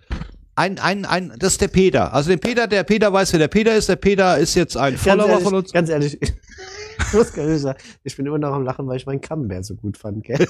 ein, 0.55 0.79
ein, 0.79 1.05
ein, 1.05 1.35
das 1.39 1.53
ist 1.53 1.61
der 1.61 1.69
Peter. 1.69 2.13
Also 2.13 2.31
den 2.31 2.41
Peter, 2.41 2.67
der 2.67 2.85
Peter 2.85 3.13
weiß, 3.13 3.33
wer 3.33 3.39
der 3.39 3.49
Peter 3.49 3.75
ist. 3.75 3.89
Der 3.89 3.97
Peter 3.97 4.39
ist 4.39 4.55
jetzt 4.55 4.77
ein 4.77 4.95
Ganz 4.95 5.03
Follower 5.03 5.29
ehrlich, 5.29 5.45
von 5.45 5.55
uns. 5.55 5.73
ganz 5.73 5.91
ehrlich, 5.91 6.19
ich 6.21 6.33
muss 7.13 7.33
gar 7.33 7.47
nicht 7.47 7.61
sagen, 7.61 7.79
ich 8.05 8.17
bin 8.17 8.27
immer 8.27 8.39
noch 8.39 8.53
am 8.53 8.65
Lachen, 8.65 8.87
weil 8.87 8.97
ich 8.97 9.07
meinen 9.07 9.21
Camembert 9.21 9.65
so 9.65 9.75
gut 9.75 9.97
fand, 9.97 10.25
gell? 10.25 10.39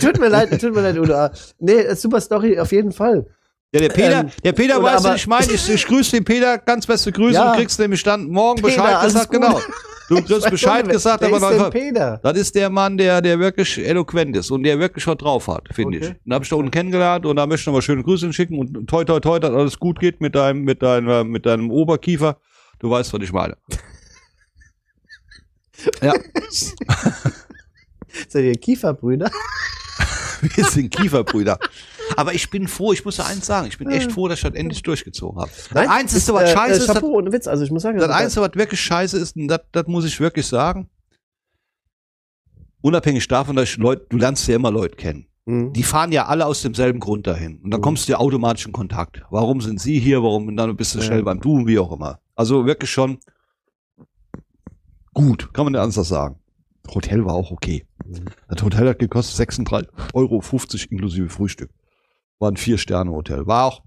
tut 0.00 0.18
mir 0.18 0.28
leid, 0.28 0.60
tut 0.60 0.74
mir 0.74 0.82
leid, 0.82 0.98
Udo. 0.98 1.28
Nee, 1.58 1.72
äh, 1.72 1.96
super 1.96 2.20
Story, 2.20 2.58
auf 2.58 2.72
jeden 2.72 2.92
Fall. 2.92 3.26
Ja, 3.74 3.80
der 3.80 3.88
Peter, 3.88 4.20
Ähm, 4.20 4.30
der 4.44 4.52
Peter 4.52 4.80
weiß, 4.82 5.04
aber- 5.04 5.14
was 5.14 5.20
ich 5.20 5.26
meine. 5.26 5.52
Ich, 5.52 5.68
ich 5.68 5.86
grüße 5.86 6.12
den 6.12 6.24
Peter, 6.24 6.58
ganz 6.58 6.86
beste 6.86 7.10
Grüße 7.12 7.34
Ja. 7.34 7.50
und 7.50 7.56
kriegst 7.58 7.78
nämlich 7.80 8.02
dann 8.04 8.26
morgen 8.28 8.62
Peter, 8.62 8.82
Bescheid 8.82 9.04
gesagt. 9.04 9.30
gut. 9.30 9.40
Genau. 9.40 9.60
Du 10.06 10.22
kriegst 10.22 10.50
Bescheid 10.50 10.86
gesagt, 10.86 11.24
aber 11.24 11.50
ist 11.50 11.70
Peter? 11.70 12.20
das 12.22 12.36
ist 12.36 12.54
der 12.54 12.68
Mann, 12.68 12.98
der, 12.98 13.22
der 13.22 13.38
wirklich 13.38 13.78
eloquent 13.78 14.36
ist 14.36 14.50
und 14.50 14.62
der 14.62 14.78
wirklich 14.78 15.06
was 15.06 15.16
drauf 15.16 15.48
hat, 15.48 15.66
finde 15.72 15.96
Okay. 15.96 16.08
ich. 16.08 16.22
Den 16.24 16.34
habe 16.34 16.44
ich 16.44 16.50
da 16.50 16.56
unten 16.56 16.70
kennengelernt 16.70 17.24
und 17.24 17.36
da 17.36 17.46
möchte 17.46 17.62
ich 17.62 17.66
nochmal 17.68 17.80
schöne 17.80 18.02
Grüße 18.02 18.26
hinschicken 18.26 18.58
und 18.58 18.86
toi, 18.86 19.02
toi, 19.04 19.18
toi, 19.18 19.38
dass 19.40 19.50
alles 19.50 19.78
gut 19.78 19.98
geht 19.98 20.20
mit 20.20 20.34
deinem, 20.34 20.60
mit 20.62 20.82
deinem, 20.82 21.30
mit 21.30 21.46
deinem 21.46 21.70
Oberkiefer. 21.70 22.36
Du 22.80 22.90
weißt, 22.90 23.14
was 23.14 23.22
ich 23.22 23.32
meine. 23.32 23.56
Ja, 26.02 26.12
Seid 28.28 28.44
ihr 28.44 28.56
Kieferbrüder? 28.56 29.30
wir 30.42 30.64
sind 30.66 30.94
Kieferbrüder. 30.94 31.58
Aber 32.16 32.34
ich 32.34 32.50
bin 32.50 32.68
froh, 32.68 32.92
ich 32.92 33.04
muss 33.04 33.16
ja 33.16 33.26
eins 33.26 33.46
sagen, 33.46 33.66
ich 33.68 33.78
bin 33.78 33.90
echt 33.90 34.12
froh, 34.12 34.28
dass 34.28 34.38
ich 34.38 34.44
das 34.44 34.54
endlich 34.54 34.82
durchgezogen 34.82 35.40
habe. 35.40 35.50
Das 35.72 35.88
Einzige, 35.88 36.34
was 36.34 36.50
äh, 36.50 36.54
scheiße 36.54 36.80
äh, 36.80 36.84
ist, 36.84 36.86
Chapeau, 36.86 37.08
ohne 37.08 37.32
Witz, 37.32 37.46
also 37.46 37.64
ich 37.64 37.70
muss 37.70 37.82
sagen, 37.82 37.98
das 37.98 38.08
also, 38.08 38.22
Einzige, 38.24 38.40
was 38.42 38.54
wirklich 38.54 38.80
scheiße 38.80 39.18
ist, 39.18 39.36
und 39.36 39.48
das, 39.48 39.60
das 39.72 39.86
muss 39.86 40.04
ich 40.04 40.18
wirklich 40.20 40.46
sagen, 40.46 40.88
unabhängig 42.80 43.26
davon, 43.28 43.56
dass 43.56 43.70
ich 43.70 43.76
Leute, 43.76 44.06
du 44.08 44.16
lernst 44.18 44.46
ja 44.48 44.56
immer 44.56 44.70
Leute 44.70 44.96
kennen. 44.96 45.26
Mhm. 45.46 45.72
Die 45.72 45.82
fahren 45.82 46.12
ja 46.12 46.26
alle 46.26 46.46
aus 46.46 46.62
demselben 46.62 47.00
Grund 47.00 47.26
dahin. 47.26 47.58
Und 47.62 47.70
dann 47.70 47.80
Mhm. 47.80 47.84
kommst 47.84 48.08
du 48.08 48.12
ja 48.12 48.18
automatisch 48.18 48.66
in 48.66 48.72
Kontakt. 48.72 49.22
Warum 49.30 49.60
sind 49.60 49.80
sie 49.80 49.98
hier? 49.98 50.22
Warum? 50.22 50.48
Und 50.48 50.56
dann 50.56 50.76
bist 50.76 50.94
du 50.94 51.02
schnell 51.02 51.22
beim 51.22 51.40
Du 51.40 51.54
und 51.56 51.66
wie 51.66 51.78
auch 51.78 51.92
immer. 51.92 52.20
Also 52.34 52.66
wirklich 52.66 52.90
schon 52.90 53.18
gut, 55.12 55.52
kann 55.52 55.64
man 55.64 55.72
nicht 55.72 55.82
anders 55.82 56.08
sagen. 56.08 56.36
Hotel 56.94 57.24
war 57.24 57.34
auch 57.34 57.50
okay. 57.50 57.86
Mhm. 58.04 58.24
Das 58.48 58.62
Hotel 58.62 58.88
hat 58.88 58.98
gekostet 58.98 59.48
36,50 59.48 59.88
Euro 60.14 60.42
inklusive 60.90 61.28
Frühstück. 61.28 61.70
War 62.38 62.50
ein 62.50 62.56
Vier-Sterne-Hotel. 62.56 63.46
War 63.46 63.64
auch 63.66 63.82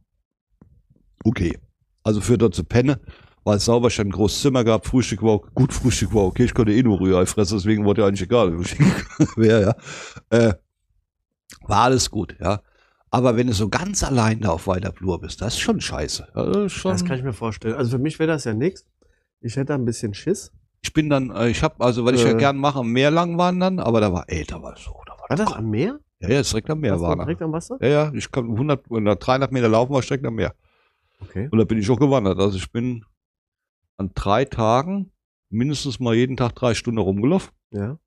okay. 1.23 1.57
Also 2.03 2.21
für 2.21 2.37
dort 2.37 2.55
zu 2.55 2.63
penne, 2.63 2.99
war 3.43 3.55
es 3.55 3.65
sauber, 3.65 3.87
ich 3.89 3.97
hatte 3.99 4.07
ein 4.09 4.11
großes 4.11 4.41
Zimmer 4.41 4.63
gehabt, 4.63 4.85
Frühstück 4.87 5.21
war 5.21 5.31
auch, 5.31 5.47
gut, 5.53 5.73
Frühstück 5.73 6.13
war 6.13 6.23
okay, 6.23 6.45
ich 6.45 6.53
konnte 6.53 6.71
eh 6.73 6.81
nur 6.83 6.99
Rührei 7.01 7.25
fressen, 7.25 7.57
deswegen 7.57 7.83
wurde 7.85 8.01
ja 8.01 8.07
eigentlich 8.07 8.21
egal, 8.23 8.57
wer, 9.35 9.59
ja. 9.61 9.75
Äh, 10.29 10.53
war 11.63 11.83
alles 11.83 12.09
gut, 12.09 12.35
ja. 12.39 12.61
Aber 13.09 13.35
wenn 13.37 13.47
du 13.47 13.53
so 13.53 13.67
ganz 13.69 14.03
allein 14.03 14.41
da 14.41 14.49
auf 14.49 14.67
weiter 14.67 14.91
Flur 14.93 15.19
bist, 15.19 15.41
das 15.41 15.53
ist 15.55 15.59
schon 15.59 15.79
scheiße. 15.81 16.27
Ist 16.65 16.73
schon, 16.73 16.91
Das 16.91 17.05
kann 17.05 17.17
ich 17.17 17.23
mir 17.23 17.31
vorstellen. 17.33 17.75
Also 17.75 17.91
für 17.91 17.99
mich 17.99 18.19
wäre 18.19 18.27
das 18.31 18.43
ja 18.43 18.53
nichts. 18.53 18.85
Ich 19.39 19.55
hätte 19.55 19.65
da 19.67 19.75
ein 19.75 19.85
bisschen 19.85 20.13
Schiss. 20.13 20.51
ich 20.81 20.91
bin 20.93 21.09
dann, 21.09 21.31
äh, 21.31 21.47
ich 21.49 21.63
habe, 21.63 21.83
also, 21.83 22.03
weil 22.05 22.15
ich 22.15 22.23
ja 22.23 22.31
Äh. 22.31 22.35
gern 22.37 22.57
mache, 22.57 22.79
am 22.79 22.91
Meer 22.91 23.11
lang 23.11 23.37
wandern, 23.37 23.79
aber 23.79 24.01
da 24.01 24.11
war, 24.11 24.25
ey, 24.27 24.43
da 24.45 24.61
war 24.61 24.75
so, 24.77 24.91
da 25.05 25.13
war, 25.13 25.29
War 25.29 25.37
das 25.37 25.53
am 25.53 25.69
Meer? 25.69 25.99
Ja, 26.19 26.29
ja, 26.29 26.39
ist 26.39 26.51
direkt 26.51 26.69
am 26.69 26.79
Meer 26.79 26.99
war 26.99 27.15
direkt 27.15 27.41
am 27.41 27.51
Wasser? 27.51 27.77
Ja, 27.81 27.87
ja, 27.87 28.13
ich 28.13 28.31
kann 28.31 28.45
100 28.45 28.89
oder 28.89 29.15
300 29.15 29.51
Meter 29.51 29.69
laufen, 29.69 29.93
war 29.93 29.99
ich 29.99 30.07
direkt 30.07 30.25
am 30.25 30.35
Meer. 30.35 30.55
Okay. 31.21 31.47
Und 31.51 31.57
da 31.57 31.65
bin 31.65 31.77
ich 31.77 31.89
auch 31.89 31.99
gewandert. 31.99 32.39
Also 32.39 32.57
ich 32.57 32.71
bin 32.71 33.05
an 33.97 34.11
drei 34.13 34.45
Tagen 34.45 35.11
mindestens 35.49 35.99
mal 35.99 36.15
jeden 36.15 36.37
Tag 36.37 36.55
drei 36.55 36.73
Stunden 36.73 36.99
rumgelaufen. 36.99 37.51
Ja. 37.71 37.97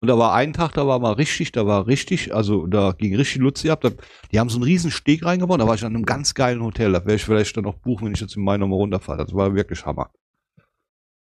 Und 0.00 0.08
da 0.08 0.18
war 0.18 0.34
ein 0.34 0.52
Tag, 0.52 0.74
da 0.74 0.86
war 0.86 0.98
mal 0.98 1.12
richtig, 1.12 1.52
da 1.52 1.66
war 1.66 1.86
richtig, 1.86 2.34
also 2.34 2.66
da 2.66 2.92
ging 2.92 3.16
richtig 3.16 3.40
Luzi 3.40 3.70
ab. 3.70 3.80
Da, 3.80 3.90
die 4.30 4.38
haben 4.38 4.50
so 4.50 4.58
einen 4.58 4.64
riesen 4.64 4.90
Steg 4.90 5.24
reingebaut, 5.24 5.60
da 5.60 5.66
war 5.66 5.74
ich 5.74 5.84
an 5.84 5.94
einem 5.94 6.04
ganz 6.04 6.34
geilen 6.34 6.62
Hotel. 6.62 6.92
Da 6.92 7.00
werde 7.00 7.14
ich 7.14 7.24
vielleicht 7.24 7.56
dann 7.56 7.66
auch 7.66 7.76
buchen, 7.76 8.06
wenn 8.06 8.14
ich 8.14 8.20
jetzt 8.20 8.36
im 8.36 8.44
Mai 8.44 8.58
nochmal 8.58 8.78
runterfahre. 8.78 9.24
Das 9.24 9.34
war 9.34 9.54
wirklich 9.54 9.86
Hammer. 9.86 10.10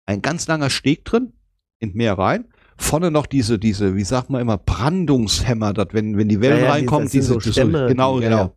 Ein 0.07 0.23
ganz 0.23 0.47
langer 0.49 0.71
Steg 0.71 1.05
drin, 1.05 1.35
in 1.79 1.93
Meer 1.95 2.19
rein. 2.19 2.49
Vorne 2.77 3.11
noch 3.11 3.27
diese, 3.27 3.59
diese, 3.59 3.95
wie 3.95 4.05
sagt 4.05 4.31
man 4.31 4.41
immer, 4.41 4.59
Brandungshämmer, 4.59 5.73
dass 5.73 5.89
wenn, 5.93 6.17
wenn 6.17 6.29
die 6.29 6.41
Wellen 6.41 6.59
Ja, 6.59 6.63
ja, 6.65 6.67
die- 6.67 6.79
reinkommen, 6.81 7.09
diese, 7.09 7.35
so 7.35 7.41
Stämme, 7.41 7.87
genau, 7.89 8.19
die- 8.19 8.25
genau. 8.25 8.37
ja. 8.37 8.53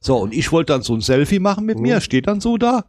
So, 0.00 0.18
und 0.18 0.34
ich 0.34 0.52
wollte 0.52 0.72
dann 0.74 0.82
so 0.82 0.94
ein 0.94 1.00
Selfie 1.00 1.38
machen 1.38 1.64
mit 1.66 1.76
Mhm. 1.78 1.82
mir, 1.82 2.00
steht 2.00 2.26
dann 2.26 2.40
so 2.40 2.56
da. 2.58 2.84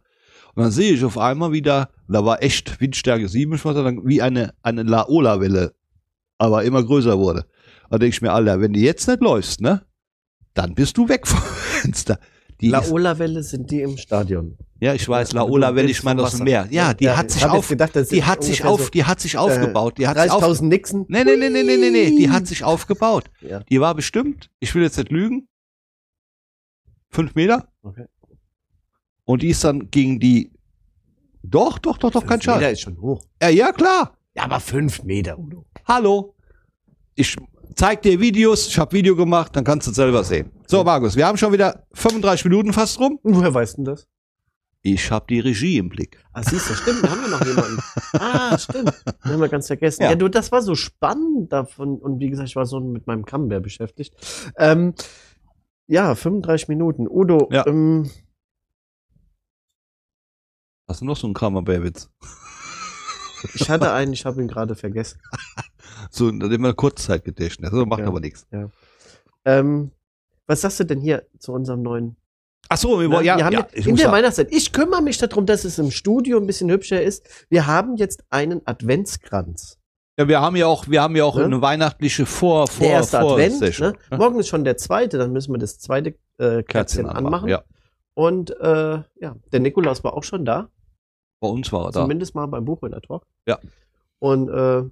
Und 0.54 0.62
dann 0.64 0.70
sehe 0.70 0.92
ich 0.92 1.04
auf 1.04 1.16
einmal 1.18 1.52
wieder, 1.52 1.88
da 2.08 2.24
war 2.24 2.42
echt 2.42 2.80
Windstärke 2.80 3.28
7, 3.28 3.54
ich 3.54 3.64
nicht, 3.92 4.00
wie 4.04 4.20
eine, 4.22 4.52
eine 4.62 4.82
Laola-Welle, 4.82 5.74
aber 6.38 6.64
immer 6.64 6.82
größer 6.84 7.18
wurde. 7.18 7.46
Da 7.90 7.98
denke 7.98 8.14
ich 8.14 8.22
mir, 8.22 8.32
Alter, 8.32 8.60
wenn 8.60 8.72
du 8.74 8.80
jetzt 8.80 9.08
nicht 9.08 9.20
läufst, 9.22 9.60
ne, 9.60 9.82
dann 10.54 10.74
bist 10.74 10.96
du 10.98 11.08
weg 11.08 11.26
vom 11.26 11.40
Fenster. 11.82 12.18
Laola-Welle 12.60 13.42
sind 13.42 13.70
die 13.70 13.80
im 13.82 13.96
Stadion. 13.96 14.58
Ja, 14.80 14.94
ich 14.94 15.08
weiß, 15.08 15.32
Laola-Welle, 15.32 15.86
du 15.86 15.90
ich 15.92 16.02
meine 16.04 16.22
bist 16.22 16.34
aus 16.34 16.38
dem. 16.38 16.44
Meer. 16.44 16.68
Ja, 16.70 16.94
die 16.94 17.04
Ja, 17.04 17.16
hat 17.16 17.26
ich 17.26 17.32
sich 17.32 17.44
auf, 17.44 17.68
gedacht, 17.68 17.96
das 17.96 18.08
die 18.08 18.22
hat 18.24 18.44
sich 18.44 18.64
auf, 18.64 18.84
so, 18.84 18.90
die 18.90 19.04
hat 19.04 19.20
sich 19.20 19.36
aufgebaut, 19.36 19.98
die 19.98 20.06
hat 20.06 20.18
sich 20.20 20.30
auf, 20.30 20.42
30.000 20.42 20.64
Nixon. 20.64 21.04
nee, 21.08 21.24
nee, 21.24 21.36
nee, 21.36 21.48
nee, 21.50 21.62
nee, 21.62 21.76
nee, 21.76 21.90
nee, 21.90 22.16
die 22.16 22.30
hat 22.30 22.46
sich 22.46 22.62
aufgebaut. 22.62 23.24
Ja. 23.40 23.60
Die 23.60 23.80
war 23.80 23.94
bestimmt, 23.94 24.50
ich 24.60 24.74
will 24.74 24.82
jetzt 24.82 24.96
nicht 24.96 25.10
lügen, 25.10 25.48
fünf 27.10 27.34
Meter. 27.34 27.68
Okay. 27.82 28.06
Und 29.24 29.42
die 29.42 29.48
ist 29.48 29.64
dann 29.64 29.90
gegen 29.90 30.20
die. 30.20 30.52
Doch, 31.42 31.78
doch, 31.78 31.98
doch, 31.98 32.10
doch, 32.10 32.26
kein 32.26 32.40
Fünf 32.40 32.56
Meter 32.56 32.70
ist 32.70 32.80
schon 32.80 33.00
hoch. 33.00 33.20
Ja, 33.42 33.48
ja, 33.48 33.72
klar. 33.72 34.16
Ja, 34.34 34.44
aber 34.44 34.60
fünf 34.60 35.02
Meter, 35.02 35.38
Udo. 35.38 35.64
Hallo. 35.86 36.34
Ich 37.14 37.36
zeig 37.74 38.02
dir 38.02 38.20
Videos, 38.20 38.68
ich 38.68 38.78
habe 38.78 38.92
Video 38.92 39.16
gemacht, 39.16 39.54
dann 39.56 39.64
kannst 39.64 39.86
du 39.86 39.90
es 39.90 39.96
selber 39.96 40.22
sehen. 40.24 40.50
So, 40.66 40.84
Markus, 40.84 41.16
wir 41.16 41.26
haben 41.26 41.36
schon 41.36 41.52
wieder 41.52 41.86
35 41.94 42.44
Minuten 42.44 42.72
fast 42.72 43.00
rum. 43.00 43.18
Woher 43.22 43.52
weißt 43.52 43.78
du 43.78 43.82
das? 43.84 44.06
Ich 44.94 45.10
habe 45.10 45.26
die 45.28 45.40
Regie 45.40 45.78
im 45.78 45.88
Blick. 45.88 46.24
Ah, 46.32 46.42
siehst 46.42 46.70
du, 46.70 46.74
stimmt, 46.74 47.02
da 47.04 47.10
haben 47.10 47.20
wir 47.22 47.28
noch 47.28 47.44
jemanden. 47.44 47.78
Ah, 48.14 48.56
stimmt. 48.58 48.94
Den 49.24 49.32
haben 49.32 49.40
wir 49.40 49.48
ganz 49.48 49.66
vergessen. 49.66 50.02
Ja. 50.02 50.10
Ja, 50.10 50.16
du, 50.16 50.28
das 50.28 50.50
war 50.52 50.62
so 50.62 50.74
spannend 50.74 51.52
davon. 51.52 51.98
Und 51.98 52.20
wie 52.20 52.30
gesagt, 52.30 52.48
ich 52.48 52.56
war 52.56 52.66
so 52.66 52.80
mit 52.80 53.06
meinem 53.06 53.24
Camembert 53.24 53.62
beschäftigt. 53.62 54.14
Ähm, 54.56 54.94
ja, 55.86 56.14
35 56.14 56.68
Minuten. 56.68 57.06
Udo, 57.08 57.48
Ja. 57.52 57.66
ähm, 57.66 58.10
Hast 60.88 61.02
du 61.02 61.04
noch 61.04 61.16
so 61.16 61.26
einen 61.26 61.34
Kramer-Bärwitz? 61.34 62.10
ich 63.54 63.68
hatte 63.68 63.92
einen, 63.92 64.12
ich 64.12 64.24
habe 64.24 64.40
ihn 64.40 64.48
gerade 64.48 64.74
vergessen. 64.74 65.20
So, 66.10 66.28
immer 66.28 66.72
Kurzzeitgedächtnis. 66.74 67.70
Das 67.70 67.86
macht 67.86 68.00
Ja. 68.00 68.06
aber 68.06 68.20
nichts. 68.20 68.46
Ähm, 69.44 69.90
was 70.46 70.60
sagst 70.62 70.80
du 70.80 70.84
denn 70.84 71.00
hier 71.00 71.26
zu 71.38 71.52
unserem 71.52 71.82
neuen 71.82 72.16
Ach 72.68 72.76
so, 72.76 72.98
wir, 73.00 73.08
Ne? 73.08 73.14
wollen- 73.14 73.24
ja, 73.24 73.36
wir 73.38 73.44
haben 73.46 73.52
ja, 73.52 73.60
ja, 73.60 73.66
ich 73.72 73.86
in 73.86 73.96
der 73.96 74.12
Weihnachtszeit. 74.12 74.48
Ich 74.52 74.72
kümmere 74.72 75.00
mich 75.02 75.16
darum, 75.18 75.46
dass 75.46 75.64
es 75.64 75.78
im 75.78 75.90
Studio 75.90 76.38
ein 76.38 76.46
bisschen 76.46 76.70
hübscher 76.70 77.02
ist. 77.02 77.26
Wir 77.48 77.66
haben 77.66 77.96
jetzt 77.96 78.24
einen 78.30 78.60
Adventskranz. 78.66 79.78
ja, 80.18 80.28
wir 80.28 80.40
haben 80.40 80.56
ja 80.56 80.66
auch, 80.66 80.86
wir 80.88 81.00
haben 81.00 81.16
ja 81.16 81.24
auch 81.24 81.36
Ne? 81.36 81.44
eine 81.44 81.62
weihnachtliche 81.62 82.26
Vor, 82.26 82.66
Vor, 82.66 82.86
der 82.86 82.96
erste 82.96 83.20
Advent. 83.20 83.52
Vorsession, 83.58 83.94
Ne? 84.10 84.18
Morgen 84.18 84.38
ist 84.40 84.48
schon 84.48 84.64
der 84.64 84.76
zweite, 84.76 85.16
dann 85.16 85.32
müssen 85.32 85.52
wir 85.54 85.58
das 85.58 85.78
zweite 85.78 86.14
äh, 86.38 86.62
Kerzchen 86.62 87.06
anmachen. 87.06 87.48
Ja, 87.48 87.62
Und 88.14 88.50
äh, 88.60 89.02
ja, 89.20 89.36
der 89.52 89.60
Nikolaus 89.60 90.04
war 90.04 90.14
auch 90.14 90.24
schon 90.24 90.44
da. 90.44 90.68
bei 91.40 91.48
uns 91.48 91.72
war 91.72 91.86
er 91.86 91.92
da. 91.92 92.00
Zumindest 92.02 92.34
mal 92.34 92.46
beim 92.46 92.64
Buchhändler 92.64 93.00
Talk. 93.00 93.24
Ja. 93.46 93.58
Und 94.18 94.48
äh, 94.50 94.82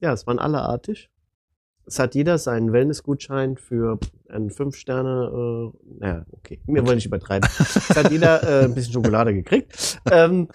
ja, 0.00 0.12
es 0.12 0.26
waren 0.26 0.38
alle 0.38 0.60
artig. 0.60 1.08
Es 1.86 1.98
hat 1.98 2.14
jeder 2.14 2.38
seinen 2.38 2.72
Wellnessgutschein 2.72 3.56
für 3.56 3.98
einen 4.28 4.50
5 4.50 4.74
Sterne, 4.76 5.72
äh, 5.72 5.94
naja, 6.00 6.24
okay, 6.32 6.60
wir 6.66 6.84
wollen 6.86 6.96
nicht 6.96 7.06
übertreiben. 7.06 7.48
es 7.58 7.90
hat 7.96 8.10
jeder 8.10 8.42
äh, 8.42 8.64
ein 8.64 8.74
bisschen 8.74 8.94
Schokolade 8.94 9.34
gekriegt. 9.34 10.00
Ähm, 10.10 10.48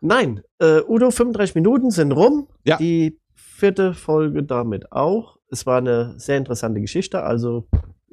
nein, 0.00 0.42
äh, 0.60 0.80
Udo, 0.86 1.10
35 1.10 1.54
Minuten 1.56 1.90
sind 1.90 2.12
rum. 2.12 2.46
Ja. 2.64 2.76
Die 2.76 3.18
vierte 3.34 3.94
Folge 3.94 4.42
damit 4.44 4.92
auch. 4.92 5.38
Es 5.50 5.66
war 5.66 5.78
eine 5.78 6.14
sehr 6.18 6.36
interessante 6.38 6.80
Geschichte, 6.80 7.22
also 7.22 7.66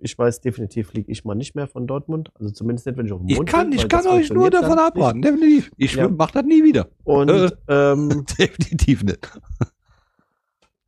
ich 0.06 0.18
weiß 0.18 0.42
definitiv, 0.42 0.90
fliege 0.90 1.10
ich 1.12 1.24
mal 1.24 1.34
nicht 1.36 1.56
mehr 1.56 1.66
von 1.68 1.88
Dortmund. 1.88 2.30
Also 2.38 2.52
zumindest 2.52 2.86
nicht, 2.88 2.98
wenn 2.98 3.06
ich 3.06 3.12
auf 3.14 3.20
dem 3.22 3.30
Ich 3.30 3.38
Mond 3.38 3.50
kann, 3.50 3.70
bin, 3.70 3.80
ich 3.80 3.88
kann 3.88 4.06
euch 4.08 4.30
nur 4.32 4.50
davon 4.50 4.78
abraten. 4.78 5.22
Definitiv. 5.22 5.72
Ich 5.78 5.94
Ja. 5.94 6.10
mach 6.10 6.32
das 6.32 6.44
nie 6.44 6.62
wieder. 6.64 6.90
Und 7.06 7.30
Äh. 7.30 7.50
ähm, 7.70 8.26
Definitiv 8.38 9.04
nicht. 9.04 9.30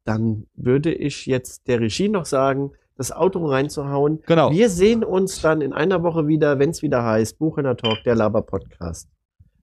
Dann 0.06 0.46
würde 0.56 0.94
ich 0.94 1.26
jetzt 1.26 1.68
der 1.68 1.82
Regie 1.82 2.10
noch 2.10 2.26
sagen, 2.26 2.72
das 2.98 3.12
Auto 3.12 3.46
reinzuhauen. 3.46 4.22
Genau. 4.26 4.52
Wir 4.52 4.70
sehen 4.70 5.04
uns 5.04 5.42
dann 5.42 5.60
in 5.62 5.74
einer 5.74 6.02
Woche 6.04 6.28
wieder, 6.28 6.60
wenn 6.60 6.70
es 6.70 6.82
wieder 6.82 7.04
heißt, 7.04 7.38
Buchhörner 7.38 7.76
Talk, 7.76 8.04
der 8.06 8.16
Laber-Podcast. 8.16 9.10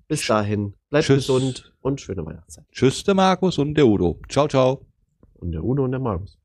Bis 0.08 0.26
dahin, 0.26 0.74
bleibt 0.90 1.06
Tschüss. 1.06 1.26
gesund 1.26 1.72
und 1.80 2.00
schöne 2.00 2.26
Weihnachtszeit. 2.26 2.66
Tschüss, 2.70 3.02
der 3.04 3.14
Markus 3.14 3.56
und 3.56 3.74
der 3.74 3.86
Udo. 3.86 4.18
Ciao, 4.28 4.46
ciao. 4.48 4.84
Und 5.34 5.52
der 5.52 5.64
Udo 5.64 5.84
und 5.84 5.92
der 5.92 6.00
Markus. 6.00 6.38